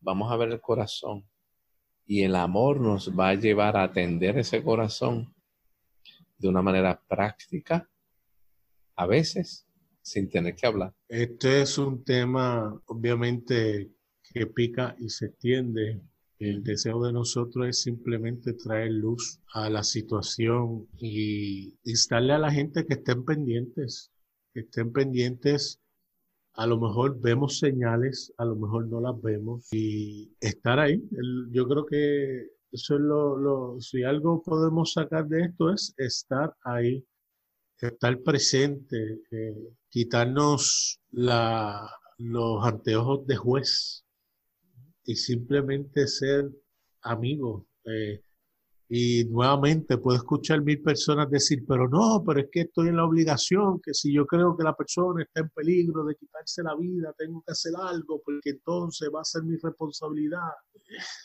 Vamos 0.00 0.30
a 0.32 0.36
ver 0.36 0.50
el 0.50 0.60
corazón 0.60 1.24
y 2.06 2.22
el 2.22 2.36
amor 2.36 2.80
nos 2.80 3.16
va 3.18 3.30
a 3.30 3.34
llevar 3.34 3.76
a 3.76 3.84
atender 3.84 4.38
ese 4.38 4.62
corazón 4.62 5.34
de 6.38 6.48
una 6.48 6.62
manera 6.62 7.00
práctica, 7.08 7.88
a 8.96 9.06
veces 9.06 9.66
sin 10.02 10.28
tener 10.28 10.54
que 10.56 10.66
hablar. 10.66 10.92
Este 11.08 11.62
es 11.62 11.78
un 11.78 12.04
tema, 12.04 12.80
obviamente, 12.86 13.92
que 14.32 14.46
pica 14.46 14.96
y 14.98 15.08
se 15.08 15.26
extiende. 15.26 16.02
El 16.38 16.64
deseo 16.64 17.02
de 17.04 17.12
nosotros 17.12 17.68
es 17.68 17.82
simplemente 17.82 18.52
traer 18.54 18.90
luz 18.90 19.40
a 19.54 19.70
la 19.70 19.84
situación 19.84 20.88
y 20.98 21.78
instarle 21.84 22.32
a 22.32 22.38
la 22.38 22.50
gente 22.50 22.84
que 22.84 22.94
estén 22.94 23.24
pendientes, 23.24 24.11
estén 24.54 24.92
pendientes 24.92 25.82
a 26.54 26.66
lo 26.66 26.78
mejor 26.78 27.18
vemos 27.20 27.58
señales, 27.58 28.32
a 28.36 28.44
lo 28.44 28.56
mejor 28.56 28.86
no 28.86 29.00
las 29.00 29.20
vemos 29.22 29.68
y 29.72 30.34
estar 30.40 30.78
ahí. 30.78 31.02
yo 31.50 31.66
creo 31.66 31.86
que 31.86 32.50
eso 32.70 32.94
es 32.94 33.00
lo, 33.00 33.80
si 33.80 34.02
algo 34.02 34.42
podemos 34.42 34.92
sacar 34.92 35.26
de 35.28 35.42
esto 35.42 35.72
es 35.72 35.94
estar 35.96 36.54
ahí, 36.64 37.04
estar 37.78 38.18
presente, 38.20 39.20
eh, 39.30 39.74
quitarnos 39.88 41.00
la, 41.10 41.90
los 42.18 42.64
anteojos 42.64 43.26
de 43.26 43.36
juez 43.36 44.04
y 45.04 45.16
simplemente 45.16 46.06
ser 46.06 46.50
amigos. 47.02 47.64
Eh, 47.84 48.22
y 48.94 49.24
nuevamente 49.24 49.96
puedo 49.96 50.18
escuchar 50.18 50.60
mil 50.60 50.82
personas 50.82 51.30
decir, 51.30 51.64
pero 51.66 51.88
no, 51.88 52.22
pero 52.26 52.40
es 52.40 52.48
que 52.52 52.60
estoy 52.60 52.88
en 52.88 52.96
la 52.96 53.06
obligación, 53.06 53.80
que 53.82 53.94
si 53.94 54.12
yo 54.12 54.26
creo 54.26 54.54
que 54.54 54.64
la 54.64 54.76
persona 54.76 55.22
está 55.22 55.40
en 55.40 55.48
peligro 55.48 56.04
de 56.04 56.14
quitarse 56.14 56.62
la 56.62 56.76
vida, 56.76 57.14
tengo 57.16 57.42
que 57.42 57.52
hacer 57.52 57.72
algo, 57.74 58.20
porque 58.22 58.50
entonces 58.50 59.08
va 59.08 59.22
a 59.22 59.24
ser 59.24 59.44
mi 59.44 59.56
responsabilidad. 59.56 60.50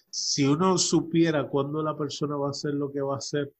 Si 0.09 0.45
uno 0.45 0.77
supiera 0.77 1.49
cuándo 1.49 1.83
la 1.83 1.97
persona 1.97 2.37
va 2.37 2.47
a 2.47 2.51
hacer 2.51 2.73
lo 2.73 2.89
que 2.89 3.01
va 3.01 3.15
a 3.15 3.17
hacer, 3.17 3.51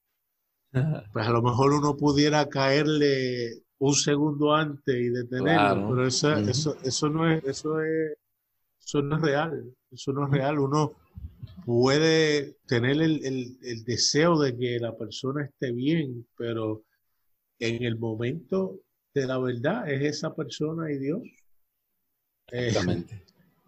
pues 0.71 1.27
a 1.27 1.31
lo 1.31 1.41
mejor 1.41 1.73
uno 1.73 1.97
pudiera 1.97 2.47
caerle 2.47 3.61
un 3.77 3.93
segundo 3.93 4.53
antes 4.53 4.95
y 4.95 5.09
detenerlo, 5.09 5.89
pero 5.89 6.07
eso, 6.07 6.31
eso, 6.31 6.77
eso, 6.81 7.09
no 7.09 7.29
es, 7.29 7.43
eso, 7.43 7.81
es, 7.81 8.17
eso 8.79 9.01
no 9.01 9.17
es 9.17 9.21
real, 9.21 9.75
eso 9.91 10.13
no 10.13 10.27
es 10.27 10.31
real. 10.31 10.59
Uno 10.59 10.93
puede 11.67 12.55
tener 12.65 13.01
el, 13.01 13.83
deseo 13.83 14.39
de 14.39 14.57
que 14.57 14.79
la 14.79 14.95
persona 14.95 15.43
esté 15.43 15.73
bien, 15.73 16.25
pero 16.37 16.85
en 17.59 17.83
el 17.83 17.99
momento 17.99 18.79
de 19.13 19.27
la 19.27 19.37
verdad 19.37 19.91
es 19.91 20.01
esa 20.01 20.33
persona 20.33 20.89
y 20.89 20.97
Dios. 20.97 21.19
Eh, 22.53 22.67
Exactamente. 22.67 23.21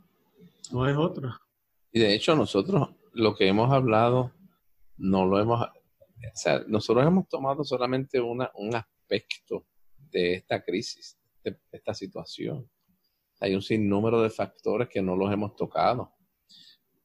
no 0.71 0.87
es 0.87 0.95
otra. 0.95 1.41
Y 1.91 1.99
de 1.99 2.15
hecho 2.15 2.37
nosotros 2.37 2.87
lo 3.11 3.35
que 3.35 3.49
hemos 3.49 3.69
hablado 3.69 4.31
no 4.95 5.25
lo 5.25 5.37
hemos, 5.37 5.61
o 5.61 5.71
sea, 6.35 6.63
nosotros 6.67 7.05
hemos 7.05 7.27
tomado 7.27 7.65
solamente 7.65 8.21
una, 8.21 8.49
un 8.53 8.75
aspecto 8.75 9.67
de 10.09 10.35
esta 10.35 10.63
crisis, 10.63 11.19
de 11.43 11.59
esta 11.69 11.93
situación. 11.93 12.65
Hay 13.41 13.55
un 13.55 13.61
sinnúmero 13.61 14.21
de 14.21 14.29
factores 14.29 14.87
que 14.87 15.01
no 15.01 15.17
los 15.17 15.33
hemos 15.33 15.53
tocado 15.57 16.13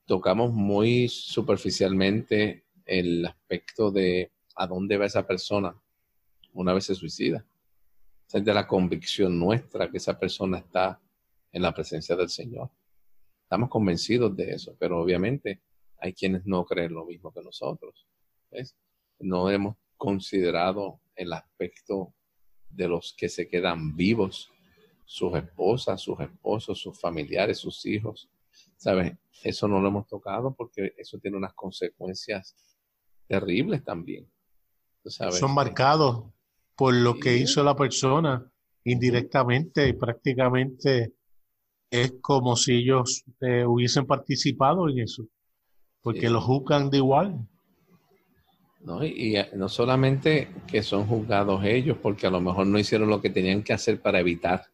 tocamos 0.07 0.53
muy 0.53 1.09
superficialmente 1.09 2.65
el 2.85 3.25
aspecto 3.27 3.91
de 3.91 4.31
a 4.57 4.67
dónde 4.67 4.97
va 4.97 5.07
esa 5.07 5.27
persona 5.27 5.75
una 6.53 6.73
vez 6.73 6.85
se 6.85 6.95
suicida. 6.95 7.45
Es 8.33 8.45
de 8.45 8.55
la 8.55 8.67
convicción 8.67 9.39
nuestra 9.39 9.91
que 9.91 9.99
esa 9.99 10.19
persona 10.19 10.59
está 10.59 11.01
en 11.53 11.63
la 11.63 11.73
presencia 11.73 12.17
del 12.17 12.29
Señor. 12.29 12.71
Estamos 13.43 13.69
convencidos 13.69 14.35
de 14.37 14.53
eso, 14.53 14.77
pero 14.79 15.01
obviamente 15.01 15.63
hay 15.99 16.13
quienes 16.13 16.45
no 16.45 16.65
creen 16.65 16.95
lo 16.95 17.05
mismo 17.05 17.33
que 17.33 17.43
nosotros. 17.43 18.07
No 19.21 19.51
hemos 19.51 19.77
considerado 19.97 21.01
el 21.15 21.33
aspecto 21.33 22.13
de 22.69 22.89
los 22.89 23.15
que 23.17 23.29
se 23.29 23.49
quedan 23.49 23.95
vivos, 23.97 24.51
sus 25.05 25.35
esposas, 25.37 26.01
sus 26.01 26.19
esposos, 26.21 26.81
sus 26.81 26.99
familiares, 26.99 27.59
sus 27.59 27.87
hijos, 27.87 28.29
¿Sabes? 28.85 29.17
Eso 29.43 29.67
no 29.67 29.81
lo 29.81 29.89
hemos 29.89 30.07
tocado 30.07 30.53
porque 30.55 30.93
eso 30.99 31.19
tiene 31.19 31.39
unas 31.39 31.55
consecuencias 31.55 32.55
terribles 33.27 33.83
también. 33.83 34.31
Son 35.31 35.55
marcados 35.55 36.27
por 36.77 36.93
lo 36.93 37.19
que 37.19 37.35
hizo 37.35 37.65
la 37.65 37.75
persona 37.75 38.47
indirectamente 38.85 39.89
y 39.89 39.95
prácticamente 39.95 41.15
es 41.91 42.13
como 42.21 42.57
si 42.57 42.75
ellos 42.75 43.25
eh, 43.41 43.65
hubiesen 43.65 44.05
participado 44.05 44.87
en 44.91 44.99
eso, 44.99 45.27
porque 46.03 46.29
lo 46.29 46.43
juzgan 46.43 46.91
de 46.91 46.99
igual. 46.99 47.49
¿no? 48.81 49.03
Y, 49.03 49.39
y, 49.39 49.43
no 49.57 49.71
solamente 49.71 50.51
que 50.67 50.83
son 50.83 51.07
juzgados 51.07 51.65
ellos 51.65 51.97
porque 52.03 52.27
a 52.27 52.31
lo 52.31 52.43
mejor 52.43 52.67
no 52.67 52.79
hicieron 52.79 53.09
lo 53.09 53.23
que 53.23 53.31
tenían 53.31 53.63
que 53.63 53.73
hacer 53.73 54.03
para 54.03 54.21
evitar 54.21 54.67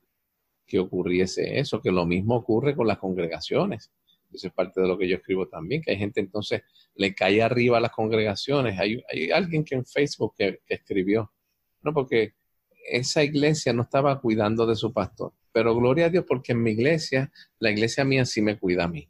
que 0.66 0.80
ocurriese 0.80 1.61
eso, 1.61 1.80
que 1.80 1.92
lo 1.92 2.06
mismo 2.06 2.34
ocurre 2.34 2.74
con 2.74 2.88
las 2.88 2.98
congregaciones. 2.98 3.92
Eso 4.33 4.47
es 4.47 4.53
parte 4.53 4.81
de 4.81 4.87
lo 4.87 4.97
que 4.97 5.09
yo 5.09 5.16
escribo 5.16 5.49
también, 5.49 5.83
que 5.83 5.91
hay 5.91 5.99
gente 5.99 6.20
entonces 6.20 6.62
le 6.95 7.14
cae 7.14 7.43
arriba 7.43 7.78
a 7.78 7.81
las 7.81 7.91
congregaciones. 7.91 8.78
Hay, 8.78 9.03
alguien 9.33 9.64
que 9.64 9.74
en 9.74 9.85
Facebook 9.85 10.35
que, 10.37 10.61
escribió, 10.68 11.33
no, 11.83 11.93
porque 11.93 12.35
esa 12.89 13.22
iglesia 13.24 13.72
no 13.72 13.83
estaba 13.83 14.20
cuidando 14.20 14.66
de 14.66 14.76
su 14.76 14.93
pastor, 14.93 15.33
pero 15.53 15.74
gloria 15.74 16.07
a 16.07 16.11
Dios 16.11 16.24
porque 16.26 16.53
en 16.53 16.62
mi 16.62 16.72
iglesia, 16.72 17.33
la 17.59 17.70
iglesia 17.70 18.05
mía 18.05 18.24
sí 18.24 18.41
me 18.41 18.59
cuida 18.59 18.85
a 18.85 18.89
mí. 18.89 19.09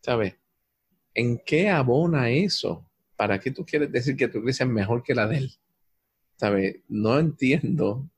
¿Sabes? 0.00 0.36
¿En 1.14 1.38
qué 1.44 1.68
abona 1.68 2.30
eso? 2.30 2.88
¿Para 3.16 3.38
qué 3.38 3.50
tú 3.50 3.66
quieres 3.66 3.90
decir 3.92 4.16
que 4.16 4.28
tu 4.28 4.38
iglesia 4.38 4.64
es 4.64 4.70
mejor 4.70 5.02
que 5.02 5.14
la 5.14 5.26
de 5.26 5.38
él? 5.38 5.52
¿Sabes? 6.36 6.76
No 6.88 7.18
entiendo, 7.18 8.08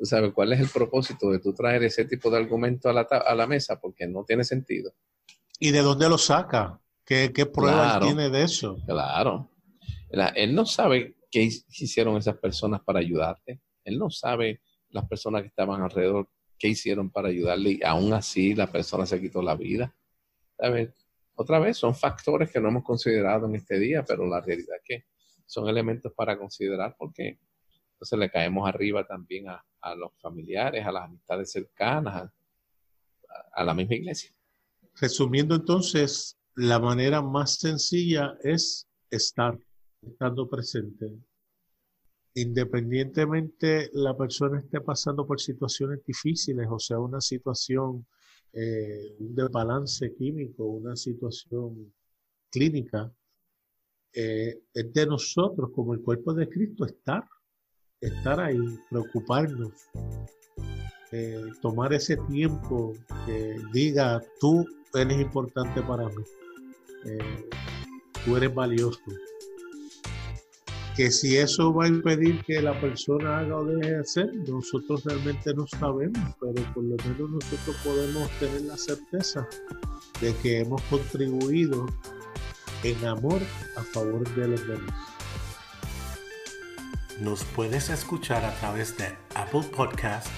¿sabes? 0.00 0.32
¿Cuál 0.32 0.52
es 0.52 0.60
el 0.60 0.68
propósito 0.68 1.30
de 1.30 1.38
tú 1.38 1.54
traer 1.54 1.84
ese 1.84 2.04
tipo 2.04 2.30
de 2.30 2.38
argumento 2.38 2.90
a 2.90 3.34
la 3.34 3.46
mesa? 3.46 3.80
Porque 3.80 4.06
no 4.08 4.24
tiene 4.24 4.42
sentido. 4.42 4.92
¿Y 5.60 5.70
de 5.70 5.80
dónde 5.82 6.08
lo 6.08 6.18
saca? 6.18 6.80
¿Qué, 7.04 7.32
qué 7.34 7.46
pruebas 7.46 7.92
Claro. 7.98 8.06
tiene 8.06 8.30
de 8.30 8.42
eso? 8.44 8.78
Claro. 8.86 9.50
La- 10.10 10.28
él 10.28 10.54
no 10.54 10.64
sabe 10.66 11.16
qué 11.30 11.42
hi- 11.44 11.64
hicieron 11.68 12.16
esas 12.16 12.36
personas 12.38 12.80
para 12.82 12.98
ayudarte. 13.00 13.60
Él 13.84 13.98
no 13.98 14.10
sabe 14.10 14.60
las 14.88 15.06
personas 15.06 15.42
que 15.42 15.48
estaban 15.48 15.82
alrededor 15.82 16.28
qué 16.58 16.68
hicieron 16.68 17.10
para 17.10 17.28
ayudarle 17.28 17.70
y 17.72 17.80
aún 17.84 18.12
así 18.12 18.54
la 18.54 18.66
persona 18.66 19.06
se 19.06 19.20
quitó 19.20 19.40
la 19.42 19.54
vida. 19.54 19.94
¿Sabes? 20.58 20.90
Otra 21.34 21.58
vez, 21.58 21.76
son 21.78 21.94
factores 21.94 22.50
que 22.50 22.60
no 22.60 22.68
hemos 22.68 22.84
considerado 22.84 23.46
en 23.46 23.54
este 23.54 23.78
día, 23.78 24.04
pero 24.04 24.26
la 24.26 24.40
realidad 24.40 24.76
es 24.76 24.82
que 24.84 25.04
son 25.46 25.68
elementos 25.68 26.12
para 26.14 26.38
considerar 26.38 26.94
porque 26.98 27.38
entonces 27.92 28.18
le 28.18 28.30
caemos 28.30 28.68
arriba 28.68 29.06
también 29.06 29.48
a, 29.48 29.64
a 29.80 29.94
los 29.94 30.12
familiares, 30.20 30.84
a 30.86 30.92
las 30.92 31.04
amistades 31.04 31.50
cercanas, 31.52 32.14
a- 32.14 32.32
a 33.54 33.64
la 33.64 33.74
misma 33.74 33.94
iglesia. 33.94 34.30
Resumiendo 35.00 35.54
entonces, 35.54 36.36
la 36.56 36.78
manera 36.78 37.22
más 37.22 37.58
sencilla 37.58 38.36
es 38.42 38.86
estar, 39.10 39.58
estando 40.02 40.48
presente. 40.48 41.18
Independientemente 42.34 43.90
la 43.94 44.16
persona 44.16 44.60
esté 44.60 44.80
pasando 44.80 45.26
por 45.26 45.40
situaciones 45.40 46.04
difíciles, 46.06 46.66
o 46.70 46.78
sea, 46.78 46.98
una 46.98 47.20
situación 47.20 48.06
eh, 48.52 49.14
un 49.20 49.34
desbalance 49.34 50.12
químico, 50.14 50.64
una 50.64 50.96
situación 50.96 51.92
clínica, 52.50 53.12
eh, 54.12 54.60
es 54.74 54.92
de 54.92 55.06
nosotros 55.06 55.70
como 55.72 55.94
el 55.94 56.00
cuerpo 56.00 56.34
de 56.34 56.48
Cristo 56.48 56.84
estar, 56.84 57.24
estar 58.00 58.40
ahí, 58.40 58.58
preocuparnos, 58.90 59.72
eh, 61.12 61.44
tomar 61.62 61.92
ese 61.92 62.16
tiempo 62.28 62.94
que 63.24 63.56
diga, 63.72 64.20
tú 64.40 64.66
eres 64.94 65.20
importante 65.20 65.82
para 65.82 66.08
mí, 66.08 66.22
eh, 67.06 67.48
tú 68.24 68.36
eres 68.36 68.54
valioso. 68.54 69.00
Que 70.96 71.10
si 71.10 71.36
eso 71.36 71.72
va 71.72 71.84
a 71.84 71.88
impedir 71.88 72.44
que 72.44 72.60
la 72.60 72.78
persona 72.80 73.38
haga 73.38 73.56
o 73.56 73.64
deje 73.64 73.92
de 73.92 74.00
hacer, 74.00 74.34
nosotros 74.48 75.04
realmente 75.04 75.54
no 75.54 75.66
sabemos, 75.66 76.20
pero 76.40 76.62
por 76.74 76.84
lo 76.84 76.96
menos 76.96 77.30
nosotros 77.30 77.76
podemos 77.82 78.28
tener 78.38 78.62
la 78.62 78.76
certeza 78.76 79.48
de 80.20 80.34
que 80.36 80.60
hemos 80.60 80.82
contribuido 80.82 81.86
en 82.82 83.04
amor 83.06 83.40
a 83.76 83.82
favor 83.82 84.28
de 84.34 84.48
los 84.48 84.66
demás. 84.66 85.10
Nos 87.20 87.44
puedes 87.44 87.90
escuchar 87.90 88.44
a 88.44 88.54
través 88.60 88.96
de 88.96 89.14
Apple 89.34 89.64
Podcast, 89.74 90.28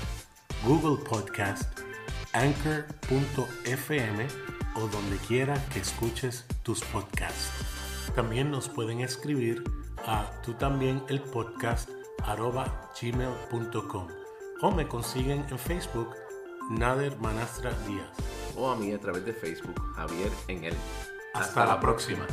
Google 0.65 1.03
Podcast, 1.05 1.82
Anchor.fm 2.33 4.27
o 4.75 4.81
donde 4.81 5.17
quiera 5.29 5.55
que 5.69 5.81
escuches 5.81 6.47
tus 6.63 6.81
podcasts. 6.81 8.13
También 8.15 8.51
nos 8.51 8.69
pueden 8.69 9.01
escribir 9.01 9.63
a 10.07 10.31
tú 10.43 10.55
también 10.55 11.03
el 11.09 11.21
podcast 11.21 11.89
arroba 12.25 12.91
gmail.com 13.01 14.09
o 14.63 14.71
me 14.71 14.87
consiguen 14.87 15.45
en 15.51 15.59
Facebook 15.59 16.15
Nader 16.71 17.19
Manastra 17.19 17.73
Díaz. 17.87 18.09
O 18.57 18.71
a 18.71 18.77
mí 18.77 18.93
a 18.93 18.99
través 18.99 19.25
de 19.25 19.33
Facebook, 19.33 19.81
Javier 19.97 20.31
en 20.49 20.65
él. 20.65 20.75
Hasta 21.35 21.67
la 21.67 21.81
próxima. 21.81 22.27